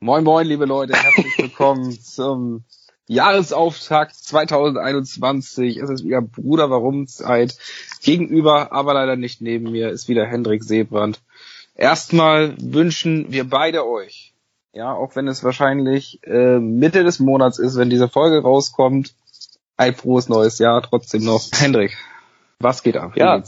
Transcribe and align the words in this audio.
Moin 0.00 0.24
moin, 0.24 0.46
liebe 0.46 0.66
Leute, 0.66 0.92
herzlich 0.94 1.38
willkommen 1.38 1.90
zum 2.02 2.64
Jahresauftakt 3.06 4.14
2021. 4.14 5.78
Es 5.78 5.88
ist 5.88 6.04
wieder 6.04 6.20
Bruder 6.20 6.68
Warum 6.68 7.06
Zeit. 7.06 7.56
Gegenüber, 8.02 8.72
aber 8.72 8.92
leider 8.92 9.16
nicht 9.16 9.40
neben 9.40 9.72
mir, 9.72 9.88
ist 9.88 10.06
wieder 10.06 10.26
Hendrik 10.26 10.64
Seebrand. 10.64 11.22
Erstmal 11.74 12.54
wünschen 12.60 13.32
wir 13.32 13.48
beide 13.48 13.86
euch, 13.86 14.34
ja, 14.74 14.92
auch 14.92 15.16
wenn 15.16 15.28
es 15.28 15.42
wahrscheinlich 15.42 16.20
äh, 16.24 16.58
Mitte 16.58 17.02
des 17.02 17.18
Monats 17.18 17.58
ist, 17.58 17.76
wenn 17.76 17.88
diese 17.88 18.08
Folge 18.08 18.42
rauskommt, 18.42 19.14
ein 19.78 19.94
frohes 19.94 20.28
neues 20.28 20.58
Jahr 20.58 20.82
trotzdem 20.82 21.24
noch. 21.24 21.42
Hendrik, 21.54 21.96
was 22.58 22.82
geht 22.82 22.96
ab? 22.96 23.12
Ja, 23.16 23.42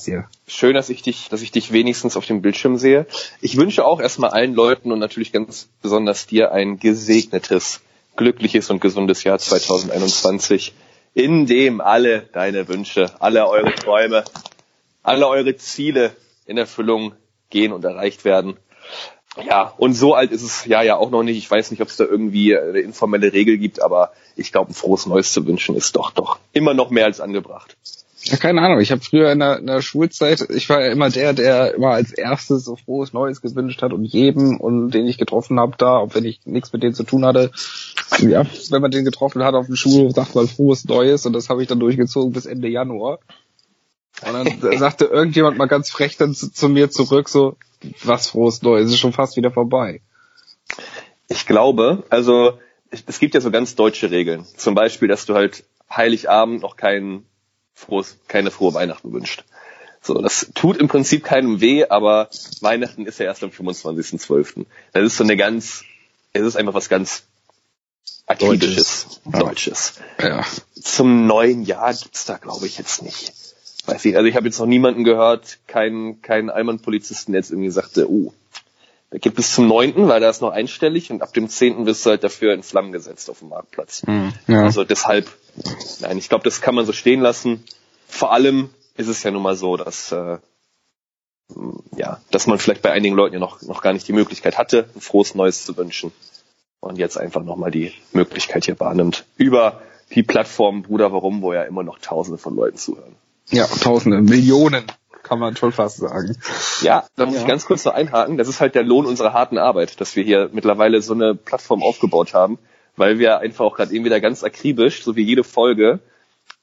schön, 0.46 0.74
dass 0.74 0.90
ich 0.90 1.02
dich, 1.02 1.28
dass 1.28 1.40
ich 1.40 1.50
dich 1.50 1.72
wenigstens 1.72 2.16
auf 2.16 2.26
dem 2.26 2.42
Bildschirm 2.42 2.76
sehe. 2.76 3.06
Ich 3.40 3.56
wünsche 3.56 3.84
auch 3.84 4.00
erstmal 4.00 4.30
allen 4.30 4.54
Leuten 4.54 4.92
und 4.92 4.98
natürlich 4.98 5.32
ganz 5.32 5.68
besonders 5.80 6.26
dir 6.26 6.52
ein 6.52 6.78
gesegnetes, 6.78 7.80
glückliches 8.16 8.70
und 8.70 8.80
gesundes 8.80 9.24
Jahr 9.24 9.38
2021, 9.38 10.74
in 11.14 11.46
dem 11.46 11.80
alle 11.80 12.22
deine 12.32 12.68
Wünsche, 12.68 13.10
alle 13.18 13.48
eure 13.48 13.74
Träume, 13.74 14.24
alle 15.02 15.26
eure 15.26 15.56
Ziele 15.56 16.14
in 16.44 16.58
Erfüllung 16.58 17.14
gehen 17.48 17.72
und 17.72 17.84
erreicht 17.84 18.26
werden. 18.26 18.58
Ja, 19.48 19.72
und 19.78 19.94
so 19.94 20.14
alt 20.14 20.32
ist 20.32 20.42
es 20.42 20.64
ja 20.66 20.82
ja 20.82 20.96
auch 20.96 21.10
noch 21.10 21.22
nicht. 21.22 21.38
Ich 21.38 21.50
weiß 21.50 21.70
nicht, 21.70 21.80
ob 21.80 21.88
es 21.88 21.96
da 21.96 22.04
irgendwie 22.04 22.56
eine 22.56 22.80
informelle 22.80 23.32
Regel 23.32 23.56
gibt, 23.56 23.80
aber 23.80 24.12
ich 24.36 24.52
glaube, 24.52 24.72
ein 24.72 24.74
frohes 24.74 25.06
Neues 25.06 25.32
zu 25.32 25.46
wünschen 25.46 25.76
ist 25.76 25.96
doch 25.96 26.10
doch 26.10 26.38
immer 26.52 26.74
noch 26.74 26.90
mehr 26.90 27.06
als 27.06 27.20
angebracht. 27.20 27.76
Ja, 28.30 28.36
keine 28.36 28.60
Ahnung. 28.60 28.80
Ich 28.80 28.90
habe 28.90 29.00
früher 29.00 29.32
in 29.32 29.38
der, 29.38 29.58
in 29.58 29.66
der 29.66 29.80
Schulzeit, 29.80 30.50
ich 30.50 30.68
war 30.68 30.82
ja 30.82 30.92
immer 30.92 31.08
der, 31.08 31.32
der 31.32 31.74
immer 31.74 31.92
als 31.92 32.12
erstes 32.12 32.64
so 32.64 32.76
frohes 32.76 33.14
Neues 33.14 33.40
gewünscht 33.40 33.80
hat 33.80 33.92
und 33.92 34.04
jedem 34.04 34.60
und 34.60 34.90
den 34.90 35.06
ich 35.06 35.16
getroffen 35.16 35.58
habe 35.58 35.76
da, 35.78 35.96
auch 35.96 36.14
wenn 36.14 36.26
ich 36.26 36.40
nichts 36.44 36.72
mit 36.72 36.82
denen 36.82 36.94
zu 36.94 37.04
tun 37.04 37.24
hatte, 37.24 37.50
ja, 38.20 38.44
wenn 38.70 38.82
man 38.82 38.90
den 38.90 39.06
getroffen 39.06 39.42
hat 39.44 39.54
auf 39.54 39.66
dem 39.66 39.76
Schul, 39.76 40.10
sagt 40.10 40.34
man 40.34 40.46
frohes 40.46 40.84
Neues 40.84 41.24
und 41.24 41.32
das 41.32 41.48
habe 41.48 41.62
ich 41.62 41.68
dann 41.68 41.80
durchgezogen 41.80 42.32
bis 42.32 42.44
Ende 42.44 42.68
Januar. 42.68 43.18
Und 44.26 44.60
dann 44.60 44.78
sagte 44.78 45.06
irgendjemand 45.06 45.56
mal 45.56 45.66
ganz 45.66 45.90
frech 45.90 46.16
dann 46.18 46.34
zu, 46.34 46.52
zu 46.52 46.68
mir 46.68 46.90
zurück, 46.90 47.30
so, 47.30 47.56
was 48.04 48.28
frohes 48.28 48.60
Neues, 48.62 48.90
ist 48.90 48.98
schon 48.98 49.12
fast 49.12 49.36
wieder 49.36 49.50
vorbei. 49.50 50.02
Ich 51.28 51.46
glaube, 51.46 52.04
also 52.10 52.58
es 52.90 53.18
gibt 53.18 53.34
ja 53.34 53.40
so 53.40 53.50
ganz 53.50 53.74
deutsche 53.74 54.10
Regeln. 54.10 54.44
Zum 54.56 54.74
Beispiel, 54.74 55.08
dass 55.08 55.24
du 55.24 55.34
halt 55.34 55.64
Heiligabend 55.90 56.62
noch 56.62 56.76
keinen 56.76 57.27
frohes, 57.78 58.16
keine 58.26 58.50
frohe 58.50 58.74
Weihnachten 58.74 59.12
wünscht. 59.12 59.44
So, 60.02 60.14
das 60.14 60.50
tut 60.54 60.76
im 60.76 60.88
Prinzip 60.88 61.24
keinem 61.24 61.60
weh, 61.60 61.84
aber 61.88 62.28
Weihnachten 62.60 63.06
ist 63.06 63.18
ja 63.18 63.26
erst 63.26 63.42
am 63.44 63.50
25.12. 63.50 64.66
Das 64.92 65.04
ist 65.04 65.16
so 65.16 65.24
eine 65.24 65.36
ganz, 65.36 65.84
es 66.32 66.42
ist 66.42 66.56
einfach 66.56 66.74
was 66.74 66.88
ganz 66.88 67.24
Akribisches, 68.26 69.20
Deutsches. 69.24 69.94
Ja. 70.20 70.44
Zum 70.80 71.26
neuen 71.26 71.62
Jahr 71.62 71.94
gibt's 71.94 72.26
da, 72.26 72.36
glaube 72.36 72.66
ich, 72.66 72.78
jetzt 72.78 73.02
nicht. 73.02 73.32
Weiß 73.86 74.04
ich, 74.04 74.16
also 74.16 74.28
ich 74.28 74.36
habe 74.36 74.46
jetzt 74.46 74.58
noch 74.58 74.66
niemanden 74.66 75.02
gehört, 75.02 75.58
keinen 75.66 76.20
keinen 76.20 76.50
Allmann-Polizisten, 76.50 77.32
der 77.32 77.40
jetzt 77.40 77.50
irgendwie 77.50 77.70
sagte, 77.70 78.10
oh, 78.10 78.34
da 79.10 79.18
gibt 79.18 79.38
es 79.38 79.52
zum 79.52 79.68
neunten, 79.68 80.08
weil 80.08 80.20
da 80.20 80.28
ist 80.28 80.42
noch 80.42 80.50
einstellig 80.50 81.10
und 81.10 81.22
ab 81.22 81.32
dem 81.32 81.48
zehnten 81.48 81.86
wirst 81.86 82.04
du 82.04 82.10
halt 82.10 82.24
dafür 82.24 82.52
in 82.52 82.62
Flammen 82.62 82.92
gesetzt 82.92 83.30
auf 83.30 83.38
dem 83.38 83.48
Marktplatz. 83.48 84.02
Mhm, 84.06 84.32
ja. 84.46 84.64
Also 84.64 84.84
deshalb 84.84 85.28
Nein, 86.00 86.18
ich 86.18 86.28
glaube, 86.28 86.44
das 86.44 86.60
kann 86.60 86.74
man 86.74 86.86
so 86.86 86.92
stehen 86.92 87.20
lassen. 87.20 87.64
Vor 88.06 88.32
allem 88.32 88.70
ist 88.96 89.08
es 89.08 89.22
ja 89.22 89.30
nun 89.30 89.42
mal 89.42 89.56
so, 89.56 89.76
dass 89.76 90.12
äh, 90.12 90.38
ja, 91.96 92.20
dass 92.30 92.46
man 92.46 92.58
vielleicht 92.58 92.82
bei 92.82 92.92
einigen 92.92 93.16
Leuten 93.16 93.34
ja 93.34 93.40
noch 93.40 93.62
noch 93.62 93.82
gar 93.82 93.92
nicht 93.92 94.06
die 94.06 94.12
Möglichkeit 94.12 94.58
hatte, 94.58 94.88
ein 94.94 95.00
frohes 95.00 95.34
Neues 95.34 95.64
zu 95.64 95.76
wünschen 95.76 96.12
und 96.80 96.98
jetzt 96.98 97.16
einfach 97.16 97.42
nochmal 97.42 97.70
die 97.70 97.92
Möglichkeit 98.12 98.66
hier 98.66 98.78
wahrnimmt 98.78 99.24
über 99.36 99.80
die 100.14 100.22
Plattform 100.22 100.82
Bruder 100.82 101.12
Warum, 101.12 101.42
wo 101.42 101.52
ja 101.52 101.62
immer 101.62 101.82
noch 101.82 101.98
Tausende 101.98 102.38
von 102.38 102.54
Leuten 102.54 102.76
zuhören. 102.76 103.14
Ja, 103.50 103.66
Tausende, 103.66 104.20
Millionen 104.20 104.84
kann 105.28 105.38
man 105.38 105.56
schon 105.56 105.72
fast 105.72 105.98
sagen. 105.98 106.36
Ja, 106.80 107.06
da 107.16 107.26
muss 107.26 107.34
ja. 107.34 107.42
ich 107.42 107.46
ganz 107.46 107.66
kurz 107.66 107.84
noch 107.84 107.92
einhaken. 107.92 108.38
Das 108.38 108.48
ist 108.48 108.60
halt 108.60 108.74
der 108.74 108.82
Lohn 108.82 109.04
unserer 109.04 109.34
harten 109.34 109.58
Arbeit, 109.58 110.00
dass 110.00 110.16
wir 110.16 110.24
hier 110.24 110.48
mittlerweile 110.52 111.02
so 111.02 111.12
eine 111.12 111.34
Plattform 111.34 111.82
aufgebaut 111.82 112.32
haben, 112.32 112.58
weil 112.96 113.18
wir 113.18 113.38
einfach 113.38 113.66
auch 113.66 113.76
gerade 113.76 113.92
eben 113.92 114.04
wieder 114.04 114.20
ganz 114.20 114.42
akribisch, 114.42 115.02
so 115.02 115.16
wie 115.16 115.22
jede 115.22 115.44
Folge, 115.44 116.00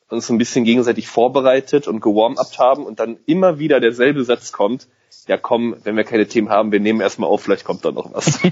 uns 0.10 0.30
ein 0.30 0.38
bisschen 0.38 0.66
gegenseitig 0.66 1.08
vorbereitet 1.08 1.88
und 1.88 2.00
gewarm-upt 2.02 2.60
haben 2.60 2.86
und 2.86 3.00
dann 3.00 3.18
immer 3.26 3.60
wieder 3.60 3.80
derselbe 3.80 4.24
Satz 4.24 4.52
kommt, 4.52 4.88
ja 5.28 5.38
komm, 5.38 5.76
wenn 5.84 5.96
wir 5.96 6.04
keine 6.04 6.28
Themen 6.28 6.50
haben, 6.50 6.72
wir 6.72 6.80
nehmen 6.80 7.02
erstmal 7.02 7.30
auf, 7.30 7.42
vielleicht 7.42 7.66
kommt 7.66 7.86
da 7.86 7.92
noch 7.92 8.14
was. 8.14 8.40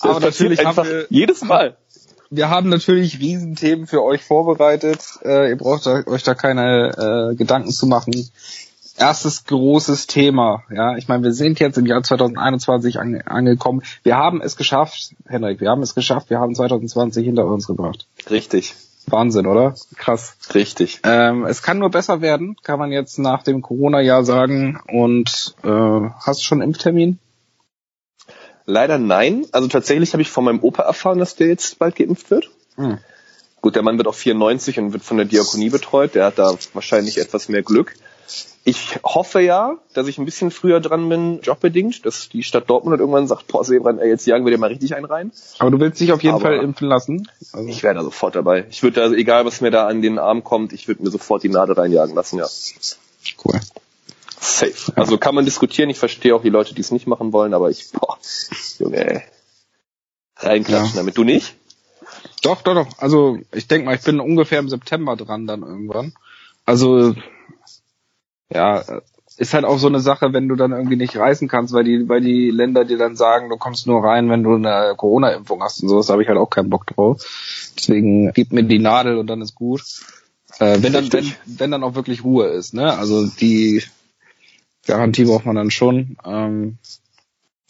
Aber 0.00 0.20
natürlich 0.20 0.58
wir 0.58 1.06
jedes 1.08 1.42
Mal. 1.42 1.76
Wir 2.36 2.50
haben 2.50 2.68
natürlich 2.68 3.20
Riesenthemen 3.20 3.86
für 3.86 4.02
euch 4.02 4.22
vorbereitet. 4.22 5.00
Äh, 5.24 5.50
ihr 5.50 5.56
braucht 5.56 5.86
euch 5.86 6.22
da 6.22 6.34
keine 6.34 7.30
äh, 7.32 7.36
Gedanken 7.36 7.70
zu 7.70 7.86
machen 7.86 8.12
erstes 8.96 9.44
großes 9.44 10.06
Thema. 10.06 10.62
Ja, 10.70 10.96
ich 10.96 11.08
meine, 11.08 11.22
wir 11.24 11.32
sind 11.32 11.60
jetzt 11.60 11.78
im 11.78 11.86
Jahr 11.86 12.02
2021 12.02 12.98
ange 12.98 13.26
angekommen. 13.26 13.82
Wir 14.02 14.16
haben 14.16 14.40
es 14.40 14.56
geschafft, 14.56 15.14
Henrik, 15.26 15.60
wir 15.60 15.70
haben 15.70 15.82
es 15.82 15.94
geschafft. 15.94 16.30
Wir 16.30 16.38
haben 16.38 16.54
2020 16.54 17.24
hinter 17.24 17.46
uns 17.46 17.66
gebracht. 17.66 18.06
Richtig. 18.30 18.74
Wahnsinn, 19.06 19.46
oder? 19.46 19.74
Krass. 19.96 20.36
Richtig. 20.54 21.00
Ähm, 21.04 21.44
es 21.44 21.62
kann 21.62 21.78
nur 21.78 21.90
besser 21.90 22.22
werden, 22.22 22.56
kann 22.62 22.78
man 22.78 22.90
jetzt 22.90 23.18
nach 23.18 23.42
dem 23.42 23.60
Corona-Jahr 23.60 24.24
sagen. 24.24 24.80
Und 24.86 25.54
äh, 25.62 25.68
hast 25.68 26.40
du 26.40 26.44
schon 26.44 26.62
einen 26.62 26.70
Impftermin? 26.70 27.18
Leider 28.66 28.98
nein. 28.98 29.46
Also 29.52 29.68
tatsächlich 29.68 30.12
habe 30.12 30.22
ich 30.22 30.30
von 30.30 30.44
meinem 30.44 30.60
Opa 30.60 30.82
erfahren, 30.82 31.18
dass 31.18 31.36
der 31.36 31.48
jetzt 31.48 31.78
bald 31.78 31.96
geimpft 31.96 32.30
wird. 32.30 32.50
Hm. 32.76 32.98
Gut, 33.60 33.76
der 33.76 33.82
Mann 33.82 33.96
wird 33.96 34.08
auch 34.08 34.14
94 34.14 34.78
und 34.78 34.92
wird 34.92 35.02
von 35.02 35.16
der 35.16 35.26
Diakonie 35.26 35.70
betreut. 35.70 36.14
Der 36.14 36.26
hat 36.26 36.38
da 36.38 36.54
wahrscheinlich 36.72 37.18
etwas 37.18 37.48
mehr 37.48 37.62
Glück. 37.62 37.94
Ich 38.66 38.98
hoffe 39.04 39.40
ja, 39.40 39.76
dass 39.92 40.06
ich 40.06 40.16
ein 40.16 40.24
bisschen 40.24 40.50
früher 40.50 40.80
dran 40.80 41.06
bin, 41.10 41.40
jobbedingt, 41.42 42.06
dass 42.06 42.30
die 42.30 42.42
Stadt 42.42 42.68
Dortmund 42.70 42.98
irgendwann 42.98 43.26
sagt, 43.26 43.46
boah, 43.46 43.62
Sebran, 43.62 43.98
ey, 43.98 44.08
jetzt 44.08 44.26
jagen 44.26 44.46
wir 44.46 44.52
dir 44.52 44.58
mal 44.58 44.70
richtig 44.70 44.94
einen 44.94 45.04
rein. 45.04 45.32
Aber 45.58 45.70
du 45.70 45.80
willst 45.80 46.00
dich 46.00 46.12
auf 46.12 46.22
jeden 46.22 46.36
Aber 46.36 46.44
Fall 46.44 46.60
impfen 46.60 46.88
lassen? 46.88 47.28
Also. 47.52 47.68
Ich 47.68 47.82
wäre 47.82 47.94
da 47.94 48.02
sofort 48.02 48.34
dabei. 48.34 48.64
Ich 48.70 48.82
würde 48.82 49.02
also 49.02 49.14
egal 49.14 49.44
was 49.44 49.60
mir 49.60 49.70
da 49.70 49.86
an 49.86 50.00
den 50.00 50.18
Arm 50.18 50.44
kommt, 50.44 50.72
ich 50.72 50.88
würde 50.88 51.02
mir 51.02 51.10
sofort 51.10 51.42
die 51.42 51.50
Nadel 51.50 51.74
reinjagen 51.74 52.14
lassen, 52.14 52.38
ja. 52.38 52.46
Cool. 53.44 53.60
Safe. 54.44 54.92
Also 54.96 55.18
kann 55.18 55.34
man 55.34 55.44
diskutieren, 55.44 55.90
ich 55.90 55.98
verstehe 55.98 56.34
auch 56.34 56.42
die 56.42 56.50
Leute, 56.50 56.74
die 56.74 56.80
es 56.82 56.90
nicht 56.90 57.06
machen 57.06 57.32
wollen, 57.32 57.54
aber 57.54 57.70
ich, 57.70 57.90
boah, 57.92 58.18
Junge, 58.78 58.96
ey. 58.96 59.22
Reinklatschen 60.36 60.90
ja. 60.90 60.96
damit. 60.96 61.16
Du 61.16 61.24
nicht? 61.24 61.54
Doch, 62.42 62.62
doch, 62.62 62.74
doch. 62.74 62.98
Also 62.98 63.38
ich 63.52 63.68
denke 63.68 63.86
mal, 63.86 63.94
ich 63.94 64.02
bin 64.02 64.20
ungefähr 64.20 64.58
im 64.58 64.68
September 64.68 65.16
dran 65.16 65.46
dann 65.46 65.62
irgendwann. 65.62 66.12
Also 66.66 67.14
ja, 68.50 68.84
ist 69.36 69.54
halt 69.54 69.64
auch 69.64 69.78
so 69.78 69.88
eine 69.88 70.00
Sache, 70.00 70.32
wenn 70.32 70.48
du 70.48 70.54
dann 70.54 70.72
irgendwie 70.72 70.96
nicht 70.96 71.16
reisen 71.16 71.48
kannst, 71.48 71.72
weil 71.72 71.84
die, 71.84 72.08
weil 72.08 72.20
die 72.20 72.50
Länder 72.50 72.84
dir 72.84 72.98
dann 72.98 73.16
sagen, 73.16 73.48
du 73.48 73.56
kommst 73.56 73.86
nur 73.86 74.04
rein, 74.04 74.30
wenn 74.30 74.42
du 74.42 74.54
eine 74.54 74.94
Corona-Impfung 74.96 75.62
hast 75.62 75.82
und 75.82 75.88
sowas, 75.88 76.06
da 76.06 76.12
habe 76.12 76.22
ich 76.22 76.28
halt 76.28 76.38
auch 76.38 76.50
keinen 76.50 76.70
Bock 76.70 76.86
drauf. 76.86 77.22
Deswegen 77.76 78.32
gib 78.32 78.52
mir 78.52 78.62
die 78.62 78.78
Nadel 78.78 79.16
und 79.18 79.26
dann 79.26 79.40
ist 79.40 79.54
gut. 79.54 79.82
Äh, 80.58 80.78
wenn 80.82 80.92
dann, 80.92 81.12
wenn, 81.12 81.32
wenn 81.46 81.70
dann 81.70 81.82
auch 81.82 81.94
wirklich 81.94 82.22
Ruhe 82.22 82.46
ist, 82.46 82.74
ne? 82.74 82.96
Also 82.96 83.26
die 83.26 83.82
Garantie 84.86 85.24
braucht 85.24 85.46
man 85.46 85.56
dann 85.56 85.70
schon. 85.70 86.16
Ähm, 86.24 86.78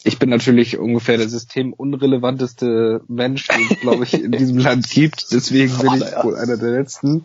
ich 0.02 0.18
bin 0.18 0.28
natürlich 0.28 0.78
ungefähr 0.78 1.16
der 1.16 1.28
systemunrelevanteste 1.28 3.00
Mensch, 3.08 3.48
den 3.48 3.66
es, 3.70 3.80
glaube 3.80 4.04
ich, 4.04 4.14
in 4.14 4.32
diesem 4.32 4.58
Land 4.58 4.90
gibt. 4.90 5.32
Deswegen 5.32 5.76
bin 5.78 5.94
ich 5.94 6.22
wohl 6.22 6.36
einer 6.36 6.58
der 6.58 6.70
letzten. 6.70 7.24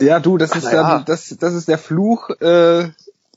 Ja, 0.00 0.20
du, 0.20 0.38
das 0.38 0.54
ist 0.54 0.64
dann, 0.64 0.74
ja. 0.74 0.98
das, 1.00 1.36
das 1.40 1.54
ist 1.54 1.66
der 1.66 1.78
Fluch 1.78 2.30
äh, 2.40 2.88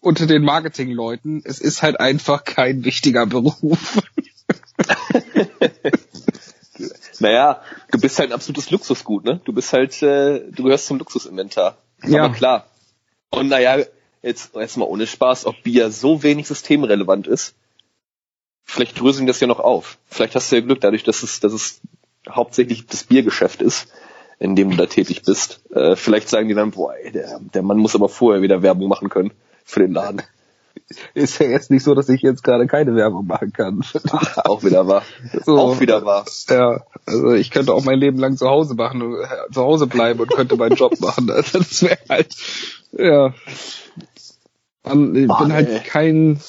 unter 0.02 0.28
den 0.28 0.44
Marketingleuten. 0.44 1.42
Es 1.44 1.60
ist 1.60 1.82
halt 1.82 2.00
einfach 2.00 2.44
kein 2.44 2.86
wichtiger 2.86 3.26
Beruf. 3.26 4.04
naja, 7.20 7.62
du 7.92 8.00
bist 8.00 8.20
halt 8.20 8.30
ein 8.30 8.36
absolutes 8.36 8.70
Luxusgut, 8.70 9.26
ne? 9.26 9.42
Du 9.46 9.54
bist 9.54 9.74
halt, 9.74 10.04
äh, 10.04 10.42
du 10.52 10.64
gehörst 10.64 10.86
zum 10.86 11.00
Luxusinventar. 11.00 11.78
Ja. 12.06 12.26
Aber 12.26 12.34
klar. 12.36 12.68
Und 13.32 13.48
naja, 13.48 13.84
jetzt, 14.22 14.56
jetzt 14.56 14.78
mal 14.78 14.86
ohne 14.86 15.08
Spaß, 15.08 15.46
ob 15.46 15.62
Bier 15.64 15.92
so 15.92 16.24
wenig 16.24 16.48
systemrelevant 16.48 17.28
ist, 17.28 17.56
vielleicht 18.64 19.00
dröseln 19.00 19.28
das 19.28 19.40
ja 19.40 19.48
noch 19.48 19.60
auf. 19.60 19.98
Vielleicht 20.08 20.36
hast 20.36 20.52
du 20.52 20.58
ja 20.58 20.62
Glück 20.62 20.82
dadurch, 20.82 21.04
dass 21.04 21.24
es, 21.24 21.40
dass 21.40 21.54
es 21.54 21.82
hauptsächlich 22.30 22.86
das 22.88 23.04
Biergeschäft 23.04 23.62
ist 23.62 23.88
in 24.42 24.56
dem 24.56 24.72
du 24.72 24.76
da 24.76 24.88
tätig 24.88 25.22
bist. 25.22 25.62
Äh, 25.72 25.96
vielleicht 25.96 26.28
sagen 26.28 26.48
die 26.48 26.56
dann, 26.56 26.72
boah, 26.72 26.96
ey, 26.96 27.12
der, 27.12 27.40
der 27.40 27.62
Mann 27.62 27.78
muss 27.78 27.94
aber 27.94 28.10
vorher 28.10 28.42
wieder 28.42 28.64
Werbung 28.64 28.90
machen 28.90 29.10
können 29.10 29.32
für 29.64 29.82
den 29.82 29.94
Laden. 29.94 30.24
Ist 31.14 31.40
ja 31.40 31.48
jetzt 31.48 31.72
nicht 31.72 31.84
so, 31.84 31.96
dass 31.96 32.10
ich 32.10 32.22
jetzt 32.22 32.44
gerade 32.44 32.68
keine 32.68 32.96
Werbung 32.96 33.26
machen 33.28 33.54
kann. 33.54 33.82
Ach, 34.12 34.38
auch 34.46 34.64
wieder 34.64 34.88
wahr. 34.88 35.04
So, 35.46 35.58
auch 35.58 35.80
wieder 35.80 36.04
wahr. 36.06 36.26
Ja, 36.50 36.82
also 37.06 37.32
ich 37.34 37.50
könnte 37.52 37.74
auch 37.74 37.84
mein 37.86 38.00
Leben 38.00 38.18
lang 38.18 38.36
zu 38.38 38.48
Hause 38.50 38.76
machen, 38.76 39.02
äh, 39.02 39.52
zu 39.54 39.62
Hause 39.62 39.88
bleiben 39.88 40.20
und 40.20 40.32
könnte 40.32 40.58
meinen 40.58 40.76
Job 40.76 41.00
machen. 41.00 41.30
Also 41.32 41.60
das 41.60 41.82
wäre 41.84 41.98
halt, 42.10 42.36
ja. 42.92 43.34
Ich 44.84 44.92
bin 44.92 45.54
halt 45.54 45.86
kein 45.86 46.40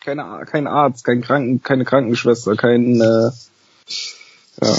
keine, 0.00 0.44
kein 0.46 0.66
Arzt, 0.66 1.04
kein 1.04 1.20
Kranken, 1.20 1.62
keine 1.62 1.84
Krankenschwester, 1.84 2.56
kein 2.56 3.00
äh, 3.00 3.30
ja, 4.62 4.74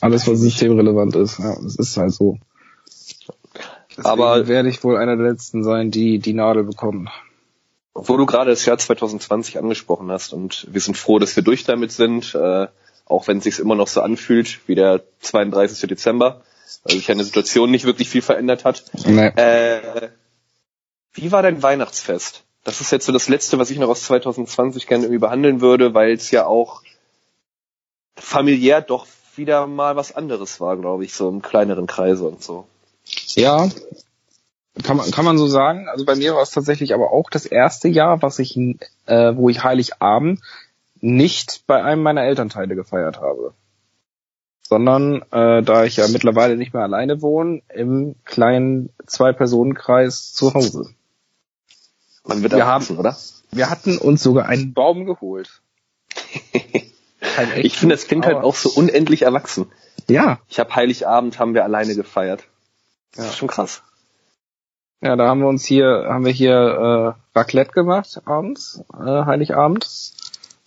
alles 0.00 0.26
was 0.26 0.40
systemrelevant 0.40 1.14
ist. 1.16 1.38
Ja, 1.38 1.52
es 1.64 1.76
ist 1.76 1.96
halt 1.96 2.12
so. 2.12 2.38
Deswegen 3.90 4.06
Aber- 4.08 4.48
werde 4.48 4.68
ich 4.68 4.82
wohl 4.82 4.96
einer 4.96 5.16
der 5.16 5.30
letzten 5.30 5.62
sein, 5.62 5.90
die 5.90 6.18
die 6.18 6.32
Nadel 6.34 6.64
bekommen. 6.64 7.08
Wo 7.94 8.16
du 8.16 8.26
gerade 8.26 8.50
das 8.50 8.64
Jahr 8.66 8.76
2020 8.76 9.58
angesprochen 9.58 10.10
hast 10.10 10.32
und 10.32 10.66
wir 10.70 10.80
sind 10.80 10.96
froh, 10.96 11.18
dass 11.18 11.36
wir 11.36 11.44
durch 11.44 11.64
damit 11.64 11.92
sind, 11.92 12.34
äh, 12.34 12.66
auch 13.06 13.28
wenn 13.28 13.38
es 13.38 13.44
sich 13.44 13.58
immer 13.60 13.76
noch 13.76 13.88
so 13.88 14.00
anfühlt 14.00 14.60
wie 14.66 14.74
der 14.74 15.02
32. 15.20 15.88
Dezember, 15.88 16.42
weil 16.82 16.96
sich 16.96 17.10
eine 17.10 17.24
Situation 17.24 17.70
nicht 17.70 17.84
wirklich 17.84 18.08
viel 18.08 18.22
verändert 18.22 18.64
hat. 18.64 18.84
Nee. 19.06 19.26
Äh, 19.26 20.10
wie 21.12 21.30
war 21.30 21.42
dein 21.42 21.62
Weihnachtsfest? 21.62 22.42
Das 22.64 22.80
ist 22.80 22.90
jetzt 22.90 23.06
so 23.06 23.12
das 23.12 23.28
Letzte, 23.28 23.58
was 23.58 23.70
ich 23.70 23.78
noch 23.78 23.88
aus 23.88 24.02
2020 24.04 24.86
gerne 24.86 25.04
irgendwie 25.04 25.20
behandeln 25.20 25.60
würde, 25.60 25.94
weil 25.94 26.12
es 26.12 26.30
ja 26.30 26.46
auch 26.46 26.82
familiär 28.16 28.80
doch 28.80 29.06
wieder 29.36 29.66
mal 29.66 29.96
was 29.96 30.14
anderes 30.14 30.60
war, 30.60 30.76
glaube 30.76 31.04
ich, 31.04 31.14
so 31.14 31.28
im 31.28 31.42
kleineren 31.42 31.86
Kreise 31.86 32.24
und 32.24 32.42
so. 32.42 32.66
Ja, 33.34 33.68
kann 34.82 34.96
man, 34.96 35.10
kann 35.10 35.24
man 35.24 35.38
so 35.38 35.46
sagen. 35.46 35.88
Also 35.88 36.04
bei 36.04 36.16
mir 36.16 36.34
war 36.34 36.42
es 36.42 36.50
tatsächlich 36.50 36.94
aber 36.94 37.12
auch 37.12 37.30
das 37.30 37.46
erste 37.46 37.88
Jahr, 37.88 38.22
was 38.22 38.38
ich, 38.38 38.56
äh, 38.56 39.36
wo 39.36 39.48
ich 39.48 39.62
Heiligabend 39.62 40.40
nicht 41.00 41.64
bei 41.66 41.82
einem 41.82 42.02
meiner 42.02 42.22
Elternteile 42.24 42.74
gefeiert 42.74 43.20
habe. 43.20 43.54
Sondern, 44.66 45.22
äh, 45.30 45.62
da 45.62 45.84
ich 45.84 45.96
ja 45.96 46.08
mittlerweile 46.08 46.56
nicht 46.56 46.72
mehr 46.72 46.82
alleine 46.82 47.20
wohne, 47.22 47.60
im 47.72 48.16
kleinen 48.24 48.90
Zwei-Personen-Kreis 49.06 50.32
zu 50.32 50.54
Hause. 50.54 50.94
Man 52.24 52.42
wird 52.42 52.52
Wir 52.54 52.60
erwachsen, 52.60 52.98
oder? 52.98 53.16
Wir 53.52 53.68
hatten 53.70 53.98
uns 53.98 54.22
sogar 54.22 54.46
einen 54.46 54.72
Baum 54.74 55.04
geholt. 55.04 55.60
Ich 57.56 57.78
finde, 57.78 57.94
das 57.96 58.06
klingt 58.06 58.26
halt 58.26 58.36
auch 58.36 58.54
so 58.54 58.68
unendlich 58.68 59.22
erwachsen. 59.22 59.66
Ja, 60.08 60.38
Ich 60.48 60.60
habe 60.60 60.74
Heiligabend 60.76 61.38
haben 61.38 61.54
wir 61.54 61.64
alleine 61.64 61.94
gefeiert. 61.96 62.44
Das 63.12 63.24
Ja. 63.24 63.30
ist 63.30 63.38
schon 63.38 63.48
krass. 63.48 63.82
Ja, 65.04 65.16
da 65.16 65.26
haben 65.28 65.40
wir 65.40 65.48
uns 65.48 65.66
hier, 65.66 66.06
haben 66.08 66.24
wir 66.24 66.32
hier 66.32 66.54
äh, 67.34 67.38
Raclette 67.38 67.72
gemacht 67.72 68.22
abends, 68.24 68.82
äh, 68.94 69.04
Heiligabend. 69.26 69.86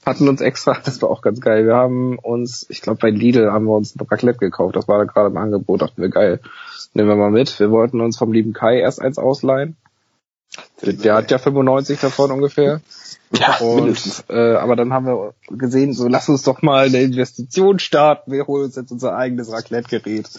Hatten 0.05 0.29
uns 0.29 0.41
extra, 0.41 0.77
das 0.85 1.01
war 1.01 1.09
auch 1.09 1.23
ganz 1.23 1.41
geil. 1.41 1.65
Wir 1.65 1.73
haben 1.73 2.19
uns, 2.19 2.63
ich 2.69 2.81
glaube 2.81 2.99
bei 3.01 3.09
Lidl 3.09 3.51
haben 3.51 3.65
wir 3.65 3.75
uns 3.75 3.95
ein 3.95 4.05
Raclette 4.05 4.37
gekauft. 4.37 4.75
Das 4.75 4.87
war 4.87 4.99
da 4.99 5.05
gerade 5.05 5.29
im 5.29 5.37
Angebot. 5.37 5.81
Dachten 5.81 5.99
wir 5.99 6.09
geil, 6.09 6.39
nehmen 6.93 7.09
wir 7.09 7.15
mal 7.15 7.31
mit. 7.31 7.59
Wir 7.59 7.71
wollten 7.71 7.99
uns 7.99 8.15
vom 8.15 8.31
lieben 8.31 8.53
Kai 8.53 8.79
erst 8.79 9.01
eins 9.01 9.17
ausleihen. 9.17 9.75
Der, 10.83 10.93
der 10.93 11.15
hat 11.15 11.31
ja 11.31 11.39
95 11.39 11.99
davon 11.99 12.29
ungefähr. 12.29 12.81
ja, 13.31 13.55
Und, 13.57 13.85
mindestens. 13.85 14.23
äh, 14.29 14.53
aber 14.55 14.75
dann 14.75 14.93
haben 14.93 15.07
wir 15.07 15.33
gesehen, 15.49 15.93
so 15.93 16.07
lass 16.07 16.29
uns 16.29 16.43
doch 16.43 16.61
mal 16.61 16.85
eine 16.85 17.01
Investition 17.01 17.79
starten. 17.79 18.31
Wir 18.31 18.45
holen 18.45 18.65
uns 18.65 18.75
jetzt 18.75 18.91
unser 18.91 19.15
eigenes 19.15 19.51
Raclette-Gerät. 19.51 20.29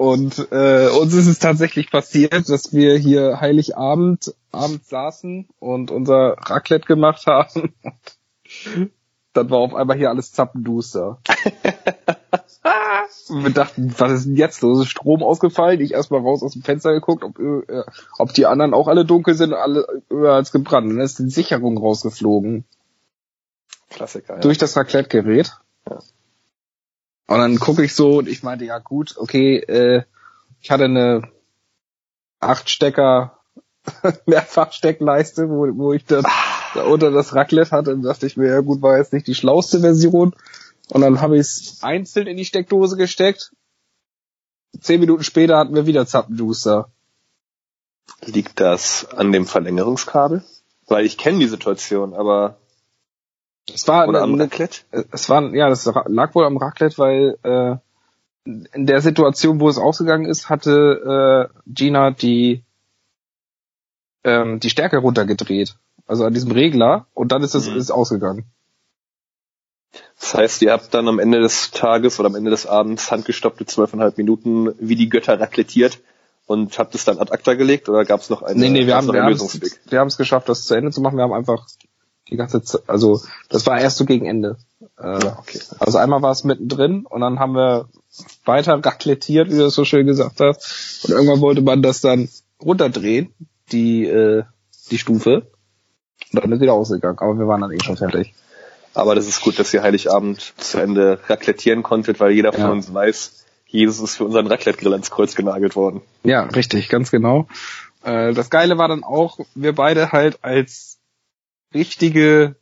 Und 0.00 0.50
äh, 0.50 0.88
uns 0.98 1.12
ist 1.12 1.26
es 1.26 1.40
tatsächlich 1.40 1.90
passiert, 1.90 2.48
dass 2.48 2.72
wir 2.72 2.96
hier 2.96 3.38
Heiligabend 3.38 4.34
abends 4.50 4.88
saßen 4.88 5.46
und 5.58 5.90
unser 5.90 6.38
Raclette 6.38 6.86
gemacht 6.86 7.26
haben. 7.26 7.74
Und 8.64 8.92
dann 9.34 9.50
war 9.50 9.58
auf 9.58 9.74
einmal 9.74 9.98
hier 9.98 10.08
alles 10.08 10.32
zappenduster. 10.32 11.18
Und 13.28 13.44
wir 13.44 13.50
dachten, 13.50 13.94
was 13.98 14.12
ist 14.12 14.24
denn 14.24 14.36
jetzt 14.36 14.62
los? 14.62 14.80
Ist 14.80 14.88
Strom 14.90 15.22
ausgefallen? 15.22 15.82
Ich 15.82 15.92
erstmal 15.92 16.22
raus 16.22 16.42
aus 16.42 16.54
dem 16.54 16.62
Fenster 16.62 16.94
geguckt, 16.94 17.22
ob, 17.22 17.38
äh, 17.38 17.84
ob 18.16 18.32
die 18.32 18.46
anderen 18.46 18.72
auch 18.72 18.88
alle 18.88 19.04
dunkel 19.04 19.34
sind 19.34 19.52
und 19.52 19.58
alle 19.58 19.86
höher 20.08 20.32
als 20.32 20.50
gebrannt. 20.50 20.86
Und 20.86 20.96
dann 20.96 21.04
ist 21.04 21.18
die 21.18 21.28
Sicherung 21.28 21.76
rausgeflogen 21.76 22.64
Klassiker. 23.90 24.36
Ja. 24.36 24.40
durch 24.40 24.56
das 24.56 24.74
Raclette-Gerät. 24.78 25.58
Und 27.30 27.38
dann 27.38 27.60
gucke 27.60 27.84
ich 27.84 27.94
so 27.94 28.18
und 28.18 28.28
ich 28.28 28.42
meinte, 28.42 28.64
ja 28.64 28.78
gut, 28.80 29.14
okay, 29.16 29.58
äh, 29.58 30.02
ich 30.60 30.72
hatte 30.72 30.86
eine 30.86 31.22
8-Stecker 32.40 33.38
Mehrfachsteckleiste, 34.26 35.48
wo, 35.48 35.68
wo 35.78 35.92
ich 35.92 36.04
dann 36.06 36.24
da 36.74 36.82
unter 36.82 37.12
das 37.12 37.32
Raclette 37.32 37.70
hatte 37.70 37.94
und 37.94 38.02
dachte 38.02 38.26
ich 38.26 38.36
mir, 38.36 38.48
ja 38.48 38.60
gut, 38.62 38.82
war 38.82 38.98
jetzt 38.98 39.12
nicht 39.12 39.28
die 39.28 39.36
schlauste 39.36 39.78
Version. 39.78 40.34
Und 40.88 41.02
dann 41.02 41.20
habe 41.20 41.36
ich 41.36 41.42
es 41.42 41.78
einzeln 41.82 42.26
in 42.26 42.36
die 42.36 42.44
Steckdose 42.44 42.96
gesteckt. 42.96 43.52
Zehn 44.80 44.98
Minuten 44.98 45.22
später 45.22 45.56
hatten 45.56 45.76
wir 45.76 45.86
wieder 45.86 46.06
Zappenduster. 46.06 46.90
Liegt 48.22 48.58
das 48.58 49.06
an 49.08 49.30
dem 49.30 49.46
Verlängerungskabel? 49.46 50.42
Weil 50.88 51.06
ich 51.06 51.16
kenne 51.16 51.38
die 51.38 51.46
Situation, 51.46 52.12
aber 52.12 52.59
Es 53.74 53.86
war 53.88 54.08
oder 54.08 54.22
am 54.22 54.34
eine, 54.34 54.44
Raclette? 54.44 54.80
es 55.12 55.28
war, 55.28 55.54
ja, 55.54 55.68
das 55.68 55.90
lag 56.06 56.34
wohl 56.34 56.44
am 56.44 56.56
Raclette, 56.56 56.98
weil 56.98 57.38
äh, 57.42 57.76
in 58.44 58.86
der 58.86 59.00
Situation, 59.00 59.60
wo 59.60 59.68
es 59.68 59.78
ausgegangen 59.78 60.24
ist, 60.24 60.48
hatte 60.48 61.50
äh, 61.52 61.60
Gina 61.66 62.10
die 62.10 62.62
ähm, 64.24 64.60
die 64.60 64.70
Stärke 64.70 64.98
runtergedreht. 64.98 65.76
Also 66.06 66.24
an 66.24 66.34
diesem 66.34 66.50
Regler 66.50 67.06
und 67.14 67.32
dann 67.32 67.42
ist 67.42 67.54
es 67.54 67.68
Mhm. 67.68 67.76
ist 67.76 67.90
ausgegangen. 67.90 68.44
Das 70.18 70.34
heißt, 70.34 70.62
ihr 70.62 70.72
habt 70.72 70.92
dann 70.92 71.08
am 71.08 71.18
Ende 71.18 71.40
des 71.40 71.70
Tages 71.70 72.20
oder 72.20 72.28
am 72.28 72.34
Ende 72.34 72.50
des 72.50 72.66
Abends 72.66 73.10
handgestoppte 73.10 73.66
zwölfeinhalb 73.66 74.18
Minuten 74.18 74.72
wie 74.78 74.96
die 74.96 75.08
Götter 75.08 75.40
raclettiert 75.40 76.00
und 76.46 76.78
habt 76.78 76.94
es 76.94 77.04
dann 77.04 77.18
ad 77.18 77.32
acta 77.32 77.54
gelegt 77.54 77.88
oder 77.88 78.04
gab 78.04 78.20
es 78.20 78.28
noch 78.30 78.42
einen, 78.42 78.60
nee, 78.60 78.68
nee, 78.68 78.86
haben 78.94 79.06
wir 79.12 79.98
haben 80.00 80.08
es 80.08 80.16
geschafft, 80.16 80.48
das 80.48 80.64
zu 80.64 80.74
Ende 80.74 80.90
zu 80.90 81.00
machen. 81.00 81.16
Wir 81.16 81.22
haben 81.24 81.32
einfach 81.32 81.66
die 82.28 82.36
ganze 82.36 82.62
Zeit, 82.62 82.82
also 82.88 83.20
das 83.48 83.66
war 83.66 83.80
erst 83.80 83.96
so 83.96 84.04
gegen 84.04 84.26
Ende. 84.26 84.56
Äh, 84.98 85.24
Ja, 85.24 85.38
okay. 85.38 85.60
Also 85.78 85.98
einmal 85.98 86.22
war 86.22 86.32
es 86.32 86.44
mittendrin 86.44 87.06
und 87.06 87.20
dann 87.20 87.38
haben 87.38 87.54
wir 87.54 87.88
weiter 88.44 88.74
raclettiert, 88.84 89.50
wie 89.50 89.56
du 89.56 89.66
es 89.66 89.74
so 89.74 89.84
schön 89.84 90.06
gesagt 90.06 90.40
hast. 90.40 91.04
Und 91.04 91.10
irgendwann 91.14 91.40
wollte 91.40 91.62
man 91.62 91.82
das 91.82 92.00
dann 92.00 92.28
runterdrehen, 92.62 93.32
die, 93.72 94.04
äh, 94.06 94.44
die 94.90 94.98
Stufe. 94.98 95.50
Und 96.32 96.42
dann 96.44 96.52
ist 96.52 96.60
wieder 96.60 96.74
ausgegangen. 96.74 97.18
Aber 97.18 97.38
wir 97.38 97.48
waren 97.48 97.60
dann 97.60 97.72
eh 97.72 97.82
schon 97.82 97.96
fertig. 97.96 98.34
Aber 98.94 99.14
das 99.14 99.26
ist 99.28 99.40
gut, 99.42 99.58
dass 99.58 99.72
ihr 99.72 99.82
Heiligabend 99.82 100.52
zu 100.58 100.78
Ende 100.78 101.18
raclettieren 101.28 101.82
konntet, 101.82 102.20
weil 102.20 102.32
jeder 102.32 102.52
von 102.52 102.60
Ja. 102.62 102.70
uns 102.70 102.92
weiß, 102.92 103.44
Jesus 103.66 104.00
ist 104.00 104.16
für 104.16 104.24
unseren 104.24 104.48
Raclette-Grill 104.48 104.92
ans 104.92 105.10
Kreuz 105.12 105.36
genagelt 105.36 105.76
worden. 105.76 106.02
Ja, 106.24 106.42
richtig, 106.42 106.88
ganz 106.88 107.10
genau. 107.12 107.46
Äh, 108.02 108.34
das 108.34 108.50
Geile 108.50 108.78
war 108.78 108.88
dann 108.88 109.04
auch, 109.04 109.38
wir 109.54 109.74
beide 109.74 110.10
halt 110.10 110.38
als 110.42 110.98
richtige 111.74 112.56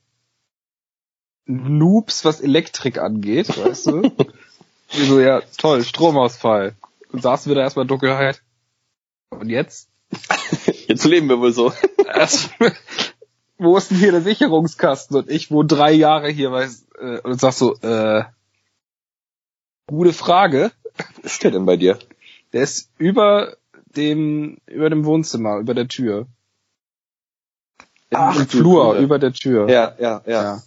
Noobs, 1.46 2.24
was 2.24 2.40
Elektrik 2.40 2.98
angeht, 2.98 3.56
weißt 3.56 3.86
du? 3.86 4.02
So, 4.90 5.20
ja, 5.20 5.42
toll, 5.58 5.84
Stromausfall. 5.84 6.74
Und 7.12 7.22
saßen 7.22 7.50
wir 7.50 7.56
da 7.56 7.60
erstmal 7.60 7.84
in 7.84 7.88
Dunkelheit. 7.88 8.42
Und 9.30 9.50
jetzt? 9.50 9.90
Jetzt 10.86 11.04
leben 11.04 11.28
wir 11.28 11.40
wohl 11.40 11.52
so. 11.52 11.72
Erst, 12.06 12.50
wo 13.58 13.76
ist 13.76 13.90
denn 13.90 13.98
hier 13.98 14.12
der 14.12 14.22
Sicherungskasten? 14.22 15.16
Und 15.16 15.30
ich 15.30 15.50
wohne 15.50 15.68
drei 15.68 15.92
Jahre 15.92 16.30
hier, 16.30 16.50
weiß, 16.50 16.86
äh, 16.98 17.20
und 17.20 17.38
sag 17.38 17.52
so, 17.52 17.76
äh, 17.80 18.24
gute 19.86 20.14
Frage. 20.14 20.72
Was 21.22 21.34
ist 21.34 21.44
der 21.44 21.50
denn 21.50 21.66
bei 21.66 21.76
dir? 21.76 21.98
Der 22.54 22.62
ist 22.62 22.90
über 22.96 23.56
dem, 23.94 24.56
über 24.66 24.88
dem 24.88 25.04
Wohnzimmer, 25.04 25.58
über 25.58 25.74
der 25.74 25.88
Tür. 25.88 26.26
Ach, 28.10 28.34
Flur, 28.46 28.92
Schule. 28.92 29.00
über 29.00 29.18
der 29.18 29.32
Tür. 29.32 29.68
Ja, 29.68 29.94
ja, 29.98 30.22
ja. 30.26 30.42
ja. 30.42 30.62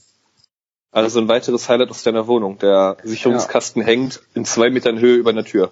Also 0.91 1.19
ein 1.19 1.27
weiteres 1.27 1.69
Highlight 1.69 1.89
aus 1.89 2.03
deiner 2.03 2.27
Wohnung. 2.27 2.57
Der 2.57 2.97
Sicherungskasten 3.03 3.81
hängt 3.81 4.21
in 4.33 4.43
zwei 4.45 4.69
Metern 4.69 4.99
Höhe 4.99 5.15
über 5.15 5.29
einer 5.29 5.45
Tür. 5.45 5.71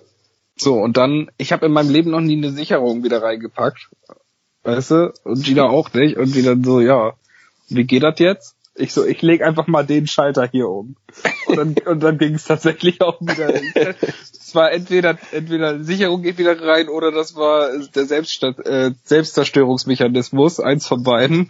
So, 0.56 0.76
und 0.76 0.98
dann, 0.98 1.30
ich 1.38 1.52
habe 1.52 1.66
in 1.66 1.72
meinem 1.72 1.90
Leben 1.90 2.12
noch 2.12 2.22
nie 2.22 2.38
eine 2.38 2.52
Sicherung 2.52 3.04
wieder 3.04 3.22
reingepackt. 3.22 3.90
Weißt 4.64 4.92
du? 4.92 5.14
Und 5.24 5.44
Gina 5.44 5.64
auch 5.70 5.94
nicht. 5.94 6.18
Und 6.18 6.36
die 6.36 6.42
dann 6.42 6.64
so, 6.64 6.80
ja, 6.80 7.14
wie 7.68 7.84
geht 7.84 8.04
das 8.04 8.20
jetzt? 8.20 8.56
Ich 8.80 8.94
so, 8.94 9.06
ich 9.06 9.22
leg 9.22 9.42
einfach 9.42 9.68
mal 9.68 9.86
den 9.86 10.08
Schalter 10.08 10.48
hier 10.50 10.70
um. 10.70 10.96
Und 11.48 11.58
dann, 11.58 11.76
und 11.86 12.00
dann 12.02 12.18
ging 12.18 12.36
es 12.36 12.46
tatsächlich 12.46 13.02
auch 13.02 13.20
wieder. 13.22 13.54
Es 14.32 14.56
war 14.56 14.72
entweder, 14.72 15.18
entweder 15.32 15.84
Sicherung 15.84 16.22
geht 16.22 16.38
wieder 16.38 16.60
rein 16.60 16.90
oder 16.90 17.12
das 17.12 17.36
war 17.36 17.70
der 17.96 18.06
Selbststadt, 18.06 18.60
äh, 18.66 18.92
Selbstzerstörungsmechanismus, 19.04 20.60
eins 20.60 20.88
von 20.88 21.04
beiden. 21.04 21.50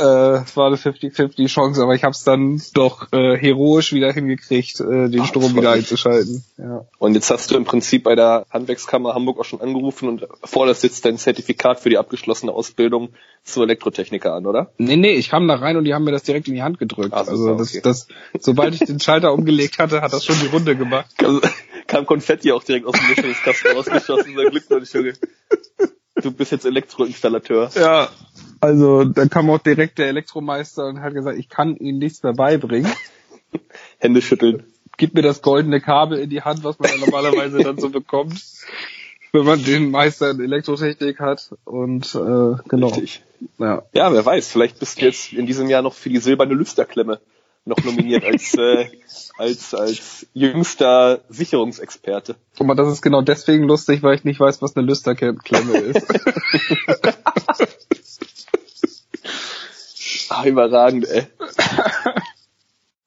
Äh, 0.00 0.42
es 0.42 0.56
war 0.56 0.68
eine 0.68 0.76
50-50 0.76 1.46
Chance, 1.48 1.82
aber 1.82 1.94
ich 1.94 2.04
habe 2.04 2.12
es 2.12 2.24
dann 2.24 2.60
doch 2.74 3.12
äh, 3.12 3.36
heroisch 3.36 3.92
wieder 3.92 4.12
hingekriegt, 4.12 4.80
äh, 4.80 5.08
den 5.08 5.20
Ach, 5.20 5.26
Strom 5.26 5.54
wieder 5.54 5.72
einzuschalten. 5.72 6.42
Ja. 6.56 6.86
Und 6.98 7.14
jetzt 7.14 7.30
hast 7.30 7.50
du 7.50 7.56
im 7.56 7.64
Prinzip 7.64 8.04
bei 8.04 8.14
der 8.14 8.46
Handwerkskammer 8.50 9.14
Hamburg 9.14 9.38
auch 9.38 9.44
schon 9.44 9.60
angerufen 9.60 10.08
und 10.08 10.26
forderst 10.44 10.82
jetzt 10.82 11.04
dein 11.04 11.18
Zertifikat 11.18 11.80
für 11.80 11.90
die 11.90 11.98
abgeschlossene 11.98 12.52
Ausbildung 12.52 13.10
zum 13.44 13.62
Elektrotechniker 13.62 14.32
an, 14.32 14.46
oder? 14.46 14.72
Nee, 14.78 14.96
nee, 14.96 15.12
ich 15.12 15.28
kam 15.28 15.46
da 15.46 15.56
rein 15.56 15.76
und 15.76 15.84
die 15.84 15.94
haben 15.94 16.04
mir 16.04 16.12
das 16.12 16.22
direkt 16.22 16.48
in 16.48 16.54
die 16.54 16.62
Hand 16.62 16.78
gedrückt. 16.78 17.16
Super, 17.16 17.30
also 17.30 17.54
das, 17.56 17.70
okay. 17.70 17.80
das, 17.82 18.08
sobald 18.38 18.74
ich 18.74 18.80
den 18.80 19.00
Schalter 19.00 19.32
umgelegt 19.32 19.78
hatte, 19.78 20.00
hat 20.00 20.12
das 20.12 20.24
schon 20.24 20.36
die 20.40 20.46
Runde 20.46 20.76
gemacht. 20.76 21.06
Also, 21.30 21.40
kam 21.86 22.06
Konfetti 22.06 22.50
auch 22.52 22.64
direkt 22.64 22.86
aus 22.86 22.94
dem 22.94 23.08
Mischungskasten 23.08 23.72
rausgeschossen. 23.72 24.34
Sag 24.34 24.50
Glückwunsch, 24.50 24.94
Junge. 24.94 25.12
Du 26.16 26.30
bist 26.32 26.52
jetzt 26.52 26.66
Elektroinstallateur. 26.66 27.70
Ja. 27.74 28.08
Also 28.60 29.04
da 29.04 29.26
kam 29.26 29.48
auch 29.50 29.58
direkt 29.58 29.98
der 29.98 30.08
Elektromeister 30.08 30.86
und 30.86 31.00
hat 31.00 31.14
gesagt, 31.14 31.38
ich 31.38 31.48
kann 31.48 31.76
Ihnen 31.76 31.98
nichts 31.98 32.22
mehr 32.22 32.34
beibringen. 32.34 32.92
Hände 33.98 34.20
schütteln. 34.20 34.64
Gib 34.96 35.14
mir 35.14 35.22
das 35.22 35.40
goldene 35.40 35.80
Kabel 35.80 36.18
in 36.18 36.28
die 36.28 36.42
Hand, 36.42 36.62
was 36.62 36.78
man 36.78 36.90
ja 36.90 36.98
normalerweise 36.98 37.58
dann 37.58 37.78
so 37.78 37.88
bekommt, 37.88 38.42
wenn 39.32 39.44
man 39.44 39.64
den 39.64 39.90
Meister 39.90 40.30
in 40.30 40.40
Elektrotechnik 40.40 41.20
hat. 41.20 41.54
Und 41.64 42.14
äh, 42.14 42.62
genau. 42.68 42.88
Richtig. 42.88 43.22
Ja. 43.58 43.82
Ja, 43.94 44.12
wer 44.12 44.26
weiß, 44.26 44.48
vielleicht 44.48 44.78
bist 44.78 45.00
du 45.00 45.06
jetzt 45.06 45.32
in 45.32 45.46
diesem 45.46 45.70
Jahr 45.70 45.80
noch 45.80 45.94
für 45.94 46.10
die 46.10 46.18
silberne 46.18 46.54
Lüsterklemme 46.54 47.20
noch 47.64 47.82
nominiert 47.84 48.24
als, 48.24 48.54
äh, 48.54 48.90
als, 49.38 49.74
als 49.74 50.26
jüngster 50.32 51.20
Sicherungsexperte. 51.28 52.36
Guck 52.56 52.66
mal, 52.66 52.74
das 52.74 52.92
ist 52.92 53.02
genau 53.02 53.22
deswegen 53.22 53.64
lustig, 53.64 54.02
weil 54.02 54.16
ich 54.16 54.24
nicht 54.24 54.40
weiß, 54.40 54.62
was 54.62 54.76
eine 54.76 54.86
Lüsterklemme 54.86 55.76
ist. 55.78 56.06
Ah, 60.32 60.46
überragend, 60.46 61.08
ey. 61.08 61.26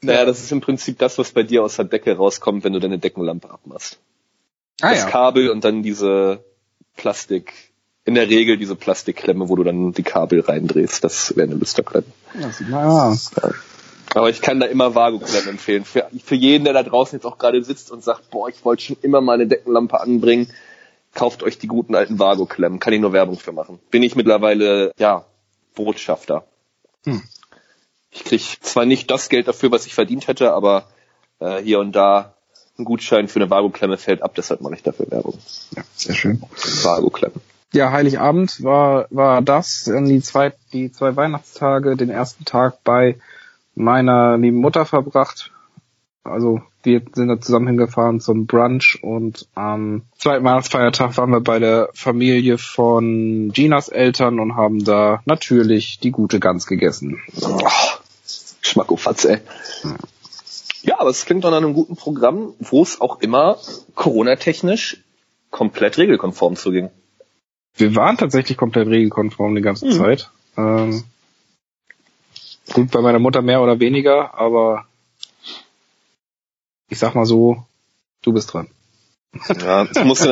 Naja, 0.02 0.26
das 0.26 0.42
ist 0.42 0.52
im 0.52 0.60
Prinzip 0.60 1.00
das, 1.00 1.18
was 1.18 1.32
bei 1.32 1.44
dir 1.44 1.64
aus 1.64 1.78
der 1.78 1.86
Decke 1.86 2.18
rauskommt, 2.18 2.66
wenn 2.66 2.74
du 2.74 2.80
deine 2.80 3.00
Deckenlampe 3.00 3.50
abmachst. 3.50 3.98
ah 4.82 4.90
das 4.90 5.00
ja. 5.04 5.10
Kabel 5.10 5.50
und 5.50 5.64
dann 5.64 5.84
diese 5.84 6.44
Plastik, 6.98 7.54
in 8.04 8.16
der 8.16 8.28
Regel 8.28 8.58
diese 8.58 8.76
Plastikklemme, 8.76 9.48
wo 9.48 9.56
du 9.56 9.64
dann 9.64 9.94
die 9.94 10.04
Kabel 10.04 10.42
reindrehst. 10.42 11.04
Das 11.04 11.36
wäre 11.38 11.48
eine 11.48 11.56
Lüsterklemme. 11.56 12.08
ja. 13.42 13.54
Aber 14.16 14.30
ich 14.30 14.42
kann 14.42 14.60
da 14.60 14.68
immer 14.68 14.96
Vago-Klemmen 14.96 15.50
empfehlen. 15.50 15.86
Für, 15.86 16.08
für 16.24 16.36
jeden, 16.36 16.66
der 16.66 16.74
da 16.74 16.84
draußen 16.84 17.18
jetzt 17.18 17.26
auch 17.26 17.38
gerade 17.38 17.64
sitzt 17.64 17.92
und 17.92 18.04
sagt, 18.04 18.30
boah, 18.30 18.48
ich 18.50 18.64
wollte 18.64 18.84
schon 18.84 18.98
immer 19.02 19.22
mal 19.22 19.34
eine 19.34 19.48
Deckenlampe 19.48 20.00
anbringen, 20.00 20.48
kauft 21.14 21.44
euch 21.44 21.58
die 21.58 21.68
guten 21.68 21.96
alten 21.96 22.20
Vago-Klemmen. 22.20 22.80
Kann 22.80 22.94
ich 22.94 23.02
nur 23.02 23.14
Werbung 23.14 23.40
für 23.40 23.52
machen. 23.52 23.80
Bin 23.92 24.04
ich 24.04 24.16
mittlerweile, 24.16 24.92
ja, 24.98 25.26
Botschafter. 25.76 26.46
Hm. 27.06 27.24
Ich 28.12 28.24
krieg 28.24 28.42
zwar 28.62 28.86
nicht 28.86 29.10
das 29.10 29.30
Geld 29.30 29.48
dafür, 29.48 29.72
was 29.72 29.88
ich 29.88 29.96
verdient 29.96 30.28
hätte, 30.28 30.54
aber 30.54 30.86
äh, 31.40 31.62
hier 31.62 31.80
und 31.80 31.94
da 31.94 32.36
ein 32.78 32.86
Gutschein 32.86 33.28
für 33.28 33.40
eine 33.40 33.50
Vago-Klemme 33.50 33.98
fällt 33.98 34.22
ab, 34.22 34.34
deshalb 34.36 34.62
mache 34.62 34.76
ich 34.76 34.84
dafür 34.84 35.10
Werbung. 35.10 35.38
Ja, 35.76 35.84
sehr 35.96 36.16
schön. 36.16 36.42
Vago-Klemmen. 36.84 37.42
Ja, 37.74 37.92
Heiligabend 37.92 38.64
war, 38.64 39.08
war 39.10 39.42
das, 39.42 39.86
die 39.86 40.22
zwei, 40.22 40.54
die 40.74 40.92
zwei 40.92 41.16
Weihnachtstage, 41.16 41.96
den 41.96 42.12
ersten 42.12 42.46
Tag 42.46 42.84
bei 42.84 43.16
meiner 43.76 44.38
lieben 44.38 44.58
Mutter 44.58 44.86
verbracht. 44.86 45.52
Also 46.24 46.62
wir 46.84 47.02
sind 47.14 47.28
da 47.28 47.40
zusammen 47.40 47.68
hingefahren 47.68 48.20
zum 48.22 48.46
Brunch 48.46 49.00
und 49.02 49.48
am 49.56 50.04
zweiten 50.18 50.46
Weihnachtsfeiertag 50.46 51.18
waren 51.18 51.32
wir 51.32 51.42
bei 51.42 51.60
der 51.60 51.90
Familie 51.94 52.58
von 52.58 53.52
Ginas 53.54 53.90
Eltern 53.90 54.40
und 54.40 54.56
haben 54.56 54.84
da 54.84 55.22
natürlich 55.26 56.00
die 56.00 56.12
gute 56.12 56.40
Gans 56.40 56.66
gegessen. 56.66 57.22
Oh, 57.42 57.60
Schmackofatz, 58.62 59.26
ey. 59.26 59.40
Ja, 60.84 61.00
aber 61.00 61.10
es 61.10 61.26
klingt 61.26 61.44
doch 61.44 61.52
nach 61.52 61.58
einem 61.58 61.74
guten 61.74 61.96
Programm, 61.96 62.54
wo 62.60 62.84
es 62.84 63.00
auch 63.02 63.22
immer 63.22 63.58
Corona-technisch 63.96 65.04
komplett 65.50 65.98
regelkonform 65.98 66.56
zuging. 66.56 66.90
Wir 67.76 67.96
waren 67.96 68.18
tatsächlich 68.18 68.58
komplett 68.58 68.88
regelkonform 68.88 69.56
die 69.56 69.62
ganze 69.62 69.88
Mhm. 69.88 69.92
Zeit. 69.92 70.32
Ähm, 70.58 71.04
gut, 72.72 72.92
bei 72.92 73.02
meiner 73.02 73.20
Mutter 73.20 73.42
mehr 73.42 73.62
oder 73.62 73.80
weniger, 73.80 74.34
aber 74.34 74.86
ich 76.90 77.00
sag 77.00 77.16
mal 77.16 77.26
so, 77.26 77.66
du 78.22 78.34
bist 78.34 78.54
dran. 78.54 78.70
Ja, 79.62 79.84
ich 79.84 80.04
muss, 80.04 80.28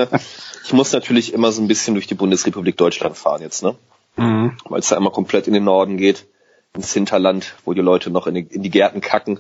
ich 0.64 0.74
muss 0.74 0.92
natürlich 0.92 1.34
immer 1.34 1.52
so 1.52 1.62
ein 1.62 1.68
bisschen 1.68 1.96
durch 1.96 2.08
die 2.08 2.14
Bundesrepublik 2.14 2.78
Deutschland 2.78 3.18
fahren 3.18 3.42
jetzt, 3.42 3.64
ne? 3.64 3.76
Mhm. 4.16 4.58
Weil 4.66 4.80
es 4.80 4.90
da 4.90 4.98
einmal 4.98 5.12
komplett 5.12 5.48
in 5.48 5.54
den 5.54 5.64
Norden 5.64 5.98
geht, 5.98 6.28
ins 6.76 6.94
Hinterland, 6.94 7.56
wo 7.66 7.74
die 7.74 7.82
Leute 7.82 8.12
noch 8.12 8.28
in 8.28 8.36
die, 8.36 8.42
in 8.42 8.62
die 8.62 8.70
Gärten 8.70 9.02
kacken. 9.02 9.40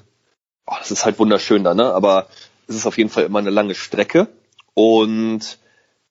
Oh, 0.65 0.75
das 0.79 0.91
ist 0.91 1.05
halt 1.05 1.19
wunderschön 1.19 1.63
da, 1.63 1.73
ne? 1.73 1.93
Aber 1.93 2.27
es 2.67 2.75
ist 2.75 2.87
auf 2.87 2.97
jeden 2.97 3.09
Fall 3.09 3.25
immer 3.25 3.39
eine 3.39 3.49
lange 3.51 3.75
Strecke. 3.75 4.27
Und 4.73 5.59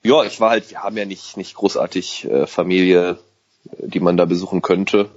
ja, 0.03 0.23
ich 0.23 0.41
war 0.41 0.51
halt, 0.51 0.71
wir 0.71 0.83
haben 0.83 0.97
ja 0.97 1.05
nicht, 1.05 1.37
nicht 1.37 1.55
großartig 1.55 2.27
äh, 2.27 2.47
Familie, 2.47 3.19
die 3.79 4.01
man 4.01 4.17
da 4.17 4.25
besuchen 4.25 4.63
könnte. 4.63 5.11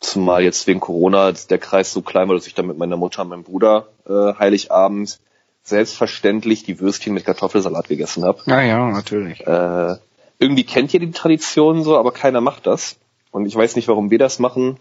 Zumal 0.00 0.42
jetzt 0.42 0.66
wegen 0.66 0.80
Corona 0.80 1.32
der 1.32 1.58
Kreis 1.58 1.92
so 1.92 2.02
klein 2.02 2.28
war, 2.28 2.36
dass 2.36 2.46
ich 2.46 2.54
dann 2.54 2.66
mit 2.66 2.78
meiner 2.78 2.96
Mutter 2.96 3.22
und 3.22 3.28
meinem 3.28 3.42
Bruder 3.42 3.88
äh, 4.08 4.34
Heiligabend 4.38 5.18
selbstverständlich 5.62 6.62
die 6.62 6.80
Würstchen 6.80 7.14
mit 7.14 7.24
Kartoffelsalat 7.24 7.88
gegessen 7.88 8.24
habe. 8.24 8.40
Ja, 8.46 8.62
ja, 8.62 8.90
natürlich. 8.90 9.46
Äh, 9.46 9.96
irgendwie 10.38 10.64
kennt 10.64 10.94
ihr 10.94 11.00
die 11.00 11.10
Tradition 11.10 11.82
so, 11.82 11.98
aber 11.98 12.12
keiner 12.12 12.40
macht 12.40 12.66
das. 12.66 12.96
Und 13.32 13.46
ich 13.46 13.56
weiß 13.56 13.76
nicht, 13.76 13.88
warum 13.88 14.10
wir 14.10 14.18
das 14.18 14.38
machen. 14.38 14.78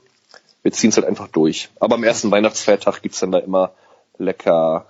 Wir 0.61 0.71
ziehen 0.71 0.91
es 0.91 0.97
halt 0.97 1.07
einfach 1.07 1.27
durch. 1.27 1.69
Aber 1.79 1.95
am 1.95 2.03
ersten 2.03 2.31
Weihnachtsfeiertag 2.31 3.01
gibt's 3.01 3.19
dann 3.19 3.31
da 3.31 3.39
immer 3.39 3.71
lecker, 4.17 4.85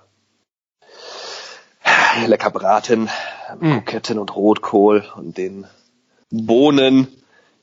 lecker 2.26 2.50
Braten, 2.50 3.08
Mm. 3.56 3.72
Kroketten 3.72 4.18
und 4.18 4.34
Rotkohl 4.34 5.04
und 5.16 5.38
den 5.38 5.66
Bohnen, 6.30 7.08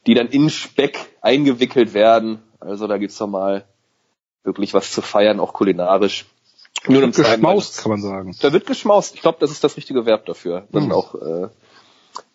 die 0.07 0.13
dann 0.13 0.27
in 0.27 0.50
Speck 0.50 0.98
eingewickelt 1.22 1.93
werden. 1.93 2.41
Also 2.59 2.88
da 2.88 2.97
gibt's 2.97 3.19
noch 3.19 3.27
mal 3.27 3.65
wirklich 4.43 4.74
was 4.74 4.91
zu 4.91 5.01
feiern, 5.01 5.39
auch 5.39 5.53
kulinarisch. 5.53 6.25
Nur 6.88 7.03
am 7.03 7.13
zweiten 7.13 7.41
Geschmaust, 7.41 7.79
kann 7.81 7.91
man 7.91 8.01
sagen. 8.01 8.35
da 8.41 8.53
wird 8.53 8.67
geschmaust. 8.67 9.15
Ich 9.15 9.21
glaube, 9.21 9.38
das 9.39 9.50
ist 9.51 9.63
das 9.63 9.75
richtige 9.77 10.05
Verb 10.05 10.25
dafür. 10.25 10.67
Dann 10.71 10.85
Hm. 10.85 10.91
auch, 10.91 11.15
äh, 11.15 11.47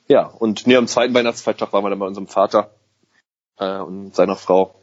ja, 0.08 0.26
und 0.26 0.66
nee, 0.66 0.76
am 0.76 0.88
zweiten 0.88 1.14
Weihnachtsfeiertag 1.14 1.72
waren 1.72 1.84
wir 1.84 1.90
dann 1.90 1.98
bei 2.00 2.06
unserem 2.06 2.26
Vater 2.26 2.70
äh, 3.58 3.78
und 3.78 4.14
seiner 4.14 4.34
Frau. 4.36 4.74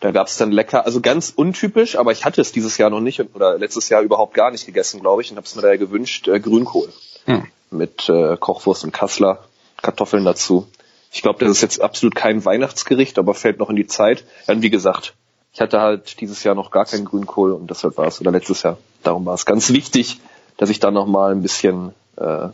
Da 0.00 0.10
gab's 0.10 0.36
dann 0.36 0.50
lecker, 0.52 0.84
also 0.84 1.00
ganz 1.00 1.32
untypisch, 1.34 1.96
aber 1.96 2.12
ich 2.12 2.24
hatte 2.24 2.40
es 2.40 2.52
dieses 2.52 2.76
Jahr 2.78 2.90
noch 2.90 3.00
nicht 3.00 3.20
oder 3.34 3.56
letztes 3.58 3.88
Jahr 3.88 4.02
überhaupt 4.02 4.34
gar 4.34 4.50
nicht 4.50 4.66
gegessen, 4.66 5.00
glaube 5.00 5.22
ich, 5.22 5.30
und 5.30 5.36
habe 5.36 5.46
es 5.46 5.54
mir 5.54 5.62
daher 5.62 5.78
gewünscht, 5.78 6.26
äh, 6.28 6.40
Grünkohl 6.40 6.92
Hm. 7.26 7.46
mit 7.70 8.08
äh, 8.08 8.36
Kochwurst 8.36 8.84
und 8.84 8.92
Kassler, 8.92 9.44
Kartoffeln 9.80 10.24
dazu. 10.24 10.66
Ich 11.14 11.22
glaube, 11.22 11.44
das 11.44 11.52
ist 11.52 11.62
jetzt 11.62 11.80
absolut 11.80 12.16
kein 12.16 12.44
Weihnachtsgericht, 12.44 13.20
aber 13.20 13.34
fällt 13.34 13.60
noch 13.60 13.70
in 13.70 13.76
die 13.76 13.86
Zeit. 13.86 14.24
Ja, 14.48 14.54
und 14.54 14.62
wie 14.62 14.70
gesagt, 14.70 15.14
ich 15.52 15.60
hatte 15.60 15.80
halt 15.80 16.20
dieses 16.20 16.42
Jahr 16.42 16.56
noch 16.56 16.72
gar 16.72 16.86
keinen 16.86 17.04
Grünkohl 17.04 17.52
und 17.52 17.70
deshalb 17.70 17.96
war 17.96 18.08
es, 18.08 18.20
oder 18.20 18.32
letztes 18.32 18.64
Jahr, 18.64 18.78
darum 19.04 19.24
war 19.24 19.34
es 19.34 19.46
ganz 19.46 19.70
wichtig, 19.70 20.20
dass 20.56 20.70
ich 20.70 20.80
da 20.80 20.90
noch 20.90 21.06
mal 21.06 21.30
ein 21.30 21.40
bisschen 21.40 21.92
äh, 22.16 22.48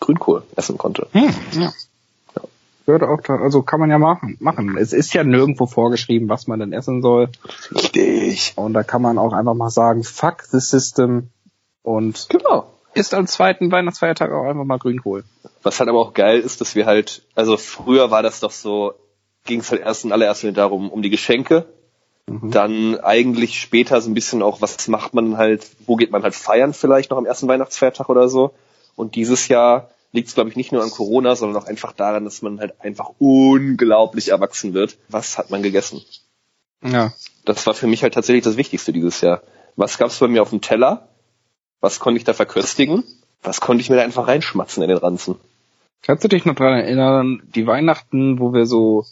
Grünkohl 0.00 0.42
essen 0.56 0.78
konnte. 0.78 1.06
Hm, 1.12 1.32
ja. 1.52 1.72
Würde 2.86 3.08
auch 3.08 3.20
da, 3.20 3.36
also 3.36 3.62
kann 3.62 3.78
man 3.78 3.90
ja 3.90 3.98
machen, 3.98 4.36
machen. 4.40 4.76
Es 4.76 4.92
ist 4.92 5.14
ja 5.14 5.22
nirgendwo 5.22 5.66
vorgeschrieben, 5.66 6.28
was 6.28 6.48
man 6.48 6.58
denn 6.58 6.72
essen 6.72 7.02
soll. 7.02 7.28
Richtig. 7.72 8.54
Und 8.56 8.72
da 8.72 8.82
kann 8.82 9.00
man 9.00 9.16
auch 9.16 9.32
einfach 9.32 9.54
mal 9.54 9.70
sagen, 9.70 10.02
fuck 10.02 10.42
the 10.42 10.58
system 10.58 11.28
und 11.84 12.26
Genau. 12.30 12.66
Isst 12.94 13.14
am 13.14 13.26
zweiten 13.26 13.70
Weihnachtsfeiertag 13.70 14.32
auch 14.32 14.44
einfach 14.44 14.64
mal 14.64 14.78
Grünkohl. 14.78 15.24
Was 15.62 15.78
halt 15.78 15.88
aber 15.88 16.00
auch 16.00 16.14
geil 16.14 16.40
ist, 16.40 16.60
dass 16.60 16.74
wir 16.74 16.86
halt, 16.86 17.22
also 17.34 17.56
früher 17.56 18.10
war 18.10 18.22
das 18.22 18.40
doch 18.40 18.50
so, 18.50 18.94
ging 19.44 19.60
es 19.60 19.70
halt 19.70 19.82
erst 19.82 20.04
in 20.04 20.12
allererster 20.12 20.48
Linie 20.48 20.56
darum, 20.56 20.90
um 20.90 21.02
die 21.02 21.10
Geschenke. 21.10 21.66
Mhm. 22.26 22.50
Dann 22.50 23.00
eigentlich 23.00 23.60
später 23.60 24.00
so 24.00 24.10
ein 24.10 24.14
bisschen 24.14 24.42
auch, 24.42 24.60
was 24.60 24.88
macht 24.88 25.14
man 25.14 25.36
halt, 25.36 25.66
wo 25.86 25.96
geht 25.96 26.10
man 26.10 26.22
halt 26.22 26.34
feiern 26.34 26.72
vielleicht 26.72 27.10
noch 27.10 27.18
am 27.18 27.26
ersten 27.26 27.48
Weihnachtsfeiertag 27.48 28.08
oder 28.08 28.28
so. 28.28 28.52
Und 28.96 29.14
dieses 29.14 29.48
Jahr 29.48 29.90
liegt 30.12 30.28
es, 30.28 30.34
glaube 30.34 30.50
ich, 30.50 30.56
nicht 30.56 30.72
nur 30.72 30.82
an 30.82 30.90
Corona, 30.90 31.36
sondern 31.36 31.62
auch 31.62 31.66
einfach 31.66 31.92
daran, 31.92 32.24
dass 32.24 32.42
man 32.42 32.60
halt 32.60 32.80
einfach 32.80 33.10
unglaublich 33.18 34.28
erwachsen 34.28 34.74
wird. 34.74 34.98
Was 35.08 35.38
hat 35.38 35.50
man 35.50 35.62
gegessen? 35.62 36.02
Ja. 36.82 37.12
Das 37.44 37.66
war 37.66 37.74
für 37.74 37.86
mich 37.86 38.02
halt 38.02 38.14
tatsächlich 38.14 38.44
das 38.44 38.56
Wichtigste 38.56 38.92
dieses 38.92 39.20
Jahr. 39.20 39.42
Was 39.76 39.98
gab's 39.98 40.18
bei 40.18 40.28
mir 40.28 40.42
auf 40.42 40.50
dem 40.50 40.60
Teller? 40.60 41.08
Was 41.80 42.00
konnte 42.00 42.18
ich 42.18 42.24
da 42.24 42.32
verköstigen? 42.32 43.04
Was 43.42 43.60
konnte 43.60 43.82
ich 43.82 43.90
mir 43.90 43.96
da 43.96 44.02
einfach 44.02 44.28
reinschmatzen 44.28 44.82
in 44.82 44.88
den 44.88 44.98
Ranzen? 44.98 45.36
Kannst 46.02 46.24
du 46.24 46.28
dich 46.28 46.44
noch 46.44 46.54
dran 46.54 46.74
erinnern, 46.74 47.42
die 47.54 47.66
Weihnachten, 47.66 48.38
wo 48.38 48.52
wir 48.52 48.66
so 48.66 49.04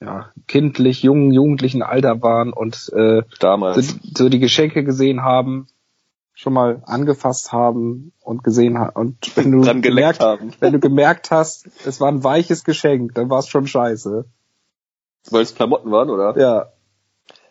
ja, 0.00 0.30
kindlich, 0.46 1.02
jungen, 1.02 1.32
jugendlichen 1.32 1.82
Alter 1.82 2.22
waren 2.22 2.52
und 2.52 2.92
äh, 2.94 3.22
Damals. 3.40 3.96
so, 4.16 4.28
die 4.28 4.38
Geschenke 4.38 4.84
gesehen 4.84 5.22
haben, 5.22 5.66
schon 6.34 6.52
mal 6.52 6.82
angefasst 6.86 7.52
haben 7.52 8.12
und 8.20 8.44
gesehen 8.44 8.78
haben. 8.78 8.94
Und 8.94 9.36
wenn 9.36 9.50
du 9.50 9.60
geleckt 9.60 9.82
gemerkt, 9.82 10.20
haben. 10.20 10.52
wenn 10.60 10.72
du 10.72 10.78
gemerkt 10.78 11.30
hast, 11.30 11.66
es 11.84 12.00
war 12.00 12.08
ein 12.08 12.22
weiches 12.22 12.62
Geschenk, 12.62 13.14
dann 13.14 13.28
war 13.28 13.40
es 13.40 13.48
schon 13.48 13.66
scheiße. 13.66 14.24
Weil 15.30 15.42
es 15.42 15.54
Klamotten 15.54 15.90
waren, 15.90 16.10
oder? 16.10 16.38
Ja. 16.38 16.68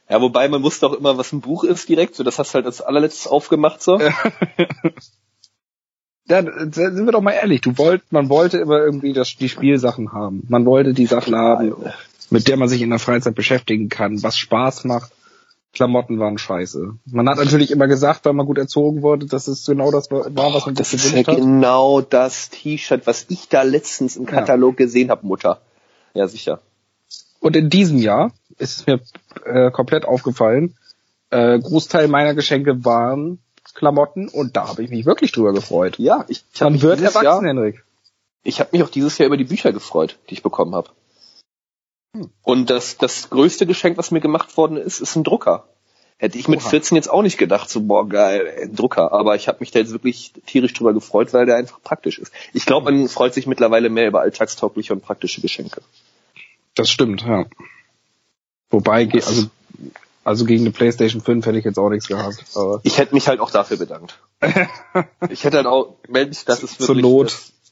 Ja, 0.09 0.21
wobei 0.21 0.47
man 0.47 0.63
wusste 0.63 0.87
auch 0.87 0.93
immer, 0.93 1.17
was 1.17 1.33
ein 1.33 1.41
Buch 1.41 1.63
ist 1.63 1.89
direkt. 1.89 2.15
So, 2.15 2.23
das 2.23 2.39
hast 2.39 2.51
du 2.51 2.55
halt 2.55 2.65
als 2.65 2.81
allerletztes 2.81 3.27
aufgemacht 3.27 3.81
so. 3.83 3.99
Ja, 3.99 4.13
sind 6.71 7.05
wir 7.05 7.11
doch 7.11 7.21
mal 7.21 7.31
ehrlich, 7.33 7.61
du 7.61 7.77
wollt, 7.77 8.03
man 8.11 8.29
wollte 8.29 8.57
immer 8.57 8.79
irgendwie 8.79 9.13
das, 9.13 9.35
die 9.35 9.49
Spielsachen 9.49 10.11
haben. 10.13 10.43
Man 10.49 10.65
wollte 10.65 10.93
die 10.93 11.05
Sachen 11.05 11.35
haben, 11.35 11.73
mit 12.29 12.47
der 12.47 12.57
man 12.57 12.69
sich 12.69 12.81
in 12.81 12.89
der 12.89 12.99
Freizeit 12.99 13.35
beschäftigen 13.35 13.89
kann, 13.89 14.23
was 14.23 14.37
Spaß 14.37 14.85
macht. 14.85 15.11
Klamotten 15.73 16.17
waren 16.19 16.37
scheiße. 16.37 16.95
Man 17.05 17.29
hat 17.29 17.37
natürlich 17.37 17.69
immer 17.71 17.87
gesagt, 17.87 18.25
weil 18.25 18.33
man 18.33 18.45
gut 18.47 18.57
erzogen 18.57 19.01
wurde, 19.03 19.27
dass 19.27 19.47
es 19.47 19.65
genau 19.65 19.91
das 19.91 20.09
war, 20.09 20.25
was 20.53 20.65
man 20.65 20.75
Das 20.75 20.89
sich 20.91 21.03
ist 21.03 21.11
ja 21.11 21.21
gewünscht 21.21 21.27
hat. 21.29 21.35
genau 21.37 22.01
das 22.01 22.49
T-Shirt, 22.49 23.05
was 23.05 23.25
ich 23.29 23.47
da 23.49 23.61
letztens 23.61 24.15
im 24.15 24.25
Katalog 24.25 24.77
gesehen 24.77 25.11
habe, 25.11 25.27
Mutter. 25.27 25.61
ja 26.13 26.27
sicher. 26.27 26.61
Und 27.39 27.55
in 27.55 27.69
diesem 27.69 27.97
Jahr 27.97 28.31
ist 28.57 28.79
es 28.79 28.87
mir 28.87 28.99
äh, 29.45 29.71
komplett 29.71 30.05
aufgefallen, 30.05 30.75
äh, 31.29 31.59
Großteil 31.59 32.07
meiner 32.07 32.33
Geschenke 32.33 32.85
waren 32.85 33.39
Klamotten 33.73 34.27
und 34.27 34.57
da 34.57 34.69
habe 34.69 34.83
ich 34.83 34.89
mich 34.89 35.05
wirklich 35.05 35.31
drüber 35.31 35.53
gefreut. 35.53 35.99
Ja, 35.99 36.25
ich, 36.27 36.43
ich 36.53 36.61
habe 36.61 36.71
Man 36.71 36.73
mich 36.73 36.81
wird 36.83 36.99
dieses 36.99 37.15
erwachsen, 37.15 37.25
Jahr, 37.25 37.43
Henrik. 37.43 37.83
ich 38.43 38.59
habe 38.59 38.69
mich 38.71 38.81
auch 38.81 38.89
dieses 38.89 39.17
Jahr 39.17 39.27
über 39.27 39.37
die 39.37 39.43
Bücher 39.43 39.71
gefreut, 39.71 40.17
die 40.29 40.33
ich 40.33 40.43
bekommen 40.43 40.73
habe. 40.73 40.89
Hm. 42.15 42.29
Und 42.41 42.69
das, 42.69 42.97
das 42.97 43.29
größte 43.29 43.67
Geschenk, 43.67 43.97
was 43.97 44.09
mir 44.09 44.21
gemacht 44.21 44.57
worden 44.57 44.77
ist, 44.77 44.99
ist 44.99 45.15
ein 45.15 45.23
Drucker. 45.23 45.65
Hätte 46.19 46.39
ich 46.39 46.47
mit 46.47 46.61
Oha. 46.61 46.69
14 46.69 46.95
jetzt 46.95 47.11
auch 47.11 47.21
nicht 47.21 47.37
gedacht, 47.37 47.69
so 47.69 47.81
boah 47.81 48.09
geil, 48.09 48.51
ein 48.63 48.75
Drucker. 48.75 49.11
Aber 49.11 49.35
ich 49.35 49.47
habe 49.47 49.59
mich 49.59 49.69
da 49.69 49.77
jetzt 49.77 49.91
wirklich 49.91 50.33
tierisch 50.47 50.73
drüber 50.73 50.93
gefreut, 50.93 51.31
weil 51.33 51.45
der 51.45 51.57
einfach 51.57 51.79
praktisch 51.83 52.17
ist. 52.17 52.33
Ich 52.53 52.65
glaube, 52.65 52.91
man 52.91 53.07
freut 53.07 53.35
sich 53.35 53.45
mittlerweile 53.45 53.89
mehr 53.89 54.07
über 54.07 54.21
alltagstaugliche 54.21 54.93
und 54.93 55.01
praktische 55.01 55.41
Geschenke. 55.41 55.81
Das 56.77 56.89
stimmt, 56.89 57.21
ja. 57.23 57.45
Wobei, 58.69 59.09
also, 59.13 59.47
also 60.23 60.45
gegen 60.45 60.63
eine 60.63 60.71
Playstation 60.71 61.21
5 61.21 61.45
hätte 61.45 61.57
ich 61.57 61.65
jetzt 61.65 61.79
auch 61.79 61.89
nichts 61.89 62.07
gehabt. 62.07 62.43
Aber 62.55 62.81
Ich 62.83 62.97
hätte 62.97 63.13
mich 63.13 63.27
halt 63.27 63.39
auch 63.39 63.51
dafür 63.51 63.77
bedankt. 63.77 64.19
ich 65.29 65.43
hätte 65.43 65.57
halt 65.57 65.67
auch, 65.67 65.95
Mensch, 66.07 66.45
das 66.45 66.63
ist 66.63 66.79
Zur 66.79 66.89
wirklich, 66.89 67.03
Not. 67.03 67.25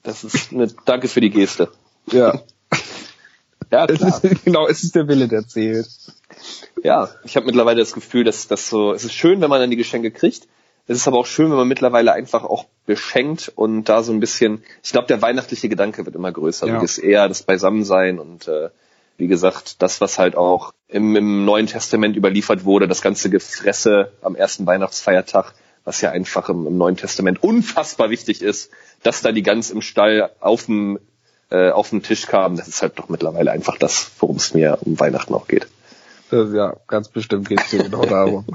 Das, 0.03 0.21
das 0.21 0.23
ist 0.23 0.53
eine 0.53 0.67
Danke 0.85 1.07
für 1.07 1.21
die 1.21 1.29
Geste. 1.29 1.69
ja, 2.11 2.41
Ja, 3.71 3.85
es 3.85 3.97
klar. 3.97 4.23
ist, 4.23 4.45
genau, 4.45 4.67
es 4.67 4.83
ist 4.83 4.95
der 4.95 5.07
Wille, 5.07 5.27
der 5.27 5.47
zählt. 5.47 5.87
Ja, 6.83 7.09
ich 7.23 7.35
habe 7.35 7.45
mittlerweile 7.45 7.79
das 7.79 7.93
Gefühl, 7.93 8.23
dass 8.23 8.47
das 8.47 8.69
so, 8.69 8.93
es 8.93 9.03
ist 9.03 9.13
schön, 9.13 9.41
wenn 9.41 9.49
man 9.49 9.59
dann 9.59 9.69
die 9.71 9.75
Geschenke 9.75 10.11
kriegt. 10.11 10.47
Es 10.87 10.97
ist 10.97 11.07
aber 11.07 11.17
auch 11.17 11.25
schön, 11.25 11.49
wenn 11.49 11.57
man 11.57 11.67
mittlerweile 11.67 12.13
einfach 12.13 12.43
auch 12.43 12.65
beschenkt 12.85 13.51
und 13.55 13.85
da 13.85 14.03
so 14.03 14.13
ein 14.13 14.19
bisschen, 14.19 14.63
ich 14.83 14.91
glaube, 14.91 15.07
der 15.07 15.21
weihnachtliche 15.21 15.67
Gedanke 15.67 16.05
wird 16.05 16.15
immer 16.15 16.31
größer. 16.31 16.67
Ja. 16.67 16.79
Das 16.79 16.83
ist 16.83 16.97
eher 16.99 17.27
das 17.27 17.41
Beisammensein 17.41 18.19
und 18.19 18.47
äh, 18.47 18.69
wie 19.17 19.27
gesagt, 19.27 19.81
das, 19.81 20.01
was 20.01 20.19
halt 20.19 20.35
auch 20.35 20.73
im, 20.87 21.15
im 21.15 21.45
Neuen 21.45 21.67
Testament 21.67 22.15
überliefert 22.15 22.65
wurde, 22.65 22.87
das 22.87 23.01
ganze 23.01 23.29
Gefresse 23.29 24.11
am 24.21 24.35
ersten 24.35 24.65
Weihnachtsfeiertag, 24.65 25.53
was 25.83 26.01
ja 26.01 26.11
einfach 26.11 26.49
im, 26.49 26.67
im 26.67 26.77
Neuen 26.77 26.97
Testament 26.97 27.43
unfassbar 27.43 28.09
wichtig 28.09 28.41
ist, 28.41 28.71
dass 29.03 29.21
da 29.21 29.31
die 29.31 29.43
Gans 29.43 29.71
im 29.71 29.81
Stall 29.81 30.31
auf 30.39 30.65
dem 30.65 30.99
äh, 31.51 31.69
auf 31.69 31.91
den 31.91 32.01
Tisch 32.01 32.25
kam, 32.25 32.57
das 32.57 32.67
ist 32.67 32.81
halt 32.81 32.97
doch 32.97 33.07
mittlerweile 33.07 33.51
einfach 33.51 33.77
das, 33.77 34.11
worum 34.19 34.37
es 34.37 34.53
mir 34.53 34.79
um 34.81 34.99
Weihnachten 34.99 35.33
auch 35.33 35.47
geht. 35.47 35.67
Das, 36.31 36.51
ja, 36.53 36.75
ganz 36.87 37.09
bestimmt 37.09 37.47
geht 37.47 37.61
es 37.61 37.69
hier 37.69 37.83
genau 37.83 38.03
darum. 38.03 38.45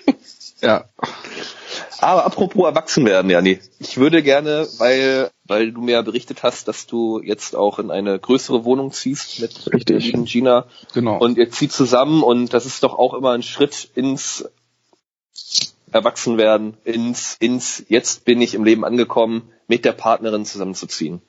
ja, 0.60 0.84
Aber 1.98 2.26
apropos 2.26 2.66
erwachsen 2.66 3.06
werden, 3.06 3.30
Jani. 3.30 3.60
Ich 3.78 3.96
würde 3.96 4.22
gerne, 4.22 4.66
weil, 4.78 5.30
weil 5.46 5.72
du 5.72 5.80
mir 5.80 5.92
ja 5.92 6.02
berichtet 6.02 6.42
hast, 6.42 6.68
dass 6.68 6.86
du 6.86 7.20
jetzt 7.20 7.54
auch 7.54 7.78
in 7.78 7.90
eine 7.90 8.18
größere 8.18 8.64
Wohnung 8.64 8.92
ziehst 8.92 9.40
mit 9.40 9.72
Richtig. 9.72 10.06
lieben 10.06 10.24
Gina. 10.24 10.66
genau. 10.92 11.18
Und 11.18 11.38
ihr 11.38 11.50
zieht 11.50 11.72
zusammen 11.72 12.22
und 12.22 12.52
das 12.52 12.66
ist 12.66 12.82
doch 12.82 12.98
auch 12.98 13.14
immer 13.14 13.32
ein 13.32 13.42
Schritt 13.42 13.88
ins 13.94 14.44
Erwachsenwerden, 15.92 16.74
ins, 16.84 17.36
ins, 17.38 17.84
jetzt 17.88 18.24
bin 18.24 18.40
ich 18.40 18.54
im 18.54 18.64
Leben 18.64 18.84
angekommen, 18.84 19.50
mit 19.68 19.84
der 19.84 19.92
Partnerin 19.92 20.44
zusammenzuziehen. 20.44 21.20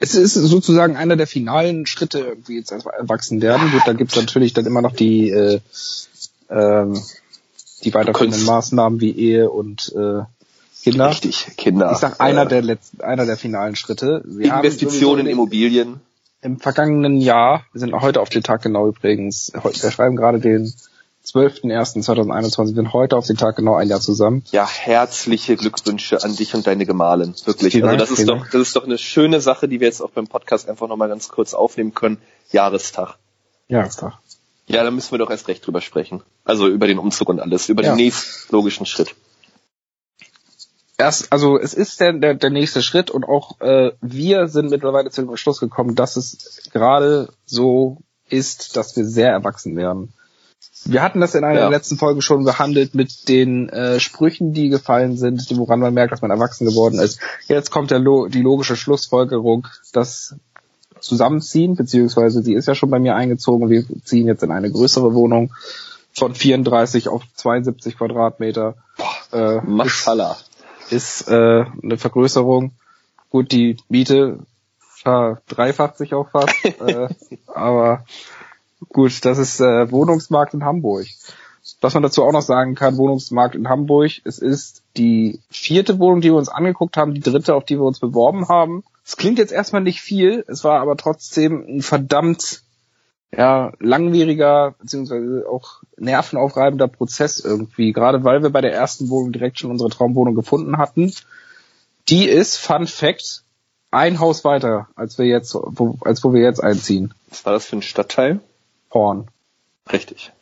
Es 0.00 0.14
ist 0.14 0.34
sozusagen 0.34 0.96
einer 0.96 1.16
der 1.16 1.26
finalen 1.26 1.86
Schritte 1.86 2.20
irgendwie 2.20 2.56
jetzt 2.56 2.72
als 2.72 2.86
Erwachsenwerden. 2.86 3.70
Gut, 3.70 3.82
da 3.86 3.92
gibt's 3.92 4.16
natürlich 4.16 4.52
dann 4.54 4.66
immer 4.66 4.82
noch 4.82 4.92
die, 4.92 5.30
äh, 5.30 5.60
ähm, 6.48 7.00
die 7.84 7.92
weiterführenden. 7.92 8.44
Maßnahmen 8.44 9.00
wie 9.00 9.10
Ehe 9.10 9.50
und 9.50 9.92
äh, 9.94 10.22
Kinder. 10.84 11.08
Richtig, 11.10 11.46
Kinder. 11.56 11.90
Ich 11.92 11.98
sag 11.98 12.20
einer 12.20 12.42
äh, 12.42 12.48
der 12.48 12.62
letzten, 12.62 13.00
einer 13.00 13.26
der 13.26 13.36
finalen 13.36 13.74
Schritte. 13.74 14.22
Haben 14.26 14.42
Investitionen 14.64 15.26
in 15.26 15.32
Immobilien. 15.32 16.00
Im 16.42 16.60
vergangenen 16.60 17.20
Jahr, 17.20 17.64
wir 17.72 17.80
sind 17.80 17.94
heute 17.94 18.20
auf 18.20 18.28
den 18.28 18.42
Tag 18.42 18.60
genau 18.62 18.86
übrigens, 18.88 19.50
wir 19.54 19.90
schreiben 19.90 20.14
gerade 20.14 20.40
den 20.40 20.72
12.01.2021, 21.24 22.58
wir 22.58 22.66
sind 22.74 22.92
heute 22.92 23.16
auf 23.16 23.26
den 23.26 23.36
Tag 23.38 23.56
genau 23.56 23.74
ein 23.76 23.88
Jahr 23.88 24.00
zusammen. 24.00 24.44
Ja, 24.52 24.68
herzliche 24.68 25.56
Glückwünsche 25.56 26.22
an 26.22 26.36
dich 26.36 26.54
und 26.54 26.66
deine 26.66 26.84
Gemahlin. 26.84 27.34
Wirklich. 27.46 27.72
Vielen 27.72 27.84
Also 27.88 27.96
Dank, 27.96 28.08
das 28.10 28.18
ist 28.18 28.28
doch, 28.28 28.44
das 28.50 28.60
ist 28.60 28.76
doch 28.76 28.84
eine 28.84 28.98
schöne 28.98 29.40
Sache, 29.40 29.68
die 29.68 29.80
wir 29.80 29.86
jetzt 29.86 30.02
auch 30.02 30.10
beim 30.10 30.26
Podcast 30.26 30.68
einfach 30.68 30.86
nochmal 30.86 31.08
ganz 31.08 31.28
kurz 31.28 31.54
aufnehmen 31.54 31.94
können. 31.94 32.18
Jahrestag. 32.52 33.16
Jahrestag. 33.68 34.18
Ja, 34.66 34.82
da 34.84 34.90
müssen 34.90 35.10
wir 35.12 35.18
doch 35.18 35.30
erst 35.30 35.48
recht 35.48 35.66
drüber 35.66 35.80
sprechen. 35.80 36.22
Also 36.44 36.68
über 36.68 36.86
den 36.86 36.98
Umzug 36.98 37.28
und 37.30 37.40
alles, 37.40 37.68
über 37.70 37.82
Ja. 37.82 37.92
den 37.92 37.96
nächsten 37.96 38.54
logischen 38.54 38.84
Schritt. 38.86 39.14
Erst, 40.98 41.32
also 41.32 41.58
es 41.58 41.74
ist 41.74 42.00
der, 42.00 42.12
der, 42.14 42.34
der 42.34 42.50
nächste 42.50 42.82
Schritt 42.82 43.10
und 43.10 43.24
auch 43.24 43.60
äh, 43.60 43.92
wir 44.00 44.48
sind 44.48 44.70
mittlerweile 44.70 45.10
zu 45.10 45.22
dem 45.22 45.36
Schluss 45.36 45.60
gekommen, 45.60 45.94
dass 45.94 46.16
es 46.16 46.68
gerade 46.72 47.28
so 47.46 47.98
ist, 48.28 48.76
dass 48.76 48.96
wir 48.96 49.04
sehr 49.04 49.30
erwachsen 49.30 49.76
werden. 49.76 50.12
Wir 50.86 51.02
hatten 51.02 51.20
das 51.20 51.34
in 51.34 51.44
einer 51.44 51.54
Ja. 51.60 51.68
der 51.68 51.78
letzten 51.78 51.96
Folgen 51.96 52.20
schon 52.20 52.44
behandelt 52.44 52.94
mit 52.94 53.28
den 53.28 53.68
äh, 53.70 54.00
Sprüchen, 54.00 54.52
die 54.52 54.68
gefallen 54.68 55.16
sind, 55.16 55.48
die- 55.48 55.56
woran 55.56 55.80
man 55.80 55.94
merkt, 55.94 56.12
dass 56.12 56.20
man 56.22 56.30
erwachsen 56.30 56.66
geworden 56.66 56.98
ist. 56.98 57.20
Jetzt 57.48 57.70
kommt 57.70 57.90
der, 57.90 57.98
Lo- 58.00 58.28
die 58.28 58.42
logische 58.42 58.76
Schlussfolgerung, 58.76 59.66
das 59.92 60.34
Zusammenziehen, 61.00 61.74
beziehungsweise 61.76 62.42
sie 62.42 62.54
ist 62.54 62.66
ja 62.68 62.74
schon 62.74 62.90
bei 62.90 62.98
mir 62.98 63.14
eingezogen. 63.14 63.68
Wir 63.70 63.84
ziehen 64.04 64.26
jetzt 64.26 64.42
in 64.42 64.50
eine 64.52 64.70
größere 64.70 65.14
Wohnung 65.14 65.52
von 66.12 66.34
34 66.34 67.08
auf 67.08 67.22
72 67.34 67.96
Quadratmeter. 67.98 68.74
Äh, 69.32 69.60
Maschallah. 69.62 70.36
Ist 70.90 71.28
äh, 71.28 71.64
eine 71.82 71.96
Vergrößerung. 71.98 72.72
Gut, 73.30 73.52
die 73.52 73.76
Miete 73.88 74.40
verdreifacht 74.78 75.98
sich 75.98 76.14
auch 76.14 76.30
fast, 76.30 76.64
äh, 76.64 77.08
aber 77.46 78.04
gut, 78.88 79.24
das 79.24 79.38
ist 79.38 79.60
äh, 79.60 79.90
Wohnungsmarkt 79.90 80.54
in 80.54 80.64
Hamburg. 80.64 81.06
Was 81.80 81.94
man 81.94 82.02
dazu 82.02 82.22
auch 82.22 82.32
noch 82.32 82.42
sagen 82.42 82.74
kann, 82.74 82.96
Wohnungsmarkt 82.96 83.54
in 83.54 83.68
Hamburg, 83.68 84.12
es 84.24 84.38
ist 84.38 84.82
die 84.96 85.40
vierte 85.50 85.98
Wohnung, 85.98 86.20
die 86.20 86.30
wir 86.30 86.36
uns 86.36 86.48
angeguckt 86.48 86.96
haben, 86.96 87.14
die 87.14 87.20
dritte, 87.20 87.54
auf 87.54 87.64
die 87.64 87.76
wir 87.76 87.84
uns 87.84 88.00
beworben 88.00 88.48
haben. 88.48 88.84
Es 89.04 89.16
klingt 89.16 89.38
jetzt 89.38 89.52
erstmal 89.52 89.82
nicht 89.82 90.00
viel, 90.00 90.44
es 90.46 90.64
war 90.64 90.80
aber 90.80 90.96
trotzdem 90.96 91.64
ein 91.66 91.82
verdammt 91.82 92.63
ja, 93.36 93.72
langwieriger 93.80 94.74
beziehungsweise 94.78 95.46
auch 95.48 95.82
nervenaufreibender 95.96 96.88
Prozess 96.88 97.38
irgendwie, 97.38 97.92
gerade 97.92 98.24
weil 98.24 98.42
wir 98.42 98.50
bei 98.50 98.60
der 98.60 98.72
ersten 98.72 99.08
Wohnung 99.08 99.32
direkt 99.32 99.58
schon 99.58 99.70
unsere 99.70 99.90
Traumwohnung 99.90 100.34
gefunden 100.34 100.78
hatten. 100.78 101.12
Die 102.08 102.28
ist, 102.28 102.56
Fun 102.56 102.86
Fact, 102.86 103.42
ein 103.90 104.20
Haus 104.20 104.44
weiter, 104.44 104.88
als 104.94 105.18
wir 105.18 105.26
jetzt, 105.26 105.54
wo, 105.54 105.96
als 106.00 106.22
wo 106.22 106.32
wir 106.32 106.42
jetzt 106.42 106.62
einziehen. 106.62 107.14
Was 107.30 107.44
war 107.46 107.52
das 107.52 107.66
für 107.66 107.76
ein 107.76 107.82
Stadtteil? 107.82 108.40
Horn. 108.92 109.28
Richtig. 109.90 110.32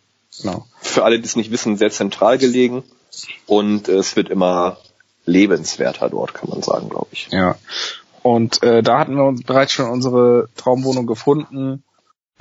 Genau. 0.40 0.66
Für 0.80 1.04
alle, 1.04 1.18
die 1.18 1.26
es 1.26 1.36
nicht 1.36 1.50
wissen, 1.50 1.76
sehr 1.76 1.90
zentral 1.90 2.38
gelegen. 2.38 2.82
Und 3.46 3.88
es 3.88 4.16
wird 4.16 4.30
immer 4.30 4.78
lebenswerter 5.26 6.08
dort, 6.08 6.34
kann 6.34 6.48
man 6.48 6.62
sagen, 6.62 6.88
glaube 6.88 7.08
ich. 7.12 7.28
Ja. 7.30 7.56
Und 8.22 8.62
äh, 8.62 8.82
da 8.82 8.98
hatten 8.98 9.16
wir 9.16 9.24
uns 9.24 9.42
bereits 9.42 9.72
schon 9.72 9.90
unsere 9.90 10.48
Traumwohnung 10.56 11.06
gefunden. 11.06 11.82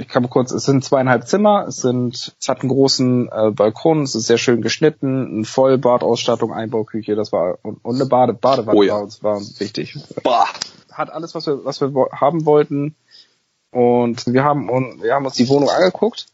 Ich 0.02 0.08
kann 0.08 0.24
mal 0.24 0.30
kurz, 0.30 0.52
es 0.52 0.64
sind 0.64 0.84
zweieinhalb 0.84 1.28
Zimmer, 1.28 1.66
es 1.68 1.78
sind, 1.78 2.36
es 2.40 2.50
hat 2.50 2.62
einen 2.62 2.70
großen 2.70 3.30
äh, 3.32 3.52
Balkon, 3.52 4.04
es 4.04 4.16
ist 4.16 4.28
sehr 4.28 4.38
schön 4.38 4.62
geschnitten, 4.62 5.42
ein 5.42 5.46
Vollbadausstattung, 5.46 6.54
Einbauküche, 6.54 7.16
das 7.16 7.32
war 7.32 7.60
und, 7.62 7.84
und 7.84 7.96
eine 7.96 8.06
Bade, 8.06 8.34
Badewanne 8.34 8.78
Oh 8.78 8.84
ja. 8.84 8.94
war 8.96 9.04
uns 9.04 9.24
war 9.24 9.38
uns 9.38 9.60
wichtig. 9.60 9.98
Boah. 10.24 10.46
Hat 10.92 11.12
alles, 11.12 11.36
was 11.36 11.48
wir, 11.48 11.64
was 11.64 11.80
wir 11.80 11.92
haben 12.12 12.46
wollten. 12.46 12.96
Und 13.72 14.28
wir 14.28 14.44
haben, 14.44 14.70
und 14.70 15.02
wir 15.02 15.14
haben 15.14 15.26
uns 15.26 15.36
die 15.36 15.48
Wohnung 15.48 15.70
angeguckt. 15.70 16.28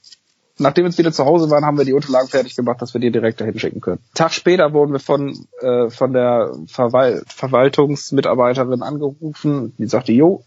Nachdem 0.60 0.86
wir 0.86 0.90
jetzt 0.90 0.98
wieder 0.98 1.12
zu 1.12 1.26
Hause 1.26 1.52
waren, 1.52 1.66
haben 1.66 1.78
wir 1.78 1.86
die 1.86 1.94
Unterlagen 1.94 2.28
fertig 2.28 2.56
gemacht, 2.56 2.82
dass 2.82 2.96
wir 2.96 3.02
die 3.02 3.12
direkt 3.12 3.40
dahin 3.40 3.60
schicken 3.60 3.80
können. 3.80 4.00
Tag 4.16 4.34
später 4.34 4.74
wurden 4.74 4.92
wir 4.92 5.00
von, 5.00 5.46
äh, 5.62 5.92
von 5.92 6.14
der 6.14 6.52
Verwal 6.66 7.22
Verwaltungsmitarbeiterin 7.28 8.82
angerufen. 8.82 9.76
Die 9.78 9.86
sagte, 9.86 10.14
jo, 10.14 10.44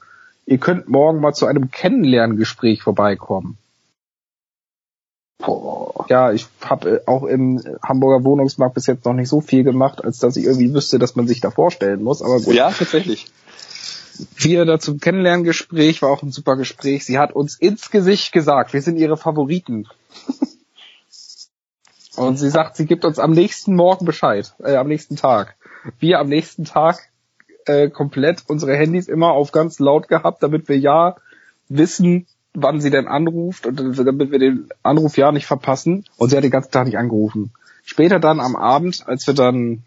ihr 0.47 0.59
könnt 0.59 0.89
morgen 0.89 1.21
mal 1.21 1.33
zu 1.33 1.47
einem 1.47 1.71
Kennenlerngespräch 1.71 2.83
vorbeikommen. 2.83 3.57
Boah. 5.39 6.07
Ja, 6.09 6.33
ich 6.33 6.47
habe 6.61 7.03
auch 7.07 7.25
im 7.25 7.63
Hamburger 7.83 8.25
Wohnungsmarkt 8.25 8.75
bis 8.75 8.87
jetzt 8.87 9.05
noch 9.05 9.15
nicht 9.15 9.29
so 9.29 9.41
viel 9.41 9.65
gemacht, 9.65 10.05
als 10.05 10.19
dass 10.19 10.37
ich 10.37 10.45
irgendwie 10.45 10.75
wüsste, 10.75 10.99
dass 10.99 11.17
man 11.17 11.27
sich 11.27 11.41
da 11.41 11.51
vorstellen 11.51 12.03
muss. 12.03 12.23
Aber 12.23 12.41
gut. 12.41 12.55
Ja, 12.55 12.71
tatsächlich. 12.71 13.27
Wir 14.37 14.67
da 14.67 14.79
zum 14.79 15.01
Kennenlerngespräch, 15.01 16.03
war 16.03 16.11
auch 16.11 16.23
ein 16.23 16.33
super 16.33 16.57
Gespräch. 16.57 17.07
Sie 17.07 17.19
hat 17.19 17.33
uns 17.33 17.57
ins 17.57 17.91
Gesicht 17.91 18.33
gesagt, 18.33 18.75
wir 18.75 18.83
sind 18.83 18.99
ihre 18.99 19.17
Favoriten. 19.17 19.89
Und 22.17 22.37
sie 22.37 22.51
sagt, 22.51 22.77
sie 22.77 22.85
gibt 22.85 23.07
uns 23.07 23.19
am 23.19 23.31
nächsten 23.31 23.75
Morgen 23.75 24.05
Bescheid, 24.05 24.53
äh, 24.59 24.77
am 24.77 24.89
nächsten 24.89 25.17
Tag. 25.17 25.57
Wir 25.99 26.19
am 26.19 26.29
nächsten 26.29 26.65
Tag 26.67 27.10
äh, 27.67 27.91
komplett 27.91 28.45
unsere 28.47 28.77
Handys 28.77 29.09
immer 29.09 29.33
auf 29.33 29.53
ganz 29.53 29.79
laut 29.79 30.09
gehabt, 30.09 30.43
damit 30.43 30.69
wir 30.69 30.79
ja 30.79 31.17
wissen, 31.69 32.27
wann 32.55 32.81
sie 32.81 32.91
denn 32.91 33.07
anruft 33.07 33.67
und 33.67 33.77
damit 33.99 34.31
wir 34.31 34.39
den 34.39 34.69
Anruf 34.83 35.17
ja 35.17 35.33
nicht 35.33 35.47
verpassen. 35.47 36.05
Und 36.17 36.31
sie 36.31 36.37
hat 36.37 36.45
den 36.45 36.51
ganzen 36.51 36.73
Tag 36.73 36.87
nicht 36.87 36.99
angerufen. 36.99 37.53
Später 37.85 38.21
dann 38.21 38.41
am 38.41 38.57
Abend, 38.57 39.07
als 39.07 39.27
wir 39.27 39.35
dann 39.35 39.85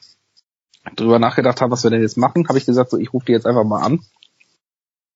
drüber 0.95 1.19
nachgedacht 1.19 1.61
haben, 1.61 1.71
was 1.71 1.83
wir 1.83 1.91
denn 1.91 2.01
jetzt 2.01 2.17
machen, 2.17 2.47
habe 2.47 2.57
ich 2.57 2.65
gesagt, 2.65 2.89
so 2.89 2.97
ich 2.97 3.13
rufe 3.13 3.25
die 3.25 3.31
jetzt 3.31 3.45
einfach 3.45 3.63
mal 3.63 3.81
an. 3.81 4.01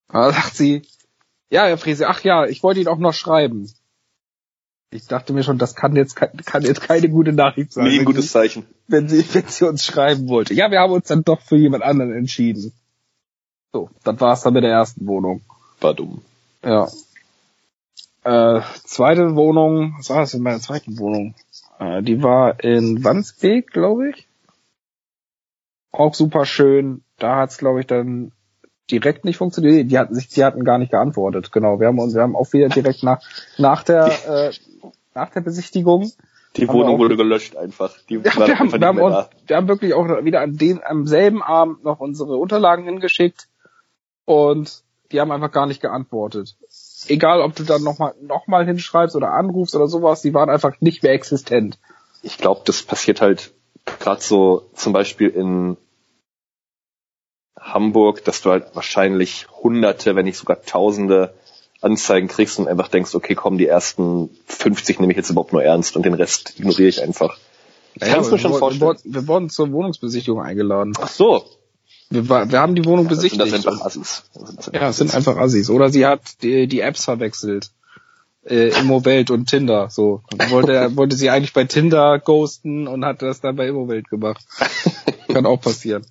Da 0.09 0.31
sagt 0.31 0.55
sie, 0.55 0.83
Ja, 1.49 1.65
Herr 1.65 1.77
Frese, 1.77 2.07
ach 2.07 2.21
ja, 2.23 2.45
ich 2.45 2.63
wollte 2.63 2.79
ihn 2.81 2.87
auch 2.87 2.97
noch 2.97 3.13
schreiben. 3.13 3.71
Ich 4.89 5.05
dachte 5.07 5.33
mir 5.33 5.43
schon, 5.43 5.57
das 5.57 5.75
kann 5.75 5.95
jetzt, 5.95 6.15
kann 6.15 6.63
jetzt 6.63 6.81
keine 6.81 7.09
gute 7.09 7.33
Nachricht 7.33 7.73
sein. 7.73 7.85
Nie 7.85 7.99
ein 7.99 8.05
gutes 8.05 8.31
Zeichen. 8.31 8.65
Wenn 8.87 9.09
sie, 9.09 9.25
wenn 9.33 9.47
sie 9.47 9.67
uns 9.67 9.85
schreiben 9.85 10.29
wollte. 10.29 10.53
Ja, 10.53 10.71
wir 10.71 10.79
haben 10.79 10.93
uns 10.93 11.07
dann 11.07 11.23
doch 11.23 11.41
für 11.41 11.57
jemand 11.57 11.83
anderen 11.83 12.13
entschieden. 12.13 12.71
So, 13.73 13.89
das 14.03 14.19
war's 14.21 14.41
dann 14.41 14.53
mit 14.53 14.63
der 14.63 14.71
ersten 14.71 15.05
Wohnung. 15.07 15.41
War 15.81 15.93
dumm. 15.93 16.21
Ja. 16.63 16.87
Äh, 18.23 18.61
zweite 18.83 19.35
Wohnung, 19.35 19.95
was 19.97 20.09
war 20.09 20.19
das 20.21 20.33
in 20.33 20.41
meiner 20.41 20.59
zweiten 20.59 20.97
Wohnung? 20.99 21.35
Äh, 21.79 22.01
die 22.01 22.23
war 22.23 22.63
in 22.63 23.03
Wandsbek, 23.03 23.71
glaube 23.71 24.09
ich. 24.09 24.27
Auch 25.91 26.13
super 26.13 26.45
schön. 26.45 27.03
Da 27.17 27.37
hat's, 27.37 27.57
glaube 27.57 27.81
ich, 27.81 27.87
dann 27.87 28.31
direkt 28.89 29.25
nicht 29.25 29.37
funktioniert. 29.37 29.91
Die 29.91 29.97
hatten 29.97 30.15
sich, 30.15 30.27
die 30.27 30.43
hatten 30.43 30.63
gar 30.63 30.77
nicht 30.77 30.91
geantwortet. 30.91 31.51
Genau. 31.51 31.79
Wir 31.79 31.87
haben 31.87 31.99
uns, 31.99 32.13
wir 32.13 32.21
haben 32.21 32.35
auch 32.35 32.51
wieder 32.53 32.69
direkt 32.69 33.03
nach 33.03 33.21
nach 33.57 33.83
der 33.83 34.07
äh, 34.27 34.51
nach 35.13 35.29
der 35.29 35.41
Besichtigung. 35.41 36.11
Die 36.55 36.67
Wohnung 36.67 36.97
wurde 36.97 37.17
gelöscht 37.17 37.55
einfach. 37.55 37.95
Die 38.09 38.15
ja, 38.15 38.23
wir, 38.23 38.59
haben, 38.59 38.71
wir, 38.71 38.87
haben 38.87 38.99
uns, 38.99 39.15
wir 39.45 39.55
haben 39.55 39.67
wirklich 39.67 39.93
auch 39.93 40.05
wieder 40.23 40.41
an 40.41 40.57
dem, 40.57 40.81
am 40.83 41.05
selben 41.05 41.43
Abend 41.43 41.83
noch 41.83 41.99
unsere 41.99 42.37
Unterlagen 42.37 42.85
hingeschickt 42.85 43.47
und 44.25 44.83
die 45.11 45.21
haben 45.21 45.31
einfach 45.31 45.51
gar 45.51 45.67
nicht 45.67 45.81
geantwortet. 45.81 46.55
Egal, 47.07 47.41
ob 47.41 47.55
du 47.55 47.63
dann 47.63 47.83
nochmal 47.83 48.15
noch 48.21 48.47
mal 48.47 48.65
hinschreibst 48.65 49.15
oder 49.15 49.33
anrufst 49.33 49.75
oder 49.75 49.87
sowas, 49.87 50.21
die 50.21 50.33
waren 50.33 50.49
einfach 50.49 50.81
nicht 50.81 51.03
mehr 51.03 51.13
existent. 51.13 51.77
Ich 52.23 52.37
glaube, 52.37 52.61
das 52.65 52.81
passiert 52.81 53.21
halt 53.21 53.53
gerade 53.99 54.21
so 54.21 54.69
zum 54.73 54.93
Beispiel 54.93 55.29
in 55.29 55.77
Hamburg, 57.73 58.23
dass 58.23 58.41
du 58.41 58.51
halt 58.51 58.67
wahrscheinlich 58.73 59.47
hunderte, 59.61 60.15
wenn 60.15 60.25
nicht 60.25 60.37
sogar 60.37 60.61
tausende 60.61 61.33
Anzeigen 61.81 62.27
kriegst 62.27 62.59
und 62.59 62.67
einfach 62.67 62.87
denkst, 62.87 63.13
okay, 63.13 63.35
komm, 63.35 63.57
die 63.57 63.67
ersten 63.67 64.29
50 64.47 64.99
nehme 64.99 65.13
ich 65.13 65.17
jetzt 65.17 65.29
überhaupt 65.29 65.53
nur 65.53 65.63
ernst 65.63 65.95
und 65.95 66.05
den 66.05 66.13
Rest 66.13 66.53
ignoriere 66.57 66.89
ich 66.89 67.03
einfach. 67.03 67.37
Ich 67.95 68.01
ja, 68.01 68.13
kann 68.13 68.21
es 68.21 68.31
mir 68.31 68.39
schon 68.39 68.53
vorstellen. 68.53 68.97
Wir 69.03 69.27
wurden 69.27 69.49
zur 69.49 69.71
Wohnungsbesichtigung 69.71 70.41
eingeladen. 70.41 70.93
Ach 70.99 71.07
so. 71.07 71.45
Wir, 72.09 72.27
wir 72.27 72.59
haben 72.59 72.75
die 72.75 72.85
Wohnung 72.85 73.07
besichtigt. 73.07 73.41
Das 73.41 73.49
sind 73.49 73.67
einfach 73.67 73.85
Assis. 73.85 74.23
Ja, 74.71 74.89
es 74.89 74.97
sind 74.97 75.13
einfach 75.13 75.37
Assis. 75.37 75.69
Oder 75.69 75.89
sie 75.89 76.05
hat 76.05 76.41
die, 76.41 76.67
die 76.67 76.79
Apps 76.79 77.05
verwechselt. 77.05 77.71
Äh, 78.45 78.69
Immowelt 78.79 79.29
und 79.29 79.49
Tinder. 79.49 79.89
So. 79.89 80.21
wollte, 80.49 80.91
wollte 80.95 81.17
sie 81.17 81.29
eigentlich 81.29 81.53
bei 81.53 81.65
Tinder 81.65 82.17
ghosten 82.19 82.87
und 82.87 83.03
hat 83.03 83.21
das 83.21 83.41
dann 83.41 83.55
bei 83.55 83.67
Immowelt 83.67 84.09
gemacht. 84.09 84.45
Kann 85.27 85.45
auch 85.45 85.59
passieren. 85.59 86.05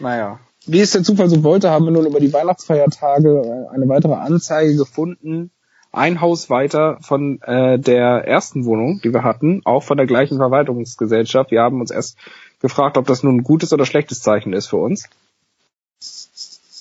Naja 0.00 0.40
wie 0.66 0.80
es 0.80 0.92
der 0.92 1.02
Zufall 1.02 1.28
so 1.28 1.42
wollte, 1.44 1.70
haben 1.70 1.84
wir 1.84 1.92
nun 1.92 2.06
über 2.06 2.20
die 2.20 2.32
Weihnachtsfeiertage 2.32 3.68
eine 3.72 3.88
weitere 3.88 4.14
Anzeige 4.14 4.76
gefunden. 4.76 5.50
Ein 5.92 6.20
Haus 6.20 6.50
weiter 6.50 6.98
von 7.00 7.40
äh, 7.42 7.78
der 7.78 8.26
ersten 8.26 8.64
Wohnung, 8.64 9.00
die 9.02 9.14
wir 9.14 9.22
hatten, 9.22 9.62
auch 9.64 9.82
von 9.82 9.96
der 9.96 10.06
gleichen 10.06 10.36
Verwaltungsgesellschaft. 10.36 11.50
Wir 11.50 11.62
haben 11.62 11.80
uns 11.80 11.90
erst 11.90 12.18
gefragt, 12.60 12.98
ob 12.98 13.06
das 13.06 13.22
nun 13.22 13.36
ein 13.36 13.44
gutes 13.44 13.72
oder 13.72 13.86
schlechtes 13.86 14.20
Zeichen 14.20 14.52
ist 14.52 14.66
für 14.66 14.76
uns. 14.76 15.08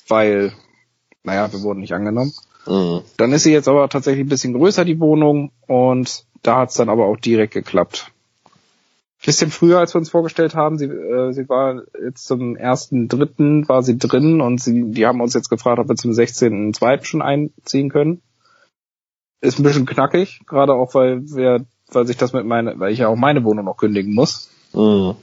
Weil, 0.08 0.52
naja, 1.24 1.52
wir 1.54 1.62
wurden 1.62 1.80
nicht 1.80 1.94
angenommen. 1.94 2.34
Mhm. 2.66 3.02
Dann 3.18 3.32
ist 3.32 3.44
sie 3.44 3.54
jetzt 3.54 3.68
aber 3.68 3.88
tatsächlich 3.88 4.26
ein 4.26 4.30
bisschen 4.30 4.54
größer, 4.54 4.84
die 4.84 5.00
Wohnung, 5.00 5.52
und 5.68 6.26
da 6.42 6.58
hat 6.58 6.70
es 6.70 6.76
dann 6.76 6.90
aber 6.90 7.06
auch 7.06 7.18
direkt 7.18 7.54
geklappt 7.54 8.12
bisschen 9.26 9.52
früher, 9.52 9.80
als 9.80 9.94
wir 9.94 10.00
uns 10.00 10.10
vorgestellt 10.10 10.56
haben. 10.56 10.78
Sie, 10.78 10.86
äh, 10.86 11.32
sie 11.32 11.50
war 11.50 11.82
jetzt 12.04 12.26
zum 12.28 12.56
ersten 12.56 13.08
dritten 13.08 13.68
war 13.68 13.84
sie 13.84 13.98
drin 13.98 14.42
und 14.42 14.62
sie, 14.62 14.92
die 14.92 15.06
haben 15.06 15.22
uns 15.22 15.34
jetzt 15.34 15.50
gefragt, 15.50 15.80
ob 15.80 15.90
wir 15.90 15.96
zum 15.96 16.14
16. 16.14 16.74
zweiten 16.74 17.06
schon 17.06 17.22
einziehen 17.22 17.90
können. 17.90 18.22
Ist 19.42 19.60
ein 19.60 19.64
bisschen 19.64 19.86
knackig, 19.86 20.42
gerade 20.48 20.74
auch 20.74 20.94
weil 20.94 21.24
wir, 21.30 21.66
weil 21.92 22.08
sich 22.08 22.18
das 22.18 22.34
mit 22.34 22.46
meine, 22.46 22.80
weil 22.80 22.92
ich 22.92 23.00
ja 23.00 23.08
auch 23.08 23.16
meine 23.16 23.44
Wohnung 23.44 23.66
noch 23.66 23.78
kündigen 23.78 24.14
muss. 24.14 24.50
Mhm. 24.74 25.16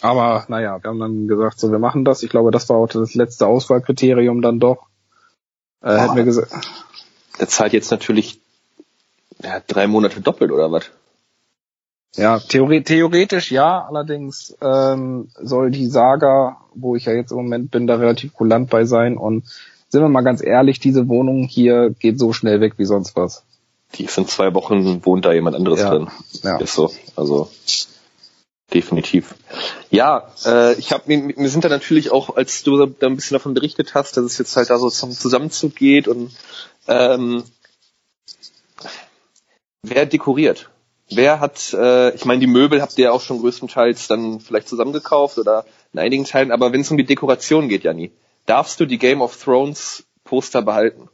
Aber 0.00 0.44
naja, 0.48 0.82
wir 0.82 0.88
haben 0.88 1.00
dann 1.00 1.28
gesagt, 1.28 1.58
so 1.58 1.70
wir 1.70 1.78
machen 1.78 2.04
das. 2.04 2.22
Ich 2.22 2.30
glaube, 2.30 2.50
das 2.50 2.68
war 2.68 2.76
auch 2.76 2.88
das 2.88 3.14
letzte 3.14 3.46
Auswahlkriterium 3.46 4.40
dann 4.42 4.60
doch. 4.60 4.86
Äh, 5.82 5.88
ah, 5.88 6.02
hätten 6.02 6.16
wir 6.16 6.24
gesagt. 6.24 6.52
Der 7.38 7.48
zahlt 7.48 7.72
jetzt 7.72 7.90
natürlich 7.90 8.40
ja, 9.42 9.60
drei 9.66 9.86
Monate 9.86 10.20
doppelt 10.20 10.52
oder 10.52 10.70
was? 10.70 10.90
Ja, 12.16 12.38
theore 12.38 12.82
theoretisch 12.82 13.50
ja, 13.50 13.86
allerdings 13.86 14.54
ähm, 14.60 15.28
soll 15.40 15.70
die 15.70 15.86
Saga, 15.86 16.58
wo 16.74 16.94
ich 16.94 17.06
ja 17.06 17.12
jetzt 17.14 17.30
im 17.30 17.38
Moment 17.38 17.70
bin, 17.70 17.86
da 17.86 17.96
relativ 17.96 18.34
kulant 18.34 18.68
bei 18.68 18.84
sein 18.84 19.16
und 19.16 19.44
sind 19.88 20.02
wir 20.02 20.08
mal 20.08 20.22
ganz 20.22 20.42
ehrlich, 20.42 20.78
diese 20.78 21.08
Wohnung 21.08 21.44
hier 21.44 21.90
geht 21.98 22.18
so 22.18 22.32
schnell 22.32 22.60
weg 22.60 22.74
wie 22.76 22.84
sonst 22.84 23.16
was. 23.16 23.44
Die 23.94 24.06
sind 24.06 24.30
zwei 24.30 24.54
Wochen, 24.54 25.04
wohnt 25.04 25.24
da 25.24 25.32
jemand 25.32 25.56
anderes 25.56 25.80
ja, 25.80 25.90
drin. 25.90 26.08
Ja. 26.42 26.58
Ist 26.58 26.74
so. 26.74 26.90
Also 27.14 27.50
definitiv. 28.72 29.34
Ja, 29.90 30.32
äh, 30.46 30.74
ich 30.74 30.92
habe 30.92 31.04
mir, 31.06 31.34
mir 31.36 31.48
sind 31.48 31.64
da 31.64 31.68
natürlich 31.68 32.10
auch, 32.10 32.36
als 32.36 32.62
du 32.62 32.86
da 32.86 33.06
ein 33.06 33.16
bisschen 33.16 33.34
davon 33.34 33.54
berichtet 33.54 33.94
hast, 33.94 34.16
dass 34.16 34.24
es 34.24 34.38
jetzt 34.38 34.56
halt 34.56 34.70
da 34.70 34.78
so 34.78 34.88
zum 34.88 35.10
Zusammenzug 35.10 35.74
geht 35.76 36.08
und 36.08 36.32
ähm, 36.88 37.44
wer 39.82 40.06
dekoriert? 40.06 40.70
Wer 41.14 41.40
hat, 41.40 41.72
äh, 41.72 42.14
ich 42.14 42.24
meine, 42.24 42.40
die 42.40 42.46
Möbel 42.46 42.82
habt 42.82 42.98
ihr 42.98 43.06
ja 43.06 43.12
auch 43.12 43.20
schon 43.20 43.40
größtenteils 43.40 44.08
dann 44.08 44.40
vielleicht 44.40 44.68
zusammengekauft 44.68 45.38
oder 45.38 45.64
in 45.92 45.98
einigen 45.98 46.24
Teilen, 46.24 46.50
aber 46.50 46.72
wenn 46.72 46.80
es 46.80 46.90
um 46.90 46.96
die 46.96 47.04
Dekoration 47.04 47.68
geht, 47.68 47.84
Janni, 47.84 48.12
darfst 48.46 48.80
du 48.80 48.86
die 48.86 48.98
Game 48.98 49.20
of 49.20 49.36
Thrones 49.36 50.04
Poster 50.24 50.62
behalten? 50.62 51.08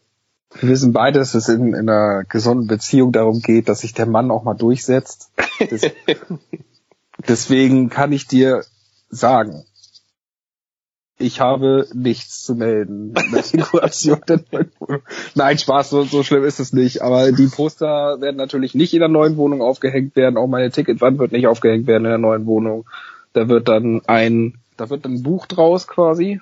Wir 0.60 0.70
wissen 0.70 0.92
beide, 0.92 1.18
dass 1.18 1.34
es 1.34 1.48
in, 1.48 1.74
in 1.74 1.88
einer 1.88 2.24
gesunden 2.24 2.66
Beziehung 2.66 3.12
darum 3.12 3.40
geht, 3.40 3.68
dass 3.68 3.80
sich 3.80 3.92
der 3.92 4.06
Mann 4.06 4.30
auch 4.30 4.44
mal 4.44 4.54
durchsetzt. 4.54 5.30
Das, 5.70 5.82
deswegen 7.26 7.90
kann 7.90 8.12
ich 8.12 8.28
dir 8.28 8.62
sagen, 9.10 9.64
ich 11.18 11.40
habe 11.40 11.88
nichts 11.92 12.44
zu 12.44 12.54
melden. 12.54 13.12
Nein, 15.34 15.58
Spaß, 15.58 15.90
so, 15.90 16.04
so 16.04 16.22
schlimm 16.22 16.44
ist 16.44 16.60
es 16.60 16.72
nicht. 16.72 17.02
Aber 17.02 17.32
die 17.32 17.48
Poster 17.48 18.20
werden 18.20 18.36
natürlich 18.36 18.74
nicht 18.74 18.94
in 18.94 19.00
der 19.00 19.08
neuen 19.08 19.36
Wohnung 19.36 19.60
aufgehängt 19.60 20.14
werden. 20.14 20.36
Auch 20.36 20.46
meine 20.46 20.70
Ticketwand 20.70 21.18
wird 21.18 21.32
nicht 21.32 21.48
aufgehängt 21.48 21.86
werden 21.86 22.04
in 22.04 22.10
der 22.10 22.18
neuen 22.18 22.46
Wohnung. 22.46 22.86
Da 23.32 23.48
wird 23.48 23.68
dann 23.68 24.02
ein, 24.06 24.58
da 24.76 24.88
wird 24.90 25.04
ein 25.04 25.22
Buch 25.22 25.46
draus 25.46 25.88
quasi. 25.88 26.40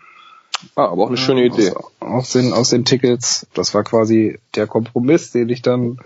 Ah, 0.75 0.87
aber 0.87 1.05
auch 1.05 1.09
eine 1.09 1.17
schöne 1.17 1.47
Idee. 1.47 1.71
Aus, 1.71 1.93
aus, 2.01 2.33
den, 2.33 2.53
aus 2.53 2.71
den 2.71 2.85
Tickets. 2.85 3.47
Das 3.55 3.75
war 3.75 3.83
quasi 3.83 4.39
der 4.55 4.67
Kompromiss, 4.67 5.33
den 5.33 5.49
ich 5.49 5.63
dann 5.63 5.99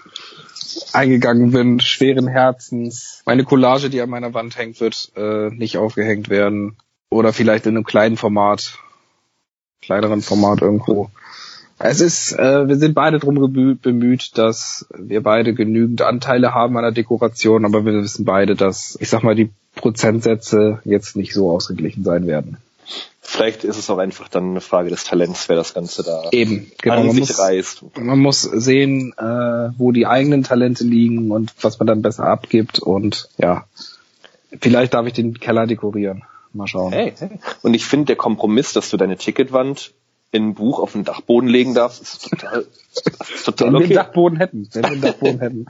eingegangen 0.93 1.51
bin, 1.51 1.81
schweren 1.81 2.29
Herzens. 2.29 3.23
Meine 3.27 3.45
Collage, 3.45 3.91
die 3.91 4.01
an 4.01 4.11
meiner 4.11 4.35
Wand 4.35 4.57
hängt, 4.57 4.81
wird 4.81 5.13
äh, 5.17 5.51
nicht 5.51 5.77
aufgehängt 5.77 6.29
werden. 6.29 6.77
Oder 7.11 7.33
vielleicht 7.33 7.67
in 7.67 7.77
einem 7.77 7.85
kleinen 7.85 8.17
Format, 8.17 8.79
kleineren 9.83 10.23
Format 10.23 10.63
irgendwo. 10.63 11.11
Es 11.83 12.01
ist, 12.01 12.33
äh, 12.39 12.69
wir 12.69 12.77
sind 12.77 12.95
beide 12.95 13.19
drum 13.19 13.37
bemüht, 13.81 14.37
dass 14.37 14.87
wir 14.97 15.23
beide 15.23 15.55
genügend 15.55 16.03
Anteile 16.03 16.55
haben 16.55 16.77
an 16.77 16.83
der 16.83 16.93
Dekoration, 16.93 17.65
aber 17.65 17.85
wir 17.87 17.95
wissen 17.95 18.25
beide, 18.25 18.55
dass, 18.55 18.99
ich 19.01 19.09
sag 19.09 19.23
mal, 19.23 19.35
die 19.35 19.51
Prozentsätze 19.75 20.81
jetzt 20.85 21.17
nicht 21.17 21.33
so 21.33 21.51
ausgeglichen 21.51 22.05
sein 22.05 22.27
werden. 22.27 22.59
Vielleicht 23.23 23.65
ist 23.65 23.79
es 23.79 23.89
auch 23.89 23.99
einfach 23.99 24.29
dann 24.29 24.51
eine 24.51 24.61
Frage 24.61 24.91
des 24.91 25.05
Talents, 25.05 25.49
wer 25.49 25.57
das 25.57 25.73
Ganze 25.73 26.03
da 26.03 26.25
Eben, 26.33 26.71
genau. 26.83 26.97
an 26.97 27.07
man 27.07 27.15
sich 27.15 27.29
muss, 27.29 27.39
reißt. 27.39 27.85
Man 27.97 28.19
muss 28.19 28.43
sehen, 28.43 29.15
äh, 29.17 29.71
wo 29.79 29.93
die 29.93 30.07
eigenen 30.07 30.43
Talente 30.43 30.85
liegen 30.85 31.31
und 31.31 31.55
was 31.63 31.79
man 31.79 31.87
dann 31.87 32.03
besser 32.03 32.25
abgibt 32.25 32.79
und 32.79 33.29
ja, 33.39 33.65
vielleicht 34.61 34.95
darf 34.95 35.07
ich 35.07 35.13
den 35.13 35.39
Keller 35.41 35.67
dekorieren. 35.67 36.25
Mal 36.53 36.67
schauen. 36.67 36.93
Hey, 36.93 37.15
hey. 37.19 37.39
Und 37.63 37.75
ich 37.75 37.85
finde, 37.85 38.07
der 38.07 38.17
Kompromiss, 38.17 38.73
dass 38.73 38.91
du 38.91 38.97
deine 38.97 39.17
Ticketwand 39.17 39.93
in 40.33 40.49
ein 40.49 40.55
Buch 40.55 40.79
auf 40.79 40.93
den 40.93 41.05
Dachboden 41.05 41.49
legen 41.49 41.75
darfst, 41.75 42.03
ist 42.03 42.31
total, 42.31 42.67
ist 43.35 43.45
total 43.45 43.69
wenn 43.69 43.77
okay. 43.77 43.83
wir 43.83 43.89
den 43.89 43.97
Dachboden 43.97 44.39
hätten, 44.39 44.69
wenn 44.73 44.83
wir 44.83 44.91
den 44.91 45.01
Dachboden 45.01 45.41
hätten. 45.41 45.67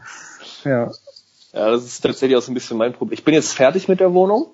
Ja. 0.64 0.90
Ja, 1.52 1.70
das 1.70 1.84
ist 1.84 2.00
tatsächlich 2.00 2.36
auch 2.36 2.42
so 2.42 2.52
ein 2.52 2.54
bisschen 2.54 2.76
mein 2.76 2.92
Problem. 2.92 3.14
Ich 3.14 3.24
bin 3.24 3.34
jetzt 3.34 3.52
fertig 3.52 3.88
mit 3.88 4.00
der 4.00 4.14
Wohnung. 4.14 4.46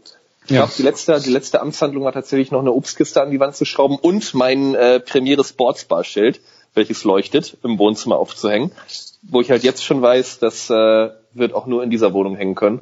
Ich 0.45 0.53
ja. 0.53 0.62
glaube, 0.62 0.73
die 0.77 0.83
letzte, 0.83 1.21
die 1.21 1.31
letzte 1.31 1.61
Amtshandlung 1.61 2.05
war 2.05 2.12
tatsächlich 2.12 2.51
noch 2.51 2.61
eine 2.61 2.73
Obstkiste 2.73 3.21
an 3.21 3.31
die 3.31 3.41
Wand 3.41 3.57
zu 3.57 3.65
schrauben 3.65 3.99
und 3.99 4.33
mein 4.35 4.75
äh, 4.75 5.01
Premiere 5.01 5.45
Sportsbar 5.45 6.05
Schild, 6.05 6.41
welches 6.73 7.05
leuchtet, 7.05 7.57
im 7.62 7.79
Wohnzimmer 7.79 8.17
aufzuhängen, 8.17 8.71
wo 9.23 9.41
ich 9.41 9.51
halt 9.51 9.65
jetzt 9.65 9.85
schon 9.85 10.01
weiß, 10.01 10.39
das 10.39 10.71
äh, 10.71 11.11
wird 11.35 11.53
auch 11.53 11.67
nur 11.67 11.83
in 11.83 11.91
dieser 11.91 12.12
Wohnung 12.12 12.37
hängen 12.37 12.55
können. 12.55 12.81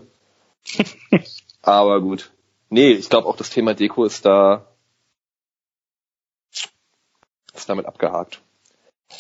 Aber 1.63 2.01
gut, 2.01 2.31
Nee, 2.71 2.93
ich 2.93 3.09
glaube 3.09 3.29
auch 3.29 3.37
das 3.37 3.51
Thema 3.51 3.75
Deko 3.75 4.05
ist 4.05 4.25
da 4.25 4.67
ist 7.55 7.69
damit 7.69 7.87
abgehakt. 7.87 8.41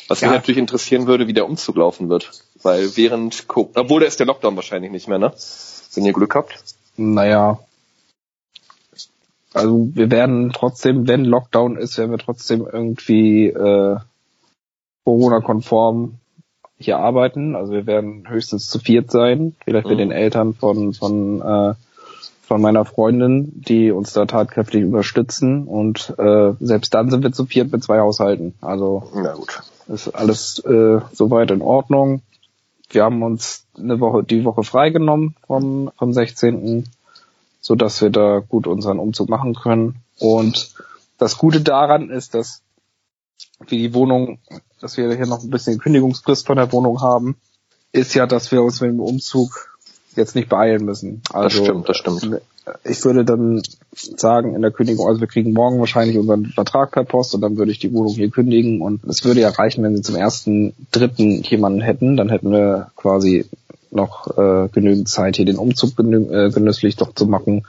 Was 0.09 0.21
ja. 0.21 0.29
mich 0.29 0.39
natürlich 0.39 0.59
interessieren 0.59 1.07
würde, 1.07 1.29
wie 1.29 1.33
der 1.33 1.47
Umzug 1.47 1.77
laufen 1.77 2.09
wird. 2.09 2.33
Weil 2.63 2.97
während, 2.97 3.47
obwohl 3.49 4.01
da 4.01 4.07
ist 4.07 4.19
der 4.19 4.27
Lockdown 4.27 4.57
wahrscheinlich 4.57 4.91
nicht 4.91 5.09
mehr, 5.09 5.19
ne? 5.19 5.33
Wenn 5.95 6.05
ihr 6.05 6.13
Glück 6.13 6.35
habt. 6.35 6.65
Naja. 6.97 7.61
Also 9.53 9.89
wir 9.95 10.11
werden 10.11 10.53
trotzdem, 10.53 11.07
wenn 11.07 11.25
Lockdown 11.25 11.77
ist, 11.77 11.97
werden 11.97 12.11
wir 12.11 12.19
trotzdem 12.19 12.67
irgendwie 12.67 13.47
äh, 13.47 13.97
Corona-konform 15.05 16.19
hier 16.77 16.99
arbeiten. 16.99 17.55
Also 17.55 17.73
wir 17.73 17.87
werden 17.87 18.29
höchstens 18.29 18.67
zu 18.67 18.81
viert 18.81 19.13
sein, 19.13 19.55
vielleicht 19.65 19.87
mit 19.87 19.95
Mhm. 19.95 19.99
den 19.99 20.11
Eltern 20.11 20.55
von 20.55 20.93
von 20.93 21.41
äh, 21.41 21.75
von 22.47 22.61
meiner 22.61 22.85
Freundin, 22.85 23.53
die 23.55 23.91
uns 23.91 24.13
da 24.13 24.27
tatkräftig 24.27 24.85
unterstützen. 24.85 25.67
Und 25.67 26.15
äh, 26.19 26.53
selbst 26.61 26.93
dann 26.95 27.11
sind 27.11 27.23
wir 27.23 27.33
zu 27.33 27.47
viert 27.47 27.73
mit 27.73 27.83
zwei 27.83 28.01
Haushalten. 28.01 28.55
Also 28.61 29.11
Na 29.15 29.33
gut. 29.35 29.63
ist 29.89 30.09
alles 30.09 30.59
äh, 30.61 31.01
soweit 31.13 31.51
in 31.51 31.63
Ordnung. 31.63 32.23
Wir 32.91 33.05
haben 33.05 33.23
uns 33.23 33.65
eine 33.77 33.99
Woche, 33.99 34.23
die 34.25 34.45
Woche 34.45 34.63
freigenommen 34.63 35.35
vom, 35.47 35.91
vom 35.97 36.13
16., 36.13 36.89
so 37.61 37.75
dass 37.75 38.03
wir 38.03 38.11
da 38.11 38.41
gut 38.41 38.67
unseren 38.67 38.99
Umzug 38.99 39.31
machen 39.31 39.55
können. 39.55 39.97
Und 40.19 40.75
das 41.19 41.39
Gute 41.39 41.63
daran 41.63 42.11
ist, 42.11 42.35
dass 42.35 42.63
wir 43.67 43.79
die 43.79 43.95
Wohnung, 43.95 44.39
dass 44.81 44.99
wir 44.99 45.15
hier 45.15 45.27
noch 45.27 45.43
ein 45.43 45.51
bisschen 45.51 45.79
Kündigungsfrist 45.79 46.47
von 46.47 46.57
der 46.57 46.71
Wohnung 46.73 47.01
haben, 47.01 47.37
ist 47.93 48.15
ja, 48.15 48.27
dass 48.27 48.53
wir 48.53 48.63
uns 48.63 48.81
mit 48.81 48.91
dem 48.91 49.01
Umzug 49.01 49.74
jetzt 50.17 50.35
nicht 50.35 50.49
beeilen 50.49 50.85
müssen. 50.85 51.23
Also, 51.33 51.59
das 51.59 51.67
stimmt, 51.67 51.89
das 51.89 51.97
stimmt. 51.97 52.41
Ich 52.85 53.05
würde 53.05 53.25
dann 53.25 53.63
sagen, 53.93 54.55
in 54.55 54.63
der 54.63 54.71
Kündigung, 54.71 55.07
also 55.07 55.21
wir 55.21 55.29
kriegen 55.29 55.53
morgen 55.53 55.81
wahrscheinlich 55.81 56.17
unseren 56.17 56.47
Vertrag 56.47 56.93
per 56.93 57.05
Post 57.05 57.35
und 57.35 57.43
dann 57.43 57.59
würde 57.59 57.71
ich 57.71 57.79
die 57.79 57.93
Wohnung 57.93 58.15
hier 58.15 58.31
kündigen 58.31 58.81
und 58.81 59.05
es 59.05 59.25
würde 59.25 59.41
ja 59.41 59.51
reichen, 59.51 59.85
wenn 59.85 59.95
sie 59.95 60.03
zum 60.03 60.17
ersten, 60.17 60.75
dritten 60.91 61.43
jemanden 61.43 61.83
hätten, 61.83 62.17
dann 62.17 62.31
hätten 62.31 62.51
wir 62.51 62.91
quasi 62.97 63.45
noch 63.91 64.37
äh, 64.39 64.69
genügend 64.69 65.09
Zeit, 65.09 65.37
hier 65.37 65.45
den 65.45 65.59
Umzug 65.59 65.97
genü 65.97 66.27
äh, 66.31 66.51
genüsslich 66.51 66.97
doch 66.97 67.15
zu 67.15 67.27
machen, 67.27 67.67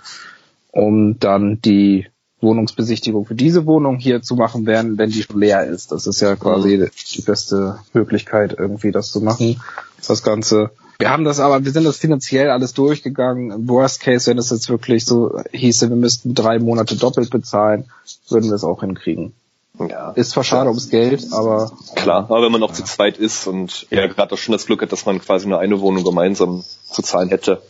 um 0.71 1.19
dann 1.19 1.61
die 1.61 2.07
Wohnungsbesichtigung 2.41 3.25
für 3.25 3.35
diese 3.35 3.65
Wohnung 3.65 3.97
hier 3.97 4.21
zu 4.21 4.35
machen, 4.35 4.65
während, 4.65 4.97
wenn 4.97 5.09
die 5.09 5.23
schon 5.23 5.39
leer 5.39 5.65
ist. 5.65 5.91
Das 5.91 6.07
ist 6.07 6.21
ja 6.21 6.35
quasi 6.35 6.89
die 7.15 7.21
beste 7.21 7.79
Möglichkeit, 7.93 8.55
irgendwie 8.57 8.91
das 8.91 9.11
zu 9.11 9.21
machen, 9.21 9.61
das 10.07 10.23
Ganze. 10.23 10.71
Wir 10.97 11.09
haben 11.09 11.25
das 11.25 11.39
aber, 11.39 11.63
wir 11.65 11.71
sind 11.71 11.83
das 11.83 11.97
finanziell 11.97 12.49
alles 12.49 12.73
durchgegangen. 12.73 13.51
Im 13.51 13.67
Worst 13.67 13.99
Case, 14.01 14.29
wenn 14.29 14.37
es 14.37 14.49
jetzt 14.49 14.69
wirklich 14.69 15.05
so 15.05 15.41
hieße, 15.51 15.89
wir 15.89 15.95
müssten 15.97 16.33
drei 16.33 16.59
Monate 16.59 16.95
doppelt 16.95 17.29
bezahlen, 17.29 17.85
würden 18.29 18.49
wir 18.49 18.55
es 18.55 18.63
auch 18.63 18.79
hinkriegen. 18.81 19.33
Ja. 19.77 20.11
Ist 20.11 20.31
zwar 20.31 20.45
schade 20.45 20.69
ums 20.69 20.89
Geld, 20.89 21.25
aber 21.33 21.71
Klar, 21.95 22.25
aber 22.29 22.41
wenn 22.43 22.51
man 22.51 22.61
noch 22.61 22.71
zu 22.71 22.83
zweit 22.85 23.17
ist 23.17 23.45
und 23.45 23.87
ja 23.89 24.07
gerade 24.07 24.33
auch 24.33 24.37
schon 24.37 24.53
das 24.53 24.65
Glück 24.65 24.81
hat, 24.81 24.93
dass 24.93 25.05
man 25.05 25.19
quasi 25.19 25.47
nur 25.47 25.59
eine 25.59 25.81
Wohnung 25.81 26.05
gemeinsam 26.05 26.63
zu 26.85 27.01
zahlen 27.01 27.29
hätte. 27.29 27.61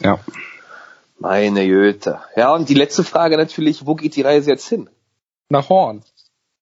ja. 0.00 0.18
Meine 1.18 1.62
Jöte. 1.62 2.18
Ja, 2.36 2.52
und 2.54 2.68
die 2.68 2.74
letzte 2.74 3.04
Frage 3.04 3.36
natürlich, 3.36 3.86
wo 3.86 3.94
geht 3.94 4.16
die 4.16 4.22
Reise 4.22 4.50
jetzt 4.50 4.68
hin? 4.68 4.90
Nach 5.48 5.68
Horn. 5.68 6.02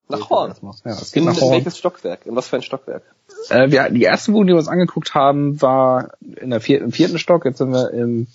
Nach 0.09 0.29
Horn. 0.29 0.55
Ja, 0.85 0.93
es 0.93 1.11
geht 1.11 1.23
In, 1.23 1.29
nach 1.29 1.41
Horn. 1.41 1.53
welches 1.55 1.79
Stockwerk? 1.79 2.27
In 2.27 2.37
was 2.37 2.49
für 2.49 2.57
ein 2.57 2.63
Stockwerk? 2.63 3.03
Äh, 3.51 3.71
wir, 3.71 3.89
die 3.91 4.03
erste 4.03 4.33
Wohnung, 4.33 4.47
die 4.49 4.53
wir 4.55 4.59
uns 4.59 4.69
angeguckt 4.69 5.15
haben, 5.15 5.61
war 5.61 6.13
in 6.37 6.51
der 6.51 6.61
vierten, 6.61 6.87
im 6.87 6.93
vierten 6.93 7.19
Stock. 7.19 7.45
Jetzt 7.45 7.59
sind 7.59 7.73
wir 7.73 7.91
im 7.91 8.27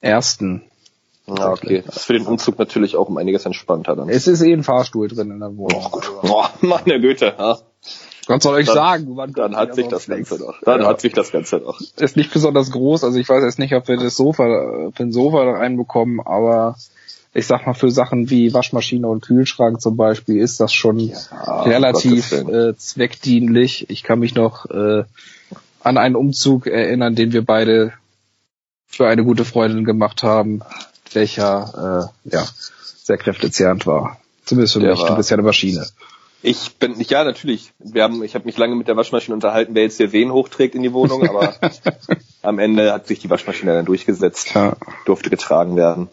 ersten. 0.00 0.62
Ja, 1.26 1.50
okay. 1.50 1.82
Das 1.84 1.96
ist 1.96 2.04
für 2.04 2.12
den 2.12 2.26
Umzug 2.26 2.58
natürlich 2.58 2.96
auch 2.96 3.08
um 3.08 3.16
einiges 3.16 3.44
entspannter 3.46 3.96
dann. 3.96 4.08
Es 4.08 4.28
ist 4.28 4.42
eh 4.42 4.52
ein 4.52 4.62
Fahrstuhl 4.62 5.08
drin 5.08 5.30
in 5.32 5.40
der 5.40 5.56
Wohnung. 5.56 5.82
Oh, 5.86 5.88
gut. 5.90 6.10
Boah, 6.22 6.50
meine 6.60 7.00
Güte. 7.00 7.34
Ja. 7.36 7.58
Gott 8.28 8.42
soll 8.42 8.54
euch 8.56 8.66
Dann- 8.66 8.74
sagen, 8.74 9.06
wann 9.16 9.32
Dann 9.32 9.56
hat 9.56 9.74
sich 9.74 9.86
das 9.88 10.06
Ganze 10.06 10.38
doch. 10.38 10.60
Dann 10.62 10.82
Ja. 10.82 10.88
hat 10.88 11.00
sich 11.00 11.12
das 11.12 11.30
Ganze 11.32 11.60
doch. 11.60 11.80
ist 11.96 12.16
nicht 12.16 12.32
besonders 12.32 12.70
groß. 12.72 13.04
Also 13.04 13.18
ich 13.18 13.28
weiß 13.28 13.42
jetzt 13.44 13.58
nicht, 13.58 13.74
ob 13.74 13.86
wir 13.88 13.96
das 13.96 14.16
Sofa, 14.16 14.90
für 14.94 15.02
ein 15.02 15.12
Sofa 15.12 15.42
reinbekommen, 15.42 16.20
aber 16.20 16.76
ich 17.36 17.46
sag 17.46 17.66
mal, 17.66 17.74
für 17.74 17.90
Sachen 17.90 18.30
wie 18.30 18.54
Waschmaschine 18.54 19.06
und 19.08 19.22
Kühlschrank 19.22 19.80
zum 19.80 19.96
Beispiel 19.96 20.40
ist 20.40 20.58
das 20.60 20.72
schon 20.72 21.12
relativ 21.64 22.30
Gottes 22.30 22.46
Willen. 22.46 22.70
äh, 22.70 22.76
zweckdienlich. 22.76 23.90
Ich 23.90 24.02
kann 24.02 24.18
mich 24.20 24.34
noch 24.34 24.66
äh, 24.70 25.04
an 25.82 25.98
einen 25.98 26.16
Umzug 26.16 26.66
erinnern, 26.66 27.14
den 27.14 27.32
wir 27.32 27.44
beide 27.44 27.92
für 28.86 29.06
eine 29.06 29.24
gute 29.24 29.44
Freundin 29.44 29.84
gemacht 29.84 30.22
haben, 30.22 30.62
welcher 31.12 32.10
äh, 32.24 32.30
ja 32.34 32.44
sehr 33.02 33.18
kräftezehrend 33.18 33.86
war. 33.86 34.18
Zumindest 34.44 34.74
für 34.74 34.80
Der 34.80 34.90
mich. 34.92 35.00
Du 35.02 35.08
war- 35.08 35.16
bist 35.16 35.30
ja 35.30 35.34
eine 35.36 35.42
Maschine. 35.42 35.86
Ich 36.42 36.76
bin 36.76 36.94
ja 37.00 37.24
natürlich. 37.24 37.72
Wir 37.78 38.04
haben, 38.04 38.22
ich 38.22 38.34
habe 38.34 38.44
mich 38.44 38.56
lange 38.56 38.76
mit 38.76 38.86
der 38.88 38.96
Waschmaschine 38.96 39.34
unterhalten, 39.34 39.74
wer 39.74 39.82
jetzt 39.82 39.96
hier 39.96 40.12
wen 40.12 40.30
hochträgt 40.32 40.74
in 40.74 40.82
die 40.82 40.92
Wohnung, 40.92 41.28
aber 41.28 41.54
am 42.42 42.58
Ende 42.58 42.92
hat 42.92 43.06
sich 43.08 43.18
die 43.18 43.30
Waschmaschine 43.30 43.72
dann 43.74 43.84
durchgesetzt, 43.84 44.54
Ja. 44.54 44.76
durfte 45.06 45.28
getragen 45.30 45.76
werden. 45.76 46.08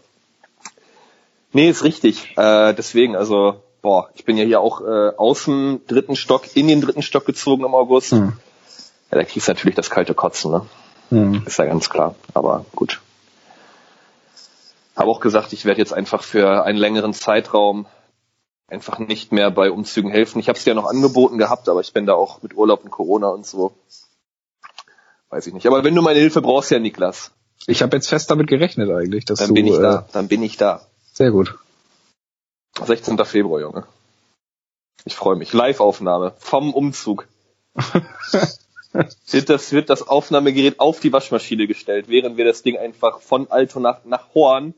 Nee, 1.54 1.70
ist 1.70 1.84
richtig. 1.84 2.36
Äh, 2.36 2.74
deswegen, 2.74 3.16
also, 3.16 3.64
boah, 3.82 4.10
ich 4.16 4.26
bin 4.26 4.38
ja 4.38 4.44
hier 4.44 4.60
auch 4.60 4.82
äh, 4.82 5.12
aus 5.16 5.46
dem 5.46 5.82
dritten 5.88 6.16
Stock 6.16 6.56
in 6.56 6.68
den 6.68 6.82
dritten 6.82 7.04
Stock 7.04 7.26
gezogen 7.26 7.64
im 7.64 7.76
August. 7.76 8.12
Hm. 8.12 8.34
Ja, 9.12 9.20
da 9.20 9.24
kriegst 9.24 9.48
du 9.48 9.52
natürlich 9.52 9.76
das 9.76 9.90
kalte 9.90 10.14
Kotzen, 10.16 10.52
ne? 10.52 10.66
Hm. 11.10 11.44
Ist 11.46 11.60
ja 11.60 11.66
ganz 11.66 11.90
klar. 11.90 12.16
Aber 12.34 12.66
gut. 12.76 13.02
Habe 14.96 15.10
auch 15.10 15.20
gesagt, 15.20 15.54
ich 15.54 15.66
werde 15.66 15.80
jetzt 15.80 15.94
einfach 15.94 16.24
für 16.24 16.64
einen 16.64 16.78
längeren 16.78 17.14
Zeitraum 17.14 17.86
einfach 18.68 18.98
nicht 19.00 19.32
mehr 19.32 19.52
bei 19.52 19.70
Umzügen 19.70 20.10
helfen. 20.10 20.40
Ich 20.40 20.50
habe 20.50 20.58
es 20.58 20.66
ja 20.66 20.74
noch 20.74 20.86
angeboten 20.86 21.38
gehabt, 21.38 21.70
aber 21.70 21.82
ich 21.82 21.94
bin 21.94 22.06
da 22.06 22.14
auch 22.14 22.42
mit 22.42 22.56
Urlaub 22.56 22.84
und 22.84 22.90
Corona 22.90 23.30
und 23.30 23.46
so. 23.46 23.74
Weiß 25.30 25.46
ich 25.48 25.54
nicht. 25.54 25.68
Aber 25.68 25.84
wenn 25.84 25.96
du 25.96 26.02
meine 26.02 26.20
Hilfe 26.20 26.42
brauchst, 26.42 26.72
ja, 26.72 26.80
Niklas, 26.80 27.32
Ich 27.66 27.82
habe 27.82 27.96
jetzt 27.96 28.08
fest 28.08 28.30
damit 28.30 28.48
gerechnet 28.48 28.90
eigentlich, 28.90 29.26
dass 29.26 29.40
dann 29.40 29.50
du 29.50 29.54
bin 29.54 29.68
ich 29.68 29.76
äh, 29.76 29.82
da. 29.82 30.08
Dann 30.12 30.28
bin 30.28 30.44
ich 30.44 30.58
da. 30.58 30.82
Sehr 31.14 31.32
gut. 31.32 31.58
16. 32.84 33.18
Februar, 33.26 33.62
Junge. 33.62 33.86
Ich 35.06 35.16
freue 35.16 35.36
mich. 35.36 35.54
Live-Aufnahme 35.54 36.34
vom 36.38 36.74
Umzug. 36.74 37.28
wird, 38.94 39.50
das, 39.50 39.72
wird 39.72 39.90
das 39.90 40.08
Aufnahmegerät 40.08 40.80
auf 40.80 41.00
die 41.00 41.14
Waschmaschine 41.14 41.68
gestellt, 41.68 42.08
während 42.08 42.38
wir 42.38 42.46
das 42.46 42.64
Ding 42.64 42.78
einfach 42.78 43.22
von 43.22 43.50
Alto 43.50 43.80
nach, 43.80 44.06
nach 44.06 44.34
Horn 44.34 44.74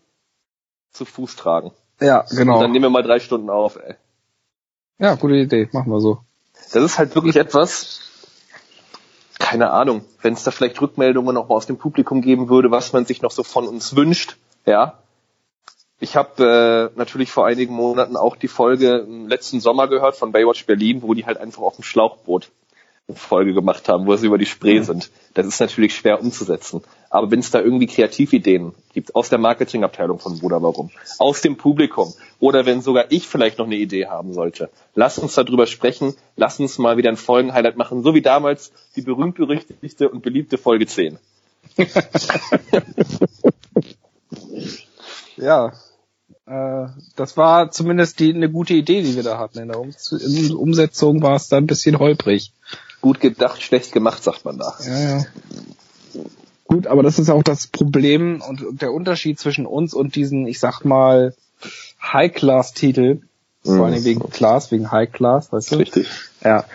zu 0.91 1.05
Fuß 1.05 1.35
tragen. 1.35 1.71
Ja, 1.99 2.25
genau. 2.29 2.55
Und 2.55 2.61
dann 2.61 2.71
nehmen 2.71 2.85
wir 2.85 2.89
mal 2.89 3.03
drei 3.03 3.19
Stunden 3.19 3.49
auf, 3.49 3.77
ey. 3.77 3.95
Ja, 4.97 5.15
gute 5.15 5.35
Idee, 5.35 5.69
machen 5.71 5.91
wir 5.91 5.99
so. 5.99 6.19
Das 6.73 6.83
ist 6.83 6.97
halt 6.97 7.15
wirklich 7.15 7.35
etwas, 7.35 8.01
keine 9.39 9.71
Ahnung, 9.71 10.05
wenn 10.21 10.33
es 10.33 10.43
da 10.43 10.51
vielleicht 10.51 10.81
Rückmeldungen 10.81 11.35
noch 11.35 11.49
mal 11.49 11.55
aus 11.55 11.65
dem 11.65 11.77
Publikum 11.77 12.21
geben 12.21 12.49
würde, 12.49 12.71
was 12.71 12.93
man 12.93 13.05
sich 13.05 13.21
noch 13.21 13.31
so 13.31 13.43
von 13.43 13.67
uns 13.67 13.95
wünscht, 13.95 14.37
ja. 14.65 14.97
Ich 15.99 16.15
habe 16.15 16.91
äh, 16.93 16.97
natürlich 16.97 17.31
vor 17.31 17.45
einigen 17.45 17.73
Monaten 17.73 18.17
auch 18.17 18.35
die 18.35 18.49
Folge 18.49 19.05
im 19.07 19.27
letzten 19.27 19.61
Sommer 19.61 19.87
gehört 19.87 20.17
von 20.17 20.33
Baywatch 20.33 20.65
Berlin, 20.65 21.01
wo 21.01 21.13
die 21.13 21.25
halt 21.25 21.37
einfach 21.37 21.61
auf 21.61 21.75
dem 21.75 21.83
Schlauchboot 21.83 22.49
eine 23.07 23.17
Folge 23.17 23.53
gemacht 23.53 23.87
haben, 23.87 24.07
wo 24.07 24.15
sie 24.15 24.25
über 24.25 24.39
die 24.39 24.47
Spree 24.47 24.81
sind. 24.81 25.11
Das 25.35 25.45
ist 25.45 25.59
natürlich 25.59 25.95
schwer 25.95 26.19
umzusetzen. 26.19 26.81
Aber 27.09 27.29
wenn 27.29 27.39
es 27.39 27.51
da 27.51 27.61
irgendwie 27.61 27.85
Kreativideen 27.85 28.73
gibt, 28.93 29.15
aus 29.15 29.29
der 29.29 29.37
Marketingabteilung 29.37 30.19
von 30.19 30.39
Bruder 30.39 30.61
Warum, 30.61 30.89
aus 31.19 31.41
dem 31.41 31.55
Publikum, 31.55 32.13
oder 32.39 32.65
wenn 32.65 32.81
sogar 32.81 33.11
ich 33.11 33.27
vielleicht 33.27 33.59
noch 33.59 33.67
eine 33.67 33.75
Idee 33.75 34.07
haben 34.07 34.33
sollte, 34.33 34.69
lass 34.95 35.19
uns 35.19 35.35
darüber 35.35 35.67
sprechen, 35.67 36.15
lass 36.35 36.59
uns 36.59 36.79
mal 36.79 36.97
wieder 36.97 37.09
ein 37.09 37.17
Folgenhighlight 37.17 37.77
machen, 37.77 38.03
so 38.03 38.15
wie 38.15 38.21
damals 38.21 38.71
die 38.95 39.01
berühmt-berüchtigte 39.01 40.09
und 40.09 40.23
beliebte 40.23 40.57
Folge 40.57 40.87
10. 40.87 41.19
Ja, 45.37 45.73
äh, 46.45 46.87
das 47.15 47.37
war 47.37 47.71
zumindest 47.71 48.19
die, 48.19 48.33
eine 48.33 48.49
gute 48.49 48.73
Idee, 48.73 49.01
die 49.01 49.15
wir 49.15 49.23
da 49.23 49.37
hatten. 49.37 49.59
In 49.59 49.67
der 49.69 49.79
um 49.79 49.91
in 50.11 50.55
Umsetzung 50.55 51.21
war 51.21 51.35
es 51.35 51.47
da 51.47 51.57
ein 51.57 51.67
bisschen 51.67 51.99
holprig. 51.99 52.51
Gut 53.01 53.19
gedacht, 53.19 53.61
schlecht 53.61 53.91
gemacht, 53.91 54.23
sagt 54.23 54.45
man 54.45 54.57
da. 54.57 54.73
Ja, 54.83 54.99
ja. 55.17 55.25
Gut, 56.67 56.87
aber 56.87 57.03
das 57.03 57.19
ist 57.19 57.29
auch 57.29 57.43
das 57.43 57.67
Problem 57.67 58.41
und 58.41 58.81
der 58.81 58.91
Unterschied 58.91 59.39
zwischen 59.39 59.65
uns 59.67 59.93
und 59.93 60.15
diesen, 60.15 60.47
ich 60.47 60.59
sag 60.59 60.83
mal, 60.83 61.35
High-Class-Titel, 62.01 63.21
vor 63.63 63.85
allem 63.85 64.03
wegen 64.03 64.27
Class, 64.29 64.71
wegen 64.71 64.91
High-Class, 64.91 65.51
weißt 65.51 65.71
du? 65.71 65.75
Richtig. 65.77 66.07
Ja. 66.43 66.65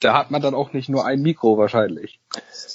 Da 0.00 0.14
hat 0.14 0.30
man 0.30 0.40
dann 0.40 0.54
auch 0.54 0.72
nicht 0.72 0.88
nur 0.88 1.04
ein 1.04 1.20
Mikro 1.20 1.58
wahrscheinlich. 1.58 2.18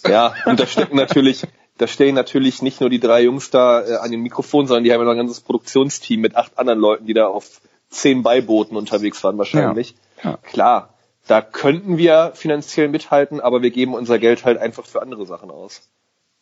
Ja, 0.08 0.36
und 0.46 0.60
da 0.60 0.68
stecken 0.68 0.96
natürlich, 0.96 1.44
da 1.78 1.88
stehen 1.88 2.16
natürlich 2.16 2.62
nicht 2.62 2.80
nur 2.80 2.90
die 2.90 3.00
drei 3.00 3.24
Jungs 3.24 3.50
da 3.50 3.86
äh, 3.86 3.96
an 3.96 4.12
den 4.12 4.22
Mikrofonen, 4.22 4.68
sondern 4.68 4.84
die 4.84 4.94
haben 4.94 5.00
ja 5.00 5.06
noch 5.06 5.12
ein 5.12 5.18
ganzes 5.18 5.42
Produktionsteam 5.42 6.22
mit 6.22 6.36
acht 6.36 6.58
anderen 6.58 6.80
Leuten, 6.80 7.06
die 7.06 7.14
da 7.14 7.28
auf 7.28 7.62
zehn 7.90 8.24
Beibooten 8.24 8.78
unterwegs 8.78 9.24
waren 9.24 9.38
wahrscheinlich. 9.38 9.96
Ja. 10.24 10.32
Ja. 10.32 10.38
Klar, 10.38 10.94
da 11.28 11.42
könnten 11.42 11.98
wir 11.98 12.32
finanziell 12.36 12.88
mithalten, 12.88 13.42
aber 13.42 13.62
wir 13.62 13.72
geben 13.72 13.94
unser 13.94 14.20
Geld 14.20 14.46
halt 14.46 14.58
einfach 14.58 14.86
für 14.86 15.02
andere 15.02 15.26
Sachen 15.26 15.52
aus. 15.52 15.82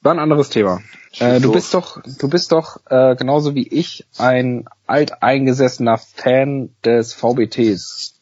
War 0.01 0.13
ein 0.13 0.19
anderes 0.19 0.49
Thema. 0.49 0.81
Äh, 1.19 1.39
du 1.39 1.53
bist 1.53 1.73
doch, 1.73 2.01
du 2.03 2.29
bist 2.29 2.51
doch 2.51 2.77
äh, 2.89 3.15
genauso 3.15 3.55
wie 3.55 3.67
ich 3.67 4.05
ein 4.17 4.65
alteingesessener 4.85 5.97
Fan 5.97 6.75
des 6.83 7.13
VBTs. 7.13 8.19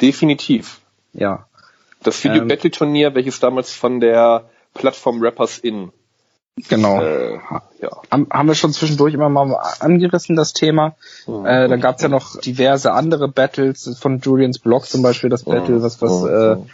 Definitiv. 0.00 0.80
Ja. 1.12 1.46
Das 2.02 2.24
Video 2.24 2.42
Ähm. 2.42 2.48
Battle 2.48 2.70
Turnier, 2.70 3.14
welches 3.14 3.38
damals 3.38 3.74
von 3.74 4.00
der 4.00 4.48
Plattform 4.74 5.22
Rappers 5.22 5.58
In, 5.58 5.92
Genau. 6.68 7.00
äh, 7.00 7.38
ja, 7.80 7.90
Haben, 8.10 8.26
haben 8.30 8.48
wir 8.48 8.54
schon 8.54 8.72
zwischendurch 8.74 9.14
immer 9.14 9.30
mal 9.30 9.54
angerissen, 9.80 10.36
das 10.36 10.52
Thema. 10.52 10.94
Mhm. 11.26 11.46
Äh, 11.46 11.68
dann 11.68 11.80
gab's 11.80 12.02
ja 12.02 12.08
noch 12.08 12.38
diverse 12.40 12.92
andere 12.92 13.28
Battles 13.28 13.96
von 13.98 14.18
Julians 14.20 14.58
Blog 14.58 14.84
zum 14.86 15.00
Beispiel, 15.02 15.30
das 15.30 15.44
Battle, 15.44 15.82
was, 15.82 16.02
was 16.02 16.22
Mhm. 16.22 16.28
äh, 16.28 16.66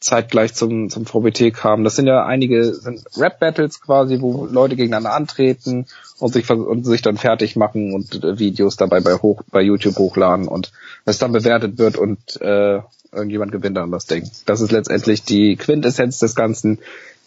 zeitgleich 0.00 0.54
zum, 0.54 0.88
zum 0.90 1.04
VBT 1.06 1.52
kamen. 1.54 1.84
Das 1.84 1.94
sind 1.94 2.06
ja 2.06 2.24
einige 2.24 2.74
sind 2.74 3.04
Rap-Battles 3.16 3.80
quasi, 3.82 4.20
wo 4.20 4.46
Leute 4.46 4.74
gegeneinander 4.74 5.12
antreten 5.14 5.86
und 6.18 6.32
sich, 6.32 6.50
und 6.50 6.84
sich 6.84 7.02
dann 7.02 7.16
fertig 7.18 7.54
machen 7.54 7.92
und 7.92 8.24
äh, 8.24 8.38
Videos 8.38 8.76
dabei 8.76 9.00
bei, 9.00 9.14
hoch, 9.14 9.42
bei 9.50 9.60
YouTube 9.60 9.96
hochladen 9.98 10.48
und 10.48 10.72
es 11.04 11.18
dann 11.18 11.32
bewertet 11.32 11.78
wird 11.78 11.96
und 11.98 12.18
äh, 12.40 12.80
irgendjemand 13.12 13.52
gewinnt 13.52 13.76
dann 13.76 13.90
das 13.90 14.06
Ding. 14.06 14.28
Das 14.46 14.60
ist 14.60 14.72
letztendlich 14.72 15.22
die 15.22 15.56
Quintessenz 15.56 16.18
des 16.18 16.34
Ganzen. 16.34 16.78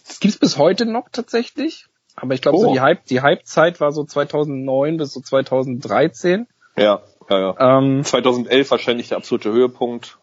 Das 0.06 0.20
gibt's 0.20 0.38
bis 0.38 0.58
heute 0.58 0.86
noch 0.86 1.08
tatsächlich. 1.10 1.86
Aber 2.16 2.34
ich 2.34 2.42
glaube, 2.42 2.58
Oh. 2.58 2.60
so 2.62 2.72
die 2.72 2.80
Hype, 2.80 3.04
die 3.06 3.20
Hype-Zeit 3.22 3.80
war 3.80 3.90
so 3.92 4.04
2009 4.04 4.96
bis 4.98 5.12
so 5.12 5.20
2013. 5.20 6.46
Ja, 6.76 7.02
ja, 7.28 7.38
ja. 7.58 7.78
Ähm, 7.78 8.04
2011 8.04 8.70
wahrscheinlich 8.70 9.08
der 9.08 9.18
absolute 9.18 9.50
Höhepunkt. 9.50 10.18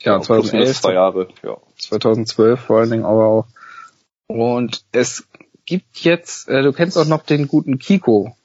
ja, 0.00 0.12
minus 0.12 0.26
2011, 0.26 0.80
zwei 0.80 0.92
Jahre, 0.94 1.28
ja. 1.42 1.56
2012 1.78 2.60
vor 2.60 2.78
allen 2.80 2.90
Dingen 2.90 3.04
aber 3.04 3.26
auch. 3.26 3.46
Und 4.26 4.84
es 4.92 5.26
gibt 5.66 5.98
jetzt, 6.00 6.48
äh, 6.48 6.62
du 6.62 6.72
kennst 6.72 6.96
auch 6.98 7.06
noch 7.06 7.22
den 7.24 7.48
guten 7.48 7.78
Kiko, 7.78 8.36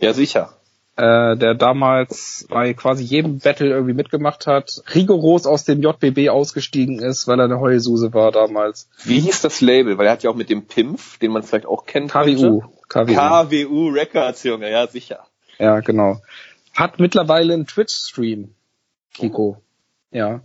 Ja, 0.00 0.12
sicher. 0.12 0.55
Äh, 0.96 1.36
der 1.36 1.54
damals 1.54 2.46
bei 2.48 2.72
quasi 2.72 3.04
jedem 3.04 3.38
Battle 3.38 3.68
irgendwie 3.68 3.92
mitgemacht 3.92 4.46
hat, 4.46 4.82
rigoros 4.94 5.46
aus 5.46 5.64
dem 5.64 5.82
JBB 5.82 6.30
ausgestiegen 6.30 6.98
ist, 7.00 7.28
weil 7.28 7.38
er 7.38 7.44
eine 7.44 7.60
Heulsuse 7.60 8.14
war 8.14 8.32
damals. 8.32 8.88
Wie 9.04 9.20
hieß 9.20 9.42
das 9.42 9.60
Label? 9.60 9.98
Weil 9.98 10.06
er 10.06 10.12
hat 10.12 10.22
ja 10.22 10.30
auch 10.30 10.36
mit 10.36 10.48
dem 10.48 10.66
Pimpf, 10.66 11.18
den 11.18 11.32
man 11.32 11.42
vielleicht 11.42 11.66
auch 11.66 11.84
kennt. 11.84 12.12
KWU. 12.12 12.62
KWU. 12.88 13.14
KWU 13.14 13.88
Records, 13.88 14.42
Junge, 14.42 14.70
ja, 14.70 14.86
sicher. 14.86 15.26
Ja, 15.58 15.80
genau. 15.80 16.20
Hat 16.74 16.98
mittlerweile 16.98 17.54
einen 17.54 17.66
Twitch-Stream, 17.66 18.54
Kiko. 19.12 19.58
Ja. 20.10 20.40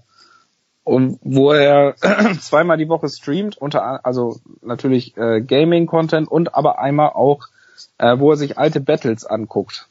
Und 0.84 1.20
wo 1.22 1.52
er 1.52 1.96
zweimal 2.40 2.78
die 2.78 2.90
Woche 2.90 3.08
streamt, 3.08 3.58
unter 3.58 4.06
also 4.06 4.40
natürlich 4.62 5.16
äh, 5.16 5.42
Gaming-Content 5.42 6.28
und 6.28 6.56
aber 6.56 6.80
einmal 6.80 7.10
auch, 7.10 7.48
äh, 7.98 8.18
wo 8.18 8.32
er 8.32 8.38
sich 8.38 8.58
alte 8.58 8.82
Battles 8.82 9.26
anguckt. 9.26 9.88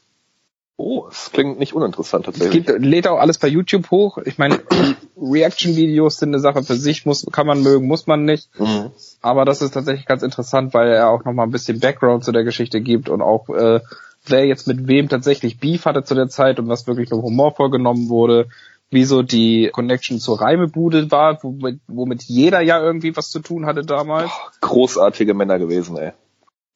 Oh, 0.83 1.05
das 1.07 1.31
klingt 1.31 1.59
nicht 1.59 1.73
uninteressant 1.73 2.27
Es 2.27 2.33
tatsächlich. 2.33 2.65
gibt, 2.65 2.83
lädt 2.83 3.07
auch 3.07 3.19
alles 3.19 3.37
bei 3.37 3.47
YouTube 3.47 3.91
hoch. 3.91 4.17
Ich 4.25 4.37
meine, 4.39 4.59
Reaction-Videos 5.21 6.17
sind 6.17 6.29
eine 6.29 6.39
Sache 6.39 6.63
für 6.63 6.75
sich, 6.75 7.05
muss, 7.05 7.25
kann 7.31 7.45
man 7.45 7.61
mögen, 7.61 7.87
muss 7.87 8.07
man 8.07 8.25
nicht. 8.25 8.49
Mhm. 8.59 8.89
Aber 9.21 9.45
das 9.45 9.61
ist 9.61 9.71
tatsächlich 9.71 10.07
ganz 10.07 10.23
interessant, 10.23 10.73
weil 10.73 10.89
er 10.89 11.09
auch 11.09 11.23
nochmal 11.23 11.45
ein 11.45 11.51
bisschen 11.51 11.79
Background 11.79 12.23
zu 12.23 12.31
der 12.31 12.43
Geschichte 12.43 12.81
gibt 12.81 13.09
und 13.09 13.21
auch 13.21 13.47
äh, 13.49 13.81
wer 14.25 14.45
jetzt 14.45 14.67
mit 14.67 14.87
wem 14.87 15.07
tatsächlich 15.07 15.59
Beef 15.59 15.85
hatte 15.85 16.03
zu 16.03 16.15
der 16.15 16.29
Zeit 16.29 16.59
und 16.59 16.67
was 16.67 16.87
wirklich 16.87 17.11
nur 17.11 17.21
humorvoll 17.21 17.69
genommen 17.69 18.09
wurde, 18.09 18.47
wieso 18.89 19.21
die 19.21 19.69
Connection 19.71 20.19
zur 20.19 20.41
Reimebude 20.41 21.11
war, 21.11 21.37
womit, 21.43 21.79
womit 21.87 22.23
jeder 22.23 22.61
ja 22.61 22.81
irgendwie 22.81 23.15
was 23.15 23.29
zu 23.29 23.39
tun 23.39 23.65
hatte 23.65 23.83
damals. 23.83 24.31
Großartige 24.61 25.33
Männer 25.33 25.59
gewesen, 25.59 25.97
ey. 25.97 26.13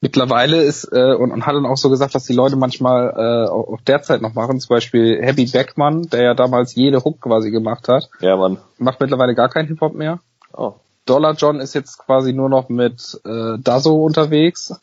Mittlerweile 0.05 0.61
ist 0.61 0.83
äh, 0.91 1.15
und, 1.15 1.31
und 1.31 1.47
hat 1.47 1.55
dann 1.55 1.65
auch 1.65 1.77
so 1.77 1.89
gesagt, 1.89 2.13
dass 2.13 2.25
die 2.25 2.33
Leute 2.33 2.57
manchmal 2.57 3.09
äh, 3.17 3.49
auch, 3.49 3.73
auch 3.73 3.81
derzeit 3.81 4.21
noch 4.21 4.35
machen, 4.35 4.59
zum 4.59 4.69
Beispiel 4.75 5.19
Happy 5.19 5.47
Beckmann, 5.47 6.03
der 6.09 6.21
ja 6.21 6.33
damals 6.35 6.75
jede 6.75 7.03
Hook 7.03 7.21
quasi 7.21 7.49
gemacht 7.49 7.87
hat, 7.87 8.07
Ja, 8.19 8.35
Mann. 8.37 8.57
macht 8.77 8.99
mittlerweile 8.99 9.33
gar 9.33 9.49
keinen 9.49 9.67
Hip-Hop 9.67 9.95
mehr. 9.95 10.19
Oh. 10.55 10.73
Dollar 11.07 11.33
John 11.33 11.59
ist 11.59 11.73
jetzt 11.73 11.97
quasi 11.97 12.33
nur 12.33 12.49
noch 12.49 12.69
mit 12.69 13.19
äh, 13.25 13.57
Dazo 13.57 13.95
unterwegs. 14.05 14.73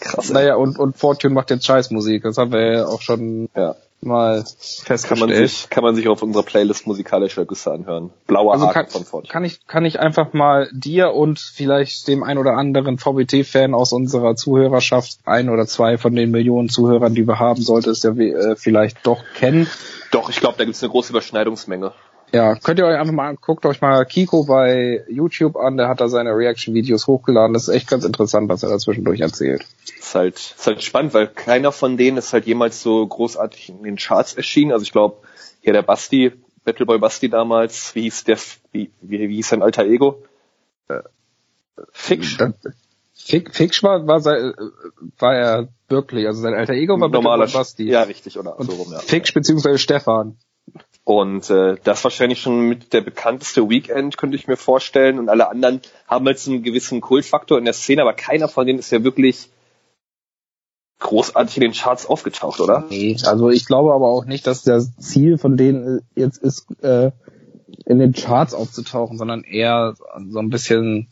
Krass. 0.00 0.28
ey. 0.30 0.34
Naja, 0.34 0.54
und, 0.56 0.78
und 0.78 0.96
Fortune 0.96 1.34
macht 1.34 1.50
jetzt 1.50 1.66
Scheißmusik. 1.66 2.22
Das 2.22 2.38
haben 2.38 2.52
wir 2.52 2.72
ja 2.72 2.86
auch 2.86 3.02
schon 3.02 3.50
Ja. 3.54 3.74
Mal 4.02 4.42
Kann 4.42 4.46
festgestellt. 4.46 5.20
man 5.20 5.36
sich, 5.36 5.70
kann 5.70 5.84
man 5.84 5.94
sich 5.94 6.08
auf 6.08 6.22
unserer 6.22 6.42
Playlist 6.42 6.86
musikalische 6.86 7.46
Güsse 7.46 7.72
anhören. 7.72 8.10
Blauer 8.26 8.52
also 8.52 8.66
Haken 8.66 8.74
kann, 8.74 8.90
von 8.90 9.04
Fortune. 9.04 9.32
kann 9.32 9.44
ich 9.44 9.66
kann 9.66 9.84
ich 9.84 10.00
einfach 10.00 10.32
mal 10.32 10.68
dir 10.72 11.12
und 11.12 11.38
vielleicht 11.38 12.08
dem 12.08 12.22
ein 12.22 12.38
oder 12.38 12.56
anderen 12.56 12.98
VBT-Fan 12.98 13.74
aus 13.74 13.92
unserer 13.92 14.34
Zuhörerschaft 14.34 15.18
ein 15.24 15.48
oder 15.48 15.66
zwei 15.66 15.98
von 15.98 16.14
den 16.14 16.30
Millionen 16.30 16.68
Zuhörern, 16.68 17.14
die 17.14 17.26
wir 17.26 17.38
haben, 17.38 17.62
sollte 17.62 17.90
es 17.90 18.02
ja 18.02 18.10
äh, 18.12 18.56
vielleicht 18.56 19.06
doch 19.06 19.22
kennen. 19.34 19.68
Doch, 20.10 20.28
ich 20.28 20.40
glaube, 20.40 20.58
da 20.58 20.64
gibt's 20.64 20.82
eine 20.82 20.90
große 20.90 21.10
Überschneidungsmenge. 21.10 21.92
Ja, 22.34 22.54
könnt 22.56 22.78
ihr 22.78 22.86
euch 22.86 22.96
einfach 22.98 23.12
mal 23.12 23.36
guckt 23.36 23.66
euch 23.66 23.80
mal 23.82 24.04
Kiko 24.06 24.44
bei 24.44 25.04
YouTube 25.08 25.56
an, 25.56 25.76
der 25.76 25.88
hat 25.88 26.00
da 26.00 26.08
seine 26.08 26.30
Reaction-Videos 26.34 27.06
hochgeladen. 27.06 27.52
Das 27.52 27.68
ist 27.68 27.74
echt 27.74 27.88
ganz 27.88 28.04
interessant, 28.04 28.48
was 28.48 28.62
er 28.62 28.70
da 28.70 28.78
zwischendurch 28.78 29.20
erzählt. 29.20 29.66
Ist 29.98 30.14
halt, 30.14 30.36
ist 30.36 30.66
halt 30.66 30.82
spannend, 30.82 31.12
weil 31.14 31.28
keiner 31.28 31.72
von 31.72 31.96
denen 31.98 32.16
ist 32.16 32.32
halt 32.32 32.46
jemals 32.46 32.82
so 32.82 33.06
großartig 33.06 33.68
in 33.68 33.82
den 33.82 33.96
Charts 33.96 34.32
erschienen. 34.34 34.72
Also 34.72 34.82
ich 34.84 34.92
glaube, 34.92 35.16
hier 35.60 35.74
der 35.74 35.82
Basti, 35.82 36.32
Battleboy 36.64 36.98
Basti 36.98 37.28
damals, 37.28 37.94
wie 37.94 38.02
hieß 38.02 38.24
der, 38.24 38.38
wie, 38.72 38.90
wie, 39.02 39.28
wie 39.28 39.34
hieß 39.36 39.48
sein 39.50 39.62
alter 39.62 39.84
Ego? 39.84 40.22
Fix. 41.92 42.36
Das- 42.36 42.54
Fick, 43.14 43.54
Ficksch 43.54 43.84
war, 43.84 44.04
war, 44.08 44.20
sei- 44.20 44.38
äh, 44.38 44.52
war 45.18 45.34
er 45.36 45.68
wirklich, 45.88 46.26
also 46.26 46.40
sein 46.42 46.54
alter 46.54 46.72
Ego 46.72 46.94
war 46.94 47.08
Normaler 47.08 47.36
Normaler 47.36 47.46
Basti. 47.52 47.84
Ja, 47.88 48.02
richtig, 48.02 48.36
oder 48.38 48.58
Und 48.58 48.68
so 48.68 48.76
rum, 48.76 48.90
ja. 48.90 48.98
Ficksch 48.98 49.32
beziehungsweise 49.32 49.78
Stefan. 49.78 50.38
Und 51.04 51.50
äh, 51.50 51.76
das 51.82 52.04
wahrscheinlich 52.04 52.40
schon 52.40 52.68
mit 52.68 52.92
der 52.92 53.00
bekannteste 53.00 53.68
Weekend, 53.68 54.16
könnte 54.16 54.36
ich 54.36 54.46
mir 54.46 54.56
vorstellen. 54.56 55.18
Und 55.18 55.28
alle 55.28 55.50
anderen 55.50 55.80
haben 56.06 56.26
jetzt 56.26 56.46
einen 56.48 56.62
gewissen 56.62 57.00
Kultfaktor 57.00 57.58
in 57.58 57.64
der 57.64 57.74
Szene, 57.74 58.02
aber 58.02 58.14
keiner 58.14 58.48
von 58.48 58.66
denen 58.66 58.78
ist 58.78 58.92
ja 58.92 59.02
wirklich 59.02 59.48
großartig 61.00 61.56
in 61.56 61.62
den 61.62 61.72
Charts 61.72 62.06
aufgetaucht, 62.06 62.60
oder? 62.60 62.84
Nee, 62.88 63.16
also 63.24 63.50
ich 63.50 63.66
glaube 63.66 63.92
aber 63.92 64.06
auch 64.06 64.24
nicht, 64.24 64.46
dass 64.46 64.62
das 64.62 64.96
Ziel 64.96 65.36
von 65.36 65.56
denen 65.56 65.98
äh, 65.98 66.20
jetzt 66.20 66.38
ist, 66.38 66.66
äh, 66.82 67.10
in 67.84 67.98
den 67.98 68.12
Charts 68.12 68.54
aufzutauchen, 68.54 69.18
sondern 69.18 69.42
eher 69.42 69.94
so 70.28 70.38
ein 70.38 70.50
bisschen 70.50 71.08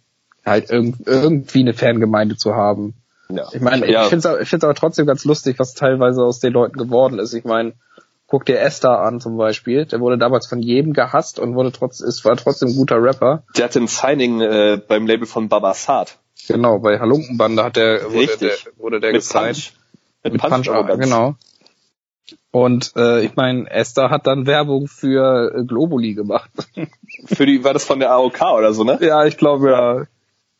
halt 0.46 0.70
irgend, 0.70 1.06
irgendwie 1.06 1.60
eine 1.60 1.74
Fangemeinde 1.74 2.36
zu 2.36 2.54
haben. 2.54 2.94
Ja. 3.28 3.48
Ich 3.52 3.60
meine, 3.60 3.90
ja, 3.90 4.04
ich 4.04 4.08
finde 4.08 4.38
es 4.40 4.48
find's 4.48 4.64
aber 4.64 4.74
trotzdem 4.74 5.06
ganz 5.06 5.24
lustig, 5.24 5.58
was 5.58 5.74
teilweise 5.74 6.22
aus 6.22 6.40
den 6.40 6.52
Leuten 6.52 6.78
geworden 6.78 7.18
ist. 7.18 7.34
Ich 7.34 7.44
meine, 7.44 7.72
guck 8.30 8.46
dir 8.46 8.60
Esther 8.60 9.00
an 9.00 9.20
zum 9.20 9.36
Beispiel. 9.36 9.84
Der 9.84 10.00
wurde 10.00 10.16
damals 10.16 10.46
von 10.46 10.60
jedem 10.60 10.92
gehasst 10.92 11.38
und 11.38 11.54
wurde 11.54 11.72
trotz, 11.72 12.00
ist, 12.00 12.24
war 12.24 12.36
trotzdem 12.36 12.68
ein 12.70 12.76
guter 12.76 13.02
Rapper. 13.02 13.42
der 13.56 13.64
hatte 13.64 13.80
ein 13.80 13.88
Signing 13.88 14.40
äh, 14.40 14.80
beim 14.86 15.06
Label 15.06 15.26
von 15.26 15.48
Babasat. 15.48 16.16
Genau, 16.48 16.78
bei 16.78 16.98
Halunkenbande 16.98 17.62
hat 17.62 17.76
der, 17.76 18.04
wurde 18.04 18.18
Richtig. 18.18 18.64
der, 18.64 18.72
wurde 18.78 19.00
der 19.00 19.12
Mit 19.12 19.20
gesigned. 19.20 19.56
Punch. 19.56 19.72
Mit, 20.22 20.32
Mit 20.34 20.42
Punch, 20.42 20.66
Punch, 20.68 21.00
genau. 21.00 21.34
Und 22.52 22.92
äh, 22.96 23.24
ich 23.24 23.34
meine, 23.34 23.68
Esther 23.68 24.10
hat 24.10 24.26
dann 24.26 24.46
Werbung 24.46 24.86
für 24.86 25.52
äh, 25.54 25.64
Globuli 25.64 26.14
gemacht. 26.14 26.50
Für 27.26 27.44
die, 27.44 27.64
war 27.64 27.74
das 27.74 27.84
von 27.84 27.98
der 28.00 28.12
AOK 28.12 28.40
oder 28.56 28.72
so, 28.72 28.82
ne? 28.82 28.98
ja, 29.02 29.26
ich 29.26 29.36
glaube 29.36 29.70
ja. 29.70 30.00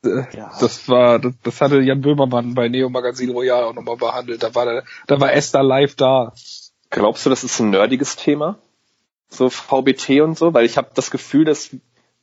Äh, 0.05 0.25
Ja. 0.37 0.51
Das 0.61 0.89
war, 0.89 1.19
das, 1.19 1.35
das 1.43 1.61
hatte 1.61 1.81
Jan 1.81 2.01
Böhmermann 2.01 2.55
bei 2.55 2.69
Neo 2.69 2.91
Magazin 2.91 3.31
Royal 3.31 3.65
auch 3.65 3.75
nochmal 3.75 3.97
behandelt. 3.97 4.43
Da 4.43 4.55
war 4.55 4.83
da 5.07 5.21
war 5.21 5.33
Esther 5.33 5.63
live 5.63 5.95
da. 5.95 6.33
Glaubst 6.91 7.25
du, 7.25 7.31
das 7.31 7.45
ist 7.45 7.61
ein 7.61 7.71
nerdiges 7.71 8.17
Thema? 8.17 8.59
So 9.29 9.49
VBT 9.49 10.21
und 10.23 10.37
so? 10.37 10.53
Weil 10.55 10.65
ich 10.65 10.77
habe 10.77 10.91
das 10.95 11.11
Gefühl, 11.11 11.45
dass, 11.45 11.71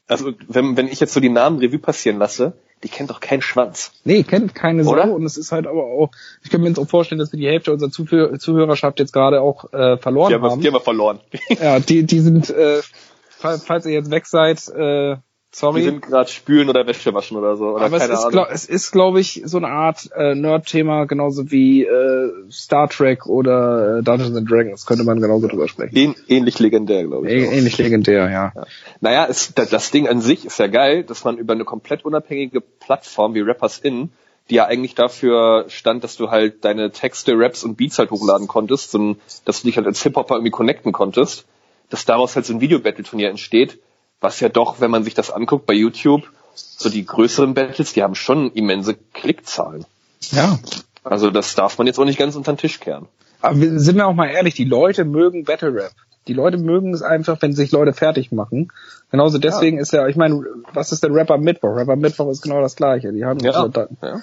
also 0.07 0.33
wenn, 0.47 0.75
wenn 0.75 0.87
ich 0.87 0.99
jetzt 0.99 1.13
so 1.13 1.19
die 1.19 1.29
Namen 1.29 1.59
Revue 1.59 1.79
passieren 1.79 2.19
lasse, 2.19 2.53
die 2.83 2.89
kennt 2.89 3.09
doch 3.09 3.19
keinen 3.21 3.41
Schwanz. 3.41 3.91
Nee, 4.03 4.23
kennt 4.23 4.53
keine 4.53 4.83
Sau 4.83 4.91
Oder? 4.91 5.11
und 5.11 5.25
es 5.25 5.37
ist 5.37 5.51
halt 5.51 5.65
aber 5.65 5.83
auch, 5.83 6.11
ich 6.43 6.51
kann 6.51 6.61
mir 6.61 6.67
jetzt 6.67 6.77
auch 6.77 6.87
vorstellen, 6.87 7.17
dass 7.17 7.31
wir 7.31 7.39
die 7.39 7.47
Hälfte 7.47 7.71
unserer 7.71 7.89
Zuhör 7.89 8.37
Zuhörerschaft 8.37 8.99
jetzt 8.99 9.13
gerade 9.13 9.41
auch 9.41 9.71
äh, 9.73 9.97
verloren 9.97 10.29
Die 10.29 10.35
haben, 10.35 10.43
wir, 10.43 10.51
haben. 10.51 10.61
die 10.61 10.67
haben 10.67 10.75
wir 10.75 10.81
verloren. 10.81 11.19
Ja, 11.59 11.79
die, 11.79 12.03
die 12.03 12.19
sind, 12.19 12.49
äh, 12.49 12.81
falls, 13.29 13.63
falls 13.63 13.85
ihr 13.85 13.93
jetzt 13.93 14.11
weg 14.11 14.27
seid, 14.27 14.67
äh, 14.67 15.17
sorry. 15.57 15.81
Die 15.81 15.85
sind 15.85 16.01
gerade 16.01 16.29
spülen 16.29 16.69
oder 16.69 16.85
Wäsche 16.87 17.13
waschen 17.13 17.37
oder 17.37 17.57
so. 17.57 17.69
Oder 17.75 17.85
Aber 17.85 17.97
es 17.97 18.03
ist, 18.03 18.11
Ahnung. 18.11 18.31
glaub, 18.31 18.47
es 18.51 18.65
ist, 18.65 18.91
glaube 18.91 19.19
ich, 19.19 19.41
so 19.45 19.57
eine 19.57 19.67
Art 19.67 20.09
äh, 20.15 20.35
Nerd-Thema, 20.35 21.05
genauso 21.05 21.51
wie 21.51 21.83
äh, 21.83 22.31
Star 22.51 22.89
Trek 22.89 23.25
oder 23.25 23.99
äh, 23.99 24.03
Dungeons 24.03 24.35
and 24.35 24.49
Dragons, 24.49 24.85
könnte 24.85 25.03
man 25.03 25.19
genauso 25.19 25.47
drüber 25.47 25.67
sprechen. 25.67 25.95
Ähn, 25.95 26.15
ähnlich 26.27 26.59
legendär, 26.59 27.03
glaube 27.05 27.31
ich. 27.31 27.43
Ä 27.43 27.57
ähnlich 27.57 27.77
legendär, 27.77 28.29
ja. 28.29 28.53
Naja, 29.01 29.25
es, 29.29 29.53
das, 29.53 29.69
das 29.69 29.91
Ding 29.91 30.07
an 30.07 30.21
sich 30.21 30.45
ist 30.45 30.59
ja 30.59 30.67
geil, 30.67 31.03
dass 31.03 31.23
man 31.23 31.37
über 31.37 31.53
eine 31.53 31.65
komplett 31.65 32.05
unabhängige 32.05 32.61
Plattform 32.61 33.33
wie 33.33 33.41
Rappers 33.41 33.79
In, 33.79 34.09
die 34.49 34.55
ja 34.55 34.65
eigentlich 34.65 34.95
dafür 34.95 35.65
stand, 35.67 36.03
dass 36.03 36.15
du 36.15 36.29
halt 36.29 36.63
deine 36.63 36.91
Texte, 36.91 37.33
Raps 37.35 37.63
und 37.63 37.75
Beats 37.75 37.99
halt 37.99 38.11
hochladen 38.11 38.47
konntest, 38.47 38.95
und 38.95 39.17
dass 39.43 39.61
du 39.61 39.67
dich 39.67 39.77
halt 39.77 39.87
als 39.87 40.01
Hip-Hopper 40.03 40.35
irgendwie 40.35 40.51
connecten 40.51 40.91
konntest, 40.93 41.45
dass 41.89 42.05
daraus 42.05 42.35
halt 42.35 42.45
so 42.45 42.53
ein 42.53 42.61
Video-Battle-Turnier 42.61 43.29
entsteht, 43.29 43.79
was 44.21 44.39
ja 44.39 44.49
doch, 44.49 44.79
wenn 44.79 44.91
man 44.91 45.03
sich 45.03 45.13
das 45.13 45.31
anguckt 45.31 45.65
bei 45.65 45.73
YouTube, 45.73 46.23
so 46.55 46.89
die 46.89 47.05
größeren 47.05 47.53
Battles, 47.53 47.93
die 47.93 48.03
haben 48.03 48.15
schon 48.15 48.51
immense 48.51 48.95
Klickzahlen. 49.13 49.85
Ja. 50.31 50.59
Also 51.03 51.29
das 51.29 51.55
darf 51.55 51.77
man 51.77 51.87
jetzt 51.87 51.99
auch 51.99 52.05
nicht 52.05 52.19
ganz 52.19 52.35
unter 52.35 52.53
den 52.53 52.57
Tisch 52.57 52.79
kehren. 52.79 53.07
Aber 53.41 53.59
wir, 53.59 53.79
sind 53.79 53.97
wir 53.97 54.07
auch 54.07 54.13
mal 54.13 54.27
ehrlich, 54.27 54.55
die 54.55 54.65
Leute 54.65 55.05
mögen 55.05 55.43
Battle 55.43 55.73
Rap. 55.73 55.91
Die 56.27 56.33
Leute 56.33 56.57
mögen 56.57 56.93
es 56.93 57.01
einfach, 57.01 57.41
wenn 57.41 57.53
sich 57.53 57.71
Leute 57.71 57.93
fertig 57.93 58.31
machen. 58.31 58.71
Genauso 59.11 59.37
deswegen 59.37 59.77
ist 59.77 59.93
ja, 59.93 60.07
ich 60.07 60.17
meine, 60.17 60.43
was 60.73 60.91
ist 60.91 61.03
denn 61.03 61.13
Rapper 61.13 61.37
Mittwoch? 61.37 61.75
Rapper 61.75 61.95
Mittwoch 61.95 62.29
ist 62.29 62.41
genau 62.41 62.59
das 62.59 62.75
gleiche. 62.75 63.13
Die 63.13 63.23
haben 63.23 63.39
Ja. 63.39 63.53
so 63.53 63.71
ja. 64.01 64.21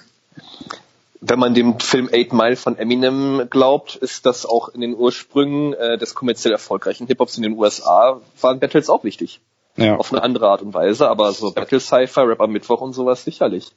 Wenn 1.22 1.38
man 1.38 1.54
dem 1.54 1.80
Film 1.80 2.10
Eight 2.12 2.34
Mile 2.34 2.56
von 2.56 2.76
Eminem 2.76 3.46
glaubt, 3.48 3.96
ist 3.96 4.26
das 4.26 4.44
auch 4.44 4.68
in 4.68 4.82
den 4.82 4.94
Ursprüngen 4.94 5.72
äh, 5.72 5.96
des 5.96 6.14
kommerziell 6.14 6.52
erfolgreichen 6.52 7.06
Hip-Hops 7.06 7.38
in 7.38 7.44
den 7.44 7.56
USA 7.56 8.20
waren 8.42 8.60
Battles 8.60 8.90
auch 8.90 9.04
wichtig. 9.04 9.40
Ja. 9.76 9.96
Auf 9.96 10.12
eine 10.12 10.22
andere 10.22 10.48
Art 10.48 10.62
und 10.62 10.72
Weise, 10.72 11.08
aber 11.08 11.32
so 11.32 11.50
Battle 11.50 11.80
Cypher, 11.80 12.28
Rap 12.28 12.40
am 12.40 12.52
Mittwoch 12.52 12.80
und 12.80 12.92
sowas 12.92 13.24
sicherlich. 13.24 13.72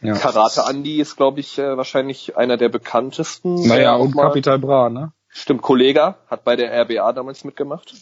ja. 0.00 0.14
Karate 0.14 0.62
Andy 0.68 1.00
ist, 1.00 1.16
glaube 1.16 1.40
ich, 1.40 1.58
äh, 1.58 1.76
wahrscheinlich 1.76 2.36
einer 2.36 2.56
der 2.56 2.68
bekanntesten. 2.68 3.66
Naja, 3.66 3.94
auch 3.94 4.00
und 4.00 4.16
Capital 4.16 4.58
Bra, 4.58 4.90
ne? 4.90 5.12
Stimmt, 5.28 5.62
Kollege 5.62 6.16
hat 6.28 6.44
bei 6.44 6.56
der 6.56 6.72
RBA 6.72 7.12
damals 7.12 7.44
mitgemacht. 7.44 7.94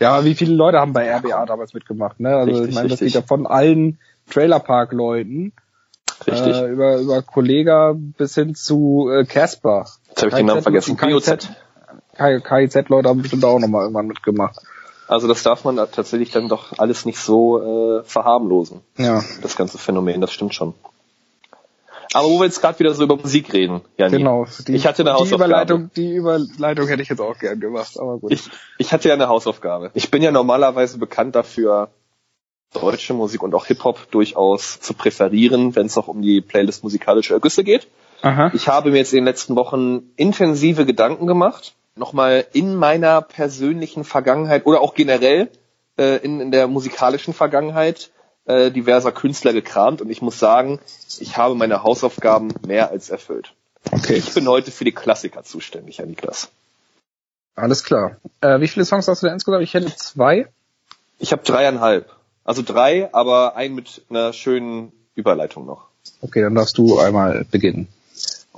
Ja, 0.00 0.24
wie 0.24 0.34
viele 0.34 0.54
Leute 0.54 0.78
haben 0.78 0.92
bei 0.92 1.08
RBA 1.08 1.46
damals 1.46 1.72
mitgemacht, 1.72 2.18
ne? 2.20 2.36
Also 2.36 2.52
Richtig, 2.52 2.68
ich 2.70 2.74
meine, 2.74 2.88
das 2.88 3.00
geht 3.00 3.14
ja 3.14 3.22
von 3.22 3.46
allen 3.46 3.98
Trailerpark-Leuten 4.30 5.52
Richtig. 6.26 6.56
äh, 6.56 6.66
über, 6.66 6.98
über 6.98 7.22
Kollega 7.22 7.94
bis 7.96 8.34
hin 8.34 8.54
zu 8.54 9.08
äh, 9.10 9.24
Casper. 9.24 9.86
Jetzt 10.08 10.22
habe 10.22 10.30
ich 10.30 10.34
den 10.34 10.46
Namen 10.46 10.62
vergessen. 10.62 10.96
KIZ. 10.96 11.48
KIZ-Leute 12.16 13.08
haben 13.08 13.22
bestimmt 13.22 13.44
auch 13.44 13.60
nochmal 13.60 13.82
irgendwann 13.82 14.08
mitgemacht. 14.08 14.58
Also 15.08 15.26
das 15.26 15.42
darf 15.42 15.64
man 15.64 15.76
tatsächlich 15.76 16.30
dann 16.30 16.48
doch 16.48 16.78
alles 16.78 17.06
nicht 17.06 17.18
so 17.18 17.98
äh, 17.98 18.04
verharmlosen, 18.04 18.80
Ja, 18.98 19.22
das 19.42 19.56
ganze 19.56 19.78
Phänomen, 19.78 20.20
das 20.20 20.32
stimmt 20.32 20.54
schon. 20.54 20.74
Aber 22.14 22.28
wo 22.28 22.38
wir 22.38 22.46
jetzt 22.46 22.60
gerade 22.60 22.78
wieder 22.78 22.94
so 22.94 23.02
über 23.04 23.16
Musik 23.16 23.52
reden, 23.52 23.82
Janni. 23.98 24.18
genau. 24.18 24.46
Die, 24.66 24.74
Ich 24.74 24.86
hatte 24.86 25.02
eine 25.02 25.10
die 25.10 25.16
Hausaufgabe. 25.16 25.44
Überleitung, 25.44 25.90
die 25.94 26.14
Überleitung 26.14 26.88
hätte 26.88 27.02
ich 27.02 27.08
jetzt 27.10 27.20
auch 27.20 27.38
gern 27.38 27.60
gemacht, 27.60 27.98
aber 27.98 28.18
gut. 28.18 28.32
Ich, 28.32 28.48
ich 28.78 28.92
hatte 28.92 29.08
ja 29.08 29.14
eine 29.14 29.28
Hausaufgabe. 29.28 29.90
Ich 29.94 30.10
bin 30.10 30.22
ja 30.22 30.30
normalerweise 30.30 30.96
bekannt 30.98 31.34
dafür, 31.34 31.90
deutsche 32.72 33.12
Musik 33.14 33.42
und 33.42 33.54
auch 33.54 33.66
Hip-Hop 33.66 34.10
durchaus 34.10 34.80
zu 34.80 34.94
präferieren, 34.94 35.74
wenn 35.76 35.86
es 35.86 35.96
auch 35.98 36.08
um 36.08 36.22
die 36.22 36.40
Playlist 36.40 36.82
musikalische 36.82 37.34
Ergüsse 37.34 37.64
geht. 37.64 37.88
Aha. 38.22 38.50
Ich 38.54 38.68
habe 38.68 38.90
mir 38.90 38.98
jetzt 38.98 39.12
in 39.12 39.18
den 39.18 39.24
letzten 39.26 39.54
Wochen 39.56 40.10
intensive 40.16 40.84
Gedanken 40.86 41.26
gemacht, 41.26 41.74
nochmal 41.98 42.46
in 42.52 42.74
meiner 42.76 43.22
persönlichen 43.22 44.04
Vergangenheit 44.04 44.66
oder 44.66 44.80
auch 44.80 44.94
generell 44.94 45.50
äh, 45.98 46.16
in, 46.18 46.40
in 46.40 46.50
der 46.50 46.66
musikalischen 46.68 47.34
Vergangenheit 47.34 48.10
äh, 48.46 48.70
diverser 48.70 49.12
Künstler 49.12 49.52
gekramt 49.52 50.00
und 50.00 50.10
ich 50.10 50.22
muss 50.22 50.38
sagen, 50.38 50.80
ich 51.20 51.36
habe 51.36 51.54
meine 51.54 51.82
Hausaufgaben 51.82 52.52
mehr 52.66 52.90
als 52.90 53.10
erfüllt. 53.10 53.52
Okay, 53.92 54.14
Ich 54.14 54.34
bin 54.34 54.48
heute 54.48 54.70
für 54.70 54.84
die 54.84 54.92
Klassiker 54.92 55.42
zuständig, 55.44 55.98
Herr 55.98 56.06
Niklas. 56.06 56.48
alles 57.54 57.84
klar. 57.84 58.16
Äh, 58.40 58.60
wie 58.60 58.68
viele 58.68 58.84
Songs 58.84 59.08
hast 59.08 59.22
du 59.22 59.26
denn 59.26 59.34
insgesamt? 59.34 59.62
Ich 59.62 59.74
hätte 59.74 59.94
zwei. 59.94 60.48
Ich 61.18 61.32
habe 61.32 61.42
dreieinhalb. 61.42 62.10
Also 62.44 62.62
drei, 62.62 63.12
aber 63.12 63.56
ein 63.56 63.74
mit 63.74 64.02
einer 64.08 64.32
schönen 64.32 64.92
Überleitung 65.14 65.66
noch. 65.66 65.88
Okay, 66.22 66.40
dann 66.40 66.54
darfst 66.54 66.78
du 66.78 66.98
einmal 66.98 67.44
beginnen. 67.50 67.88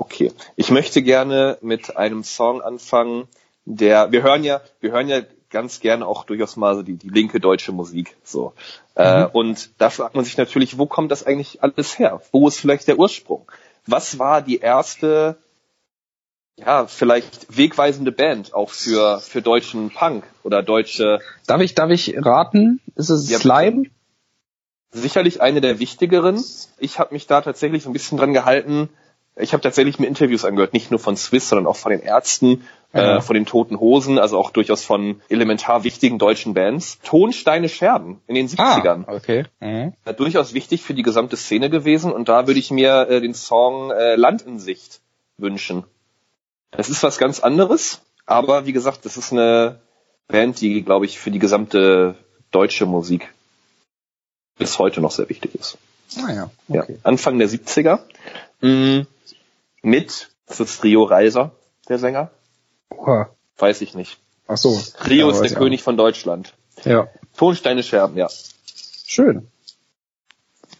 Okay. 0.00 0.32
Ich 0.56 0.70
möchte 0.70 1.02
gerne 1.02 1.58
mit 1.60 1.98
einem 1.98 2.24
Song 2.24 2.62
anfangen, 2.62 3.28
der, 3.66 4.10
wir 4.12 4.22
hören 4.22 4.44
ja, 4.44 4.62
wir 4.80 4.92
hören 4.92 5.08
ja 5.08 5.20
ganz 5.50 5.80
gerne 5.80 6.06
auch 6.06 6.24
durchaus 6.24 6.56
mal 6.56 6.74
so 6.74 6.82
die, 6.82 6.96
die 6.96 7.10
linke 7.10 7.38
deutsche 7.38 7.72
Musik, 7.72 8.16
so. 8.24 8.54
Äh, 8.94 9.26
und 9.26 9.72
da 9.76 9.90
fragt 9.90 10.14
man 10.14 10.24
sich 10.24 10.38
natürlich, 10.38 10.78
wo 10.78 10.86
kommt 10.86 11.10
das 11.12 11.26
eigentlich 11.26 11.62
alles 11.62 11.98
her? 11.98 12.22
Wo 12.32 12.48
ist 12.48 12.58
vielleicht 12.58 12.88
der 12.88 12.98
Ursprung? 12.98 13.46
Was 13.86 14.18
war 14.18 14.40
die 14.40 14.60
erste, 14.60 15.36
ja, 16.56 16.86
vielleicht 16.86 17.54
wegweisende 17.54 18.10
Band 18.10 18.54
auch 18.54 18.70
für, 18.70 19.20
für 19.20 19.42
deutschen 19.42 19.90
Punk 19.90 20.24
oder 20.44 20.62
deutsche, 20.62 21.18
Darf 21.46 21.60
ich, 21.60 21.74
darf 21.74 21.90
ich 21.90 22.14
raten? 22.16 22.80
Ist 22.94 23.10
es 23.10 23.28
Ja. 23.28 23.38
Slime? 23.38 23.90
sicherlich 24.92 25.40
eine 25.40 25.60
der 25.60 25.78
wichtigeren. 25.78 26.42
Ich 26.78 26.98
habe 26.98 27.14
mich 27.14 27.26
da 27.26 27.42
tatsächlich 27.42 27.82
so 27.82 27.90
ein 27.90 27.92
bisschen 27.92 28.18
dran 28.18 28.32
gehalten. 28.32 28.88
Ich 29.42 29.52
habe 29.52 29.62
tatsächlich 29.62 29.98
mir 29.98 30.06
Interviews 30.06 30.44
angehört, 30.44 30.72
nicht 30.72 30.90
nur 30.90 31.00
von 31.00 31.16
Swiss, 31.16 31.48
sondern 31.48 31.66
auch 31.66 31.76
von 31.76 31.90
den 31.92 32.00
Ärzten, 32.00 32.64
Ja. 32.92 33.18
äh, 33.18 33.20
von 33.20 33.34
den 33.34 33.46
Toten 33.46 33.78
Hosen, 33.78 34.18
also 34.18 34.36
auch 34.38 34.50
durchaus 34.50 34.82
von 34.84 35.20
elementar 35.28 35.84
wichtigen 35.84 36.18
deutschen 36.18 36.54
Bands. 36.54 36.98
Tonsteine 37.04 37.68
Scherben 37.68 38.20
in 38.26 38.34
den 38.34 38.48
70ern. 38.48 39.04
Ah, 39.06 39.14
okay. 39.14 39.44
Mhm. 39.60 39.92
Äh, 40.04 40.14
durchaus 40.14 40.54
wichtig 40.54 40.82
für 40.82 40.94
die 40.94 41.02
gesamte 41.02 41.36
Szene 41.36 41.70
gewesen 41.70 42.10
und 42.12 42.28
da 42.28 42.46
würde 42.48 42.58
ich 42.60 42.70
mir 42.70 43.08
äh, 43.08 43.20
den 43.20 43.34
Song 43.34 43.90
äh, 43.92 44.16
Land 44.16 44.42
in 44.42 44.58
Sicht 44.58 45.00
wünschen. 45.38 45.84
Das 46.72 46.88
ist 46.88 47.02
was 47.02 47.18
ganz 47.18 47.40
anderes, 47.40 48.00
aber 48.26 48.66
wie 48.66 48.72
gesagt, 48.72 49.04
das 49.04 49.16
ist 49.16 49.32
eine 49.32 49.80
Band, 50.28 50.60
die, 50.60 50.82
glaube 50.82 51.04
ich, 51.06 51.18
für 51.18 51.30
die 51.30 51.38
gesamte 51.40 52.14
deutsche 52.50 52.86
Musik 52.86 53.32
bis 54.58 54.78
heute 54.78 55.00
noch 55.00 55.10
sehr 55.12 55.28
wichtig 55.28 55.54
ist. 55.54 55.78
Ah 56.24 56.32
ja, 56.32 56.50
Ja, 56.68 56.82
okay. 56.82 56.98
Anfang 57.04 57.38
der 57.38 57.48
70er. 57.48 58.00
Mm, 58.60 59.02
mit, 59.82 60.30
das 60.46 60.60
ist 60.60 60.82
Rio 60.84 61.04
Reiser, 61.04 61.52
der 61.88 61.98
Sänger? 61.98 62.30
Oha. 62.90 63.30
Weiß 63.58 63.80
ich 63.80 63.94
nicht. 63.94 64.18
Ach 64.46 64.56
so. 64.56 64.80
Rio 65.06 65.28
Ja, 65.28 65.34
ist 65.34 65.50
der 65.50 65.58
König 65.58 65.82
von 65.82 65.96
Deutschland. 65.96 66.54
auch. 66.78 66.86
Ja, 66.86 67.08
Tonsteine 67.36 67.82
Scherben, 67.82 68.16
ja. 68.16 68.28
schön. 69.04 69.48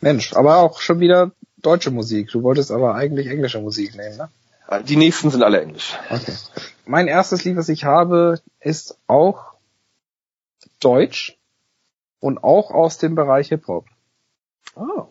Mensch, 0.01 0.33
aber 0.35 0.57
auch 0.57 0.81
schon 0.81 1.01
wieder 1.01 1.33
deutsche 1.59 1.91
Musik. 1.91 2.31
Du 2.31 2.43
wolltest 2.43 2.71
aber 2.71 2.95
eigentlich 2.95 3.27
englische 3.27 3.61
Musik 3.61 3.95
nehmen, 3.97 4.17
ne? 4.17 4.29
Die 4.85 4.97
nächsten 4.97 5.31
sind 5.31 5.43
alle 5.43 5.61
Englisch. 5.61 5.99
Okay. 6.11 6.33
Mein 6.87 7.09
erstes 7.09 7.45
Lied, 7.45 7.57
was 7.57 7.69
ich 7.69 7.85
habe, 7.85 8.41
ist 8.61 8.97
auch 9.09 9.55
deutsch 10.79 11.37
und 12.21 12.43
auch 12.45 12.71
aus 12.71 12.97
dem 12.99 13.15
Bereich 13.17 13.49
Hip-Hop. 13.49 13.87
Oh. 14.77 15.07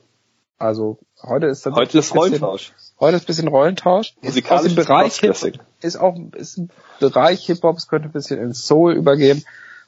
Also 0.60 0.99
heute 1.24 1.47
ist 1.47 1.66
das 1.66 1.74
Heute 1.74 1.97
ist 1.97 2.07
bisschen- 2.07 2.18
Rollentausch. 2.20 2.74
Heute 2.99 3.16
ist 3.16 3.24
ein 3.24 3.28
bisschen 3.28 3.47
Rollentausch. 3.47 4.10
Ist 4.10 4.18
aus 4.18 4.24
Musikalisch 4.30 4.74
dem 4.74 4.76
Bereich 4.76 5.24
ist 5.24 5.41
Hip 5.41 5.60
ist 5.82 5.95
auch 5.97 6.16
ist 6.36 6.57
ein 6.57 6.70
Bereich 6.99 7.45
Hip 7.45 7.64
Hop. 7.64 7.78
Es 7.78 7.88
könnte 7.88 8.10
ein 8.10 8.12
bisschen 8.12 8.39
in 8.41 8.53
Soul 8.53 8.93
übergehen. 8.93 9.45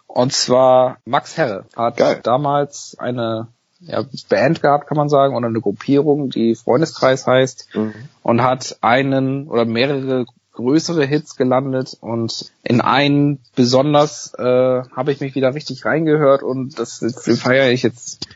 Und 0.08 0.34
zwar 0.34 0.98
Max 1.06 1.38
Herre 1.38 1.66
hat 1.76 1.98
Geil. 1.98 2.20
damals 2.24 2.96
eine 3.00 3.48
ja, 3.82 4.06
Band 4.30 4.62
gehabt, 4.62 4.88
kann 4.88 4.98
man 4.98 5.10
sagen, 5.10 5.36
oder 5.36 5.48
eine 5.48 5.60
Gruppierung, 5.62 6.30
die 6.30 6.56
Freundeskreis 6.56 7.26
heißt, 7.28 7.70
Mhm. 7.74 7.94
und 8.22 8.42
hat 8.44 8.78
einen 8.82 9.48
oder 9.48 9.66
mehrere 9.66 10.26
größere 10.54 11.06
Hits 11.06 11.36
gelandet 11.38 11.98
und 12.02 12.52
in 12.64 12.82
einen 12.82 13.40
besonders 13.56 14.34
äh, 14.38 14.44
habe 14.44 15.12
ich 15.12 15.20
mich 15.22 15.34
wieder 15.34 15.54
richtig 15.56 15.84
reingehört 15.86 16.44
und 16.44 16.78
das 16.78 17.00
feiere 17.40 17.72
ich 17.72 17.82
jetzt 17.84 18.28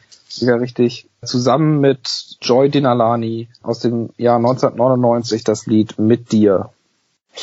wieder 0.42 0.60
richtig 0.62 1.08
zusammen 1.24 1.80
mit 1.80 2.38
Joy 2.42 2.70
Dinalani 2.70 3.48
aus 3.64 3.80
dem 3.80 4.10
Jahr 4.18 4.38
1999 4.38 5.44
das 5.44 5.66
Lied 5.66 5.98
Mit 6.00 6.32
dir. 6.32 6.70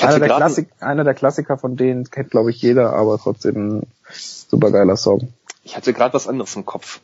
Einer 0.01 0.19
der, 0.19 0.29
Klassik, 0.29 0.71
einer 0.81 1.05
der 1.05 1.15
Klassiker 1.15 1.59
von 1.59 1.77
denen 1.77 2.11
kennt 2.11 2.31
glaube 2.31 2.51
ich 2.51 2.63
jeder, 2.63 2.95
aber 2.95 3.19
trotzdem 3.19 3.79
ein 3.79 3.87
supergeiler 4.11 4.97
Song. 4.97 5.33
ich 5.65 5.77
hatte 5.77 5.93
gerade 5.93 6.15
was 6.15 6.27
anderes 6.29 6.57
im 6.57 6.65
Kopf. 6.65 7.01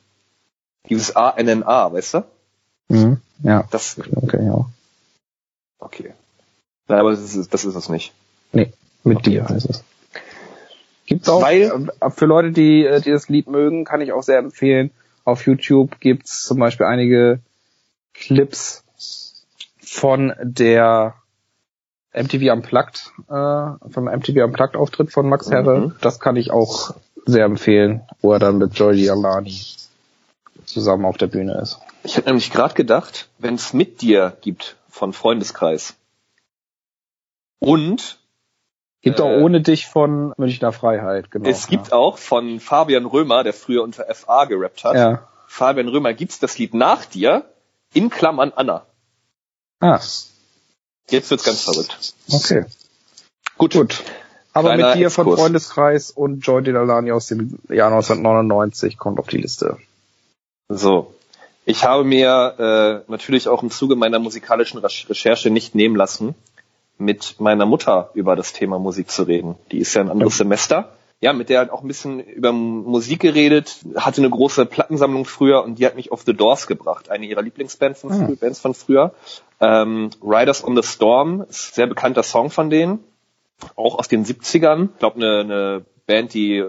Dieses 0.89 1.15
ANNA, 1.15 1.93
weißt 1.93 2.15
du? 2.15 2.25
Mhm. 2.89 3.21
Ja, 3.43 3.65
Das, 3.71 3.97
okay, 4.17 4.45
ja. 4.47 4.65
okay. 5.79 6.15
Nein, 6.89 6.99
aber 7.01 7.11
das 7.11 7.35
ist, 7.37 7.53
das 7.53 7.65
ist 7.67 7.75
es 7.75 7.89
nicht. 7.91 8.13
Nee, 8.53 8.73
mit 9.05 9.27
dir 9.27 9.47
heißt 9.47 9.69
es. 9.69 9.85
Gibt's 11.05 11.29
auch 11.29 11.43
Weil- 11.43 11.89
äh, 12.01 12.11
für 12.11 12.25
Leute, 12.27 12.53
die, 12.53 12.85
äh, 12.87 13.01
die 13.03 13.11
das 13.11 13.29
Lied 13.29 13.49
mögen, 13.49 13.85
kann 13.85 14.01
ich 14.01 14.13
auch 14.13 14.23
sehr 14.23 14.39
empfehlen. 14.39 14.91
Auf 15.29 15.45
YouTube 15.45 16.01
gibt's 16.01 16.45
zum 16.45 16.59
Beispiel 16.59 16.87
einige 16.87 17.41
Clips 18.15 18.83
von 19.79 20.33
der 20.41 21.17
MTV 22.15 22.51
Unplugged, 22.51 23.13
äh, 23.29 23.91
vom 23.91 24.05
MTV 24.07 24.45
Unplugged 24.45 24.75
Auftritt 24.75 25.13
von 25.13 25.29
Max 25.29 25.51
Herre. 25.51 25.81
Mhm. 25.81 25.95
Das 26.01 26.19
kann 26.19 26.37
ich 26.37 26.51
auch 26.51 26.95
sehr 27.27 27.45
empfehlen, 27.45 28.01
wo 28.23 28.33
er 28.33 28.39
dann 28.39 28.57
mit 28.57 28.73
Joy 28.73 29.11
Alani 29.11 29.61
zusammen 30.65 31.05
auf 31.05 31.19
der 31.19 31.27
Bühne 31.27 31.61
ist. 31.61 31.79
Ich 32.05 32.17
hätte 32.17 32.29
nämlich 32.29 32.51
gerade 32.51 32.73
gedacht, 32.73 33.29
wenn 33.37 33.57
es 33.57 33.75
mit 33.75 34.01
dir 34.01 34.35
gibt 34.41 34.77
von 34.89 35.13
Freundeskreis 35.13 35.95
und 37.59 38.19
Gibt 39.03 39.21
Äh, 39.21 39.23
auch 39.23 39.41
ohne 39.43 39.61
dich 39.61 39.87
von 39.87 40.33
Münchner 40.37 40.73
Freiheit, 40.73 41.31
genau. 41.31 41.49
es 41.49 41.67
gibt 41.69 41.93
auch 41.93 42.19
von 42.19 42.59
Fabian 42.61 43.07
Römer, 43.07 43.45
der 43.45 43.53
früher 43.53 43.83
unter 43.83 44.05
FA 44.15 44.45
gerappt 44.47 44.85
hat, 44.85 44.97
ja. 44.97 45.29
Fabian 45.47 45.89
Römer 45.89 46.13
gibt's 46.15 46.39
das 46.41 46.59
Lied 46.59 46.75
nach 46.75 47.05
dir 47.05 47.45
in 47.95 48.11
Klammern 48.11 48.53
Anna. 48.55 48.85
Ah, 49.81 50.01
Jetzt 51.11 51.31
wird's 51.31 51.45
ganz 51.45 51.63
verrückt. 51.63 52.15
okay. 52.33 52.65
Gut. 53.57 53.73
Gut. 53.75 54.03
Aber 54.53 54.77
mit 54.77 54.95
dir 54.97 55.11
von 55.11 55.25
Exkurs. 55.27 55.41
Freundeskreis 55.41 56.11
und 56.11 56.41
Joy 56.41 56.63
Delalani 56.63 57.13
aus 57.13 57.29
dem 57.29 57.59
Jahr 57.69 57.91
1999 57.93 58.99
kommt 58.99 59.19
auf 59.21 59.29
die 59.29 59.39
Liste. 59.39 59.79
So. 60.69 61.15
Ich 61.65 61.85
habe 61.85 62.03
mir 62.05 63.05
äh, 63.07 63.11
natürlich 63.11 63.47
auch 63.49 63.63
im 63.63 63.71
Zuge 63.71 63.95
meiner 63.95 64.19
musikalischen 64.19 64.81
Recher- 64.81 65.09
Recherche 65.11 65.51
nicht 65.51 65.75
nehmen 65.75 65.97
lassen, 65.97 66.35
mit 66.99 67.37
meiner 67.39 67.65
Mutter 67.67 68.11
über 68.15 68.37
das 68.37 68.53
Thema 68.53 68.79
Musik 68.79 69.11
zu 69.11 69.23
reden. 69.23 69.57
Die 69.73 69.79
ist 69.79 69.95
ja 69.95 70.03
ein 70.03 70.11
anderes 70.11 70.35
Ja. 70.35 70.45
Semester. 70.45 70.93
Ja, 71.21 71.33
mit 71.33 71.49
der 71.49 71.61
hat 71.61 71.71
auch 71.71 71.83
ein 71.83 71.89
bisschen 71.89 72.21
über 72.21 72.53
Musik 72.53 73.21
geredet, 73.21 73.79
hatte 73.97 74.21
eine 74.21 74.31
große 74.31 74.67
Plattensammlung 74.67 75.25
früher 75.25 75.65
und 75.65 75.79
die 75.81 75.87
hat 75.87 75.97
mich 75.97 76.13
auf 76.13 76.23
The 76.23 76.33
Doors 76.35 76.69
gebracht, 76.69 77.11
eine 77.11 77.27
ihrer 77.27 77.43
Lieblingsbands 77.43 78.03
von, 78.03 78.13
Ah. 78.13 78.15
frü- 78.29 78.39
Bands 78.39 78.61
von 78.61 78.73
früher. 78.75 79.15
Ähm, 79.61 80.11
Riders 80.23 80.63
on 80.63 80.77
the 80.81 80.83
Storm, 80.87 81.41
ist 81.49 81.71
ein 81.71 81.75
sehr 81.75 81.87
bekannter 81.89 82.23
Song 82.23 82.51
von 82.51 82.71
denen, 82.71 83.01
auch 83.75 83.99
aus 83.99 84.07
den 84.07 84.25
70ern. 84.25 84.91
Ich 84.93 84.99
glaube, 85.01 85.17
eine, 85.17 85.41
eine 85.41 85.85
Band, 86.07 86.35
die 86.35 86.65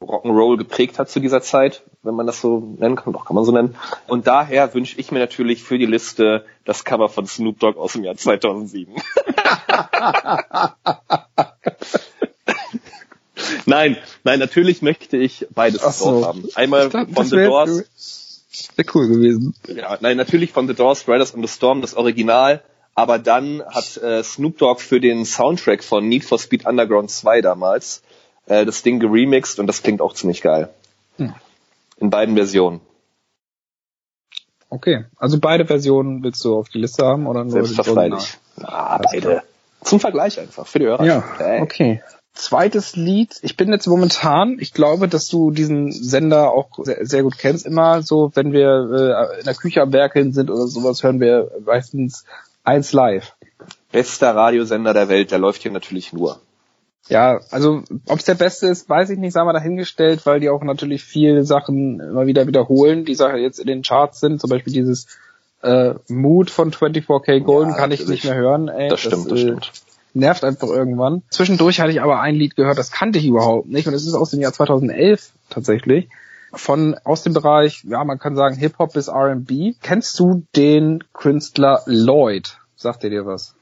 Rock'n'Roll 0.00 0.56
geprägt 0.58 0.98
hat 1.00 1.08
zu 1.10 1.20
dieser 1.20 1.42
Zeit. 1.42 1.82
Wenn 2.02 2.14
man 2.14 2.26
das 2.26 2.40
so 2.40 2.58
nennen 2.78 2.96
kann, 2.96 3.12
doch 3.12 3.24
kann 3.26 3.36
man 3.36 3.44
so 3.44 3.52
nennen. 3.52 3.76
Und 4.08 4.26
daher 4.26 4.74
wünsche 4.74 4.98
ich 4.98 5.12
mir 5.12 5.18
natürlich 5.20 5.62
für 5.62 5.78
die 5.78 5.86
Liste 5.86 6.44
das 6.64 6.84
Cover 6.84 7.08
von 7.08 7.26
Snoop 7.26 7.60
Dogg 7.60 7.78
aus 7.78 7.92
dem 7.92 8.02
Jahr 8.04 8.16
2007. 8.16 8.94
nein, 13.66 13.96
nein, 14.24 14.38
natürlich 14.38 14.82
möchte 14.82 15.16
ich 15.16 15.46
beides 15.54 15.82
Ach 15.84 15.92
so. 15.92 16.10
drauf 16.20 16.26
haben. 16.26 16.48
Einmal 16.54 16.88
glaub, 16.90 17.14
von 17.14 17.26
The 17.26 17.36
wär- 17.36 17.48
Doors, 17.48 17.84
Wäre 18.76 18.88
cool 18.94 19.08
gewesen. 19.08 19.54
ja, 19.68 19.96
nein, 20.00 20.16
natürlich 20.16 20.52
von 20.52 20.66
The 20.68 20.74
Doors, 20.74 21.08
Riders 21.08 21.34
on 21.34 21.40
the 21.42 21.48
Storm, 21.48 21.80
das 21.80 21.94
Original. 21.94 22.62
Aber 22.94 23.18
dann 23.18 23.62
hat 23.64 23.96
äh, 23.96 24.22
Snoop 24.22 24.58
Dogg 24.58 24.80
für 24.82 25.00
den 25.00 25.24
Soundtrack 25.24 25.82
von 25.82 26.06
Need 26.08 26.24
for 26.24 26.38
Speed 26.38 26.66
Underground 26.66 27.10
2 27.10 27.40
damals 27.40 28.02
äh, 28.46 28.66
das 28.66 28.82
Ding 28.82 29.00
geremixed 29.00 29.58
und 29.58 29.66
das 29.66 29.82
klingt 29.82 30.02
auch 30.02 30.12
ziemlich 30.12 30.42
geil. 30.42 30.68
Hm. 31.16 31.32
In 32.02 32.10
beiden 32.10 32.34
Versionen. 32.34 32.80
Okay, 34.68 35.04
also 35.18 35.38
beide 35.38 35.66
Versionen 35.66 36.24
willst 36.24 36.44
du 36.44 36.56
auf 36.56 36.68
die 36.68 36.78
Liste 36.78 37.06
haben 37.06 37.28
oder 37.28 37.44
nur 37.44 37.60
die 37.60 37.66
Selbstverständlich. 37.66 38.38
Ah, 38.60 38.98
beide. 38.98 39.44
Zum 39.82 40.00
Vergleich 40.00 40.40
einfach, 40.40 40.66
für 40.66 40.80
die 40.80 40.86
Hörer. 40.86 41.04
Ja, 41.04 41.22
Hey. 41.38 41.60
okay. 41.62 42.02
Zweites 42.34 42.96
Lied. 42.96 43.38
Ich 43.42 43.56
bin 43.56 43.70
jetzt 43.70 43.86
momentan, 43.86 44.56
ich 44.58 44.72
glaube, 44.72 45.06
dass 45.06 45.28
du 45.28 45.52
diesen 45.52 45.92
Sender 45.92 46.50
auch 46.50 46.70
sehr, 46.78 47.06
sehr 47.06 47.22
gut 47.22 47.38
kennst. 47.38 47.66
Immer 47.66 48.02
so, 48.02 48.32
wenn 48.34 48.52
wir 48.52 49.28
äh, 49.36 49.38
in 49.38 49.44
der 49.44 49.54
Küche 49.54 49.80
am 49.80 49.92
Werkeln 49.92 50.32
sind 50.32 50.50
oder 50.50 50.66
sowas, 50.66 51.04
hören 51.04 51.20
wir 51.20 51.52
meistens 51.64 52.24
eins 52.64 52.92
live. 52.92 53.36
Bester 53.92 54.34
Radiosender 54.34 54.92
der 54.92 55.08
Welt, 55.08 55.30
der 55.30 55.38
läuft 55.38 55.62
hier 55.62 55.70
natürlich 55.70 56.12
nur. 56.12 56.40
Ja, 57.08 57.40
also 57.50 57.82
ob 58.06 58.18
es 58.18 58.24
der 58.24 58.34
beste 58.34 58.68
ist, 58.68 58.88
weiß 58.88 59.10
ich 59.10 59.18
nicht, 59.18 59.32
sagen 59.32 59.48
wir 59.48 59.52
dahingestellt, 59.52 60.24
weil 60.24 60.40
die 60.40 60.48
auch 60.48 60.62
natürlich 60.62 61.04
viele 61.04 61.44
Sachen 61.44 62.00
immer 62.00 62.26
wieder 62.26 62.46
wiederholen, 62.46 63.04
die 63.04 63.14
Sachen 63.14 63.40
jetzt 63.40 63.58
in 63.58 63.66
den 63.66 63.82
Charts 63.82 64.20
sind. 64.20 64.40
Zum 64.40 64.50
Beispiel 64.50 64.72
dieses 64.72 65.08
äh, 65.62 65.94
Mood 66.08 66.50
von 66.50 66.70
24K 66.72 67.40
Golden 67.40 67.72
Ja, 67.72 67.76
kann 67.76 67.90
ich 67.90 68.06
nicht 68.06 68.24
mehr 68.24 68.34
hören. 68.34 68.68
Ey. 68.68 68.88
Das 68.88 69.00
stimmt, 69.00 69.30
das 69.30 69.38
äh, 69.38 69.42
stimmt. 69.42 69.72
nervt 70.14 70.44
einfach 70.44 70.68
irgendwann. 70.68 71.22
Zwischendurch 71.30 71.80
hatte 71.80 71.90
ich 71.90 72.00
aber 72.00 72.20
ein 72.20 72.36
Lied 72.36 72.54
gehört, 72.54 72.78
das 72.78 72.92
kannte 72.92 73.18
ich 73.18 73.26
überhaupt 73.26 73.68
nicht 73.68 73.88
und 73.88 73.94
es 73.94 74.06
ist 74.06 74.14
aus 74.14 74.30
dem 74.30 74.40
Jahr 74.40 74.52
2011 74.52 75.32
tatsächlich. 75.50 76.08
Von 76.54 76.96
aus 77.04 77.22
dem 77.22 77.32
Bereich, 77.32 77.82
ja, 77.84 78.04
man 78.04 78.18
kann 78.18 78.36
sagen 78.36 78.56
Hip 78.56 78.78
Hop 78.78 78.92
bis 78.92 79.08
R&B. 79.08 79.74
Kennst 79.82 80.18
du 80.20 80.44
den 80.54 81.02
Künstler 81.14 81.82
Lloyd? 81.86 82.58
Sagt 82.76 83.04
er 83.04 83.10
dir 83.10 83.24
was? 83.24 83.54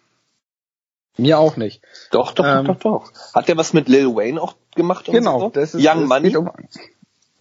Mir 1.16 1.38
auch 1.38 1.56
nicht. 1.56 1.82
Doch, 2.10 2.32
doch, 2.32 2.44
Ähm, 2.44 2.64
doch, 2.66 2.76
doch, 2.76 3.02
doch. 3.04 3.12
Hat 3.34 3.48
der 3.48 3.56
was 3.56 3.72
mit 3.72 3.88
Lil 3.88 4.14
Wayne 4.14 4.40
auch 4.40 4.54
gemacht? 4.74 5.08
Und 5.08 5.14
Genau, 5.14 5.38
so? 5.40 5.48
das 5.50 5.74
ist 5.74 5.86
Young 5.86 6.02
es 6.04 6.08
Money. 6.08 6.36
um, 6.36 6.50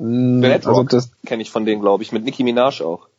Mm, 0.01 0.41
also 0.45 0.83
das, 0.83 1.11
kenne 1.25 1.41
ich 1.41 1.51
von 1.51 1.65
denen, 1.65 1.81
glaube 1.81 2.03
ich, 2.03 2.13
mit 2.13 2.23
Nicki 2.23 2.43
Minaj 2.45 2.81
auch. 2.81 3.09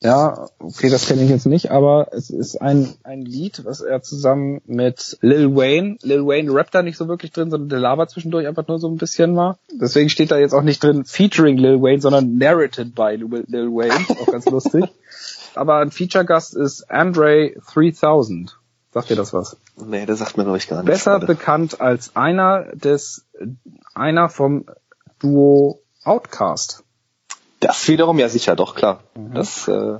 ja, 0.00 0.46
okay, 0.60 0.88
das 0.88 1.06
kenne 1.08 1.24
ich 1.24 1.28
jetzt 1.28 1.46
nicht, 1.46 1.72
aber 1.72 2.06
es 2.12 2.30
ist 2.30 2.62
ein, 2.62 2.94
ein 3.02 3.22
Lied, 3.22 3.64
was 3.64 3.80
er 3.80 4.00
zusammen 4.00 4.60
mit 4.64 5.18
Lil 5.22 5.56
Wayne, 5.56 5.96
Lil 6.02 6.24
Wayne 6.24 6.54
rappt 6.54 6.72
da 6.74 6.82
nicht 6.82 6.96
so 6.96 7.08
wirklich 7.08 7.32
drin, 7.32 7.50
sondern 7.50 7.68
der 7.68 7.80
Lava 7.80 8.06
zwischendurch 8.06 8.46
einfach 8.46 8.68
nur 8.68 8.78
so 8.78 8.86
ein 8.88 8.96
bisschen 8.96 9.34
war. 9.34 9.58
Deswegen 9.72 10.08
steht 10.08 10.30
da 10.30 10.38
jetzt 10.38 10.54
auch 10.54 10.62
nicht 10.62 10.84
drin 10.84 11.04
featuring 11.04 11.58
Lil 11.58 11.82
Wayne, 11.82 12.00
sondern 12.00 12.38
narrated 12.38 12.94
by 12.94 13.16
Lil 13.16 13.44
Lil 13.48 13.66
Wayne, 13.72 14.06
auch 14.22 14.30
ganz 14.30 14.46
lustig. 14.46 14.84
Aber 15.56 15.78
ein 15.78 15.90
Feature-Gast 15.90 16.54
ist 16.56 16.88
Andre 16.92 17.54
3000. 17.74 18.56
Sagt 18.92 19.08
dir 19.10 19.16
das 19.16 19.32
was? 19.32 19.56
Nee, 19.76 20.04
der 20.06 20.16
sagt 20.16 20.36
mir, 20.36 20.42
glaube 20.44 20.58
ich, 20.58 20.66
gar 20.68 20.82
nicht. 20.82 20.86
Besser 20.86 21.20
bekannt 21.20 21.80
als 21.80 22.16
einer 22.16 22.64
des, 22.74 23.24
einer 23.94 24.28
vom 24.28 24.66
Duo 25.20 25.80
Outcast. 26.02 26.82
Das 27.60 27.86
wiederum, 27.88 28.18
ja 28.18 28.28
sicher, 28.28 28.56
doch, 28.56 28.74
klar. 28.74 29.02
Mhm. 29.14 29.34
Das, 29.34 29.68
äh, 29.68 29.98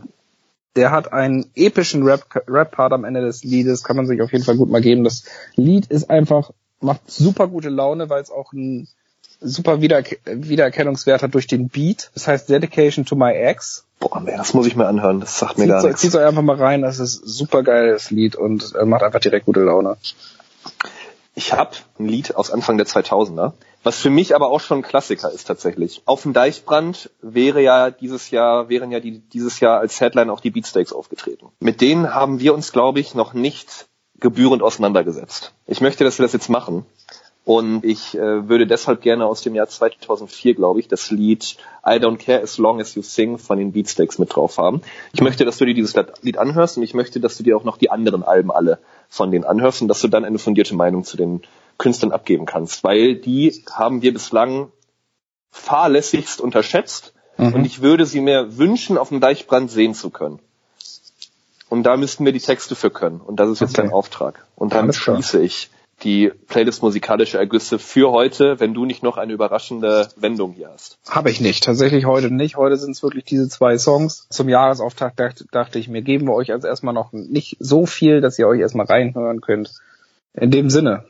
Der 0.77 0.91
hat 0.93 1.13
einen 1.13 1.51
epischen 1.55 2.03
Rap- 2.05 2.45
Rap-Part 2.49 2.93
am 2.93 3.05
Ende 3.05 3.21
des 3.21 3.45
Liedes, 3.45 3.85
kann 3.85 3.97
man 3.97 4.07
sich 4.07 4.23
auf 4.23 4.33
jeden 4.33 4.45
Fall 4.45 4.57
gut 4.57 4.71
mal 4.71 4.81
geben. 4.81 5.05
Das 5.05 5.25
Lied 5.57 5.87
ist 5.87 6.09
einfach, 6.11 6.51
macht 6.81 7.11
super 7.11 7.49
gute 7.49 7.69
Laune, 7.69 8.09
weil 8.09 8.23
es 8.23 8.31
auch 8.31 8.53
einen 8.53 8.89
super 9.41 9.81
Wiederer 9.81 10.05
Wiedererkennungswert 10.25 11.23
hat 11.23 11.35
durch 11.35 11.47
den 11.47 11.69
Beat. 11.69 12.11
Das 12.15 12.29
heißt 12.29 12.49
Dedication 12.49 13.05
to 13.05 13.17
my 13.17 13.33
ex. 13.33 13.85
boah, 13.99 14.21
nee, 14.21 14.37
das 14.37 14.55
muss 14.55 14.67
ich 14.67 14.77
mir 14.77 14.87
anhören. 14.87 15.21
Das 15.21 15.39
sagt 15.39 15.59
mir 15.59 15.67
gar 15.67 15.81
Zieht 15.81 15.89
nichts. 15.91 16.01
zieht 16.03 16.15
euch 16.15 16.25
einfach 16.27 16.43
mal 16.43 16.57
rein, 16.57 16.83
das 16.83 16.99
ist 16.99 17.23
super 17.27 17.63
geiles 17.63 18.11
Lied 18.11 18.37
und 18.37 18.75
äh, 18.75 18.85
macht 18.85 19.03
einfach 19.03 19.21
direkt 19.21 19.47
gute 19.47 19.61
Laune. 19.61 19.97
Ich 21.35 21.53
habe 21.53 21.71
ein 21.99 22.07
Lied 22.07 22.35
aus 22.37 22.51
Anfang 22.51 22.77
der 22.77 22.87
2000er, 22.87 23.53
was 23.83 23.99
für 23.99 24.11
mich 24.11 24.35
aber 24.35 24.49
auch 24.49 24.61
schon 24.61 24.79
ein 24.79 24.83
Klassiker 24.83 25.31
ist 25.31 25.47
tatsächlich. 25.47 26.03
Auf 26.05 26.23
dem 26.23 26.33
Deichbrand 26.33 27.11
wäre 27.23 27.63
ja 27.63 27.91
dieses 27.91 28.31
Jahr, 28.31 28.69
wären 28.69 28.91
ja 28.91 29.01
die, 29.01 29.21
dieses 29.21 29.61
Jahr 29.61 29.81
als 29.81 30.01
Headline 30.01 30.29
auch 30.29 30.41
die 30.41 30.51
Beatsteaks 30.51 30.93
aufgetreten. 30.93 31.47
Mit 31.61 31.81
denen 31.81 32.15
haben 32.15 32.41
wir 32.41 32.53
uns, 32.53 32.73
glaube 32.73 33.01
ich, 33.01 33.15
noch 33.15 33.33
nicht 33.33 33.87
gebührend 34.19 34.63
auseinandergesetzt. 34.63 35.55
Ich 35.67 35.81
möchte, 35.81 36.05
dass 36.05 36.19
wir 36.19 36.25
das 36.25 36.35
jetzt 36.35 36.51
machen. 36.51 36.85
Und 37.45 37.85
ich 37.85 38.15
äh, 38.17 38.49
würde 38.49 38.67
deshalb 38.67 39.01
gerne 39.01 39.27
aus 39.27 39.41
dem 39.43 39.55
Jahr 39.55 39.67
2004, 39.67 40.55
glaube 40.55 40.79
ich, 40.79 40.89
das 40.89 41.11
Lied 41.11 41.57
I 41.85 41.93
Don't 41.93 42.19
Care 42.19 42.43
As 42.43 42.59
Long 42.59 42.81
As 42.81 42.95
You 42.95 43.03
Sing 43.03 43.39
von 43.39 43.59
den 43.59 43.73
Beatsteaks 43.73 44.19
mit 44.19 44.35
drauf 44.35 44.59
haben. 44.59 44.83
Ich 45.13 45.21
möchte, 45.23 45.45
dass 45.45 45.57
du 45.57 45.65
dir 45.65 45.75
dieses 45.75 45.95
Lied 46.23 46.39
anhörst 46.39 46.77
und 46.77 46.83
ich 46.83 46.95
möchte, 46.95 47.19
dass 47.19 47.37
du 47.39 47.43
dir 47.43 47.57
auch 47.57 47.65
noch 47.65 47.79
die 47.79 47.91
anderen 47.91 48.23
Alben 48.23 48.51
alle 48.53 48.79
von 49.09 49.31
denen 49.31 49.45
anhörst 49.45 49.81
und 49.83 49.89
dass 49.89 50.01
du 50.01 50.09
dann 50.09 50.25
eine 50.25 50.39
fundierte 50.39 50.75
Meinung 50.75 51.03
zu 51.05 51.17
den 51.17 51.43
Künstlern 51.79 52.13
abgeben 52.13 52.45
kannst, 52.47 52.85
weil 52.85 53.17
die 53.17 53.65
haben 53.73 54.03
wir 54.03 54.13
bislang 54.13 54.71
fahrlässigst 55.51 56.41
unterschätzt 56.41 57.15
Mhm. 57.39 57.55
und 57.55 57.65
ich 57.65 57.81
würde 57.81 58.05
sie 58.05 58.21
mir 58.21 58.59
wünschen, 58.59 58.99
auf 58.99 59.09
dem 59.09 59.21
Deichbrand 59.21 59.71
sehen 59.71 59.95
zu 59.95 60.11
können. 60.11 60.41
Und 61.71 61.85
da 61.85 61.97
müssten 61.97 62.25
wir 62.27 62.33
die 62.33 62.41
Texte 62.41 62.75
für 62.75 62.91
können. 62.91 63.21
Und 63.21 63.41
das 63.41 63.49
ist 63.49 63.61
jetzt 63.61 63.79
Okay. 63.79 63.83
dein 63.83 63.93
Auftrag. 63.93 64.45
Und 64.57 64.75
damit 64.75 64.95
schließe 64.95 65.41
ich 65.41 65.71
die 66.03 66.33
Playlist 66.49 66.83
musikalische 66.83 67.39
Ergüsse 67.39 67.79
für 67.79 68.11
heute, 68.11 68.59
wenn 68.61 68.75
du 68.75 68.85
nicht 68.85 69.03
noch 69.03 69.17
eine 69.17 69.33
überraschende 69.33 70.09
Wendung 70.17 70.53
hier 70.53 70.71
hast. 70.73 70.99
Habe 71.09 71.31
ich 71.31 71.41
nicht, 71.41 71.65
tatsächlich 71.65 72.07
heute 72.07 72.31
nicht. 72.31 72.57
Heute 72.57 72.77
sind 72.77 72.93
es 72.93 73.03
wirklich 73.03 73.25
diese 73.25 73.49
zwei 73.49 73.79
Songs. 73.79 74.27
Zum 74.31 74.49
Jahresauftakt 74.49 75.21
dachte, 75.21 75.45
dachte 75.51 75.79
ich 75.79 75.89
mir, 75.89 76.03
geben 76.03 76.27
wir 76.27 76.35
euch 76.35 76.53
also 76.53 76.67
erstmal 76.67 76.95
noch 76.95 77.13
nicht 77.13 77.57
so 77.61 77.87
viel, 77.87 78.21
dass 78.21 78.39
ihr 78.39 78.49
euch 78.49 78.61
erstmal 78.61 78.87
reinhören 78.87 79.41
könnt. 79.41 79.73
In 80.35 80.51
dem 80.51 80.71
Sinne. 80.71 81.05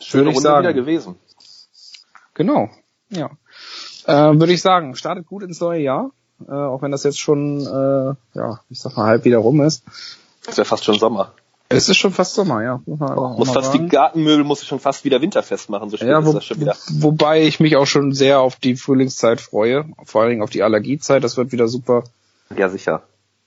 Schöne 0.00 0.26
Runde 0.26 0.40
sagen. 0.40 0.64
wieder 0.64 0.74
gewesen. 0.74 1.16
Genau, 2.34 2.68
ja. 3.10 3.30
Äh, 4.06 4.38
Würde 4.38 4.52
ich 4.52 4.60
sagen, 4.60 4.96
startet 4.96 5.26
gut 5.26 5.42
ins 5.42 5.60
neue 5.60 5.80
Jahr, 5.80 6.10
äh, 6.46 6.52
auch 6.52 6.82
wenn 6.82 6.90
das 6.90 7.04
jetzt 7.04 7.20
schon, 7.20 7.60
äh, 7.60 8.38
ja, 8.38 8.60
ich 8.68 8.80
sag 8.80 8.96
mal, 8.96 9.06
halb 9.06 9.24
wieder 9.24 9.38
rum 9.38 9.60
ist. 9.60 9.84
Es 10.46 10.56
wäre 10.56 10.64
fast 10.64 10.84
schon 10.84 10.98
Sommer. 10.98 11.32
Es 11.68 11.88
ist 11.88 11.96
schon 11.96 12.12
fast 12.12 12.34
Sommer, 12.34 12.62
ja. 12.62 12.80
Muss, 12.86 12.98
muss 13.38 13.50
fast 13.50 13.72
sagen. 13.72 13.84
die 13.84 13.88
Gartenmöbel 13.88 14.44
muss 14.44 14.62
ich 14.62 14.68
schon 14.68 14.80
fast 14.80 15.04
wieder 15.04 15.20
winterfest 15.22 15.70
machen, 15.70 15.90
so 15.90 15.96
spät 15.96 16.08
ja, 16.08 16.18
ist 16.20 16.26
wo, 16.26 16.32
das 16.32 16.44
schon 16.44 16.60
wieder. 16.60 16.76
wobei 16.90 17.42
ich 17.42 17.58
mich 17.58 17.76
auch 17.76 17.86
schon 17.86 18.12
sehr 18.12 18.40
auf 18.40 18.56
die 18.56 18.76
Frühlingszeit 18.76 19.40
freue, 19.40 19.86
vor 20.04 20.20
allen 20.20 20.30
Dingen 20.30 20.42
auf 20.42 20.50
die 20.50 20.62
Allergiezeit, 20.62 21.24
das 21.24 21.36
wird 21.36 21.52
wieder 21.52 21.66
super. 21.66 22.04
Ja, 22.56 22.68
sicher. 22.68 23.02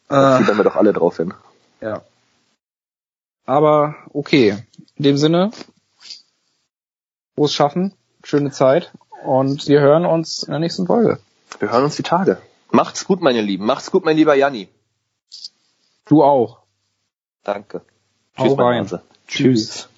Da 0.09 0.35
Äh, 0.35 0.39
fiebern 0.39 0.57
wir 0.57 0.63
doch 0.63 0.75
alle 0.75 0.93
drauf 0.93 1.17
hin. 1.17 1.33
ja. 1.81 2.01
Aber 3.45 3.95
okay, 4.11 4.57
in 4.95 5.03
dem 5.03 5.17
Sinne, 5.17 5.51
groß 7.37 7.53
schaffen, 7.53 7.93
schöne 8.23 8.51
Zeit 8.51 8.91
und 9.23 9.67
wir 9.69 9.79
hören 9.79 10.05
uns 10.05 10.43
in 10.43 10.51
der 10.51 10.59
nächsten 10.59 10.85
Folge. 10.85 11.19
Wir 11.59 11.71
hören 11.71 11.85
uns 11.85 11.95
die 11.95 12.03
Tage. 12.03 12.41
Macht's 12.71 13.05
gut, 13.05 13.21
meine 13.21 13.39
Lieben. 13.41 13.65
Macht's 13.65 13.89
gut, 13.89 14.03
mein 14.03 14.17
lieber 14.17 14.35
Janni. 14.35 14.67
Du 16.09 16.23
auch. 16.23 16.59
Danke. 17.43 17.81
Tschüss, 18.37 18.55
Marianne. 18.55 18.87
Tschüss. 18.87 19.01
Tschüss. 19.27 19.89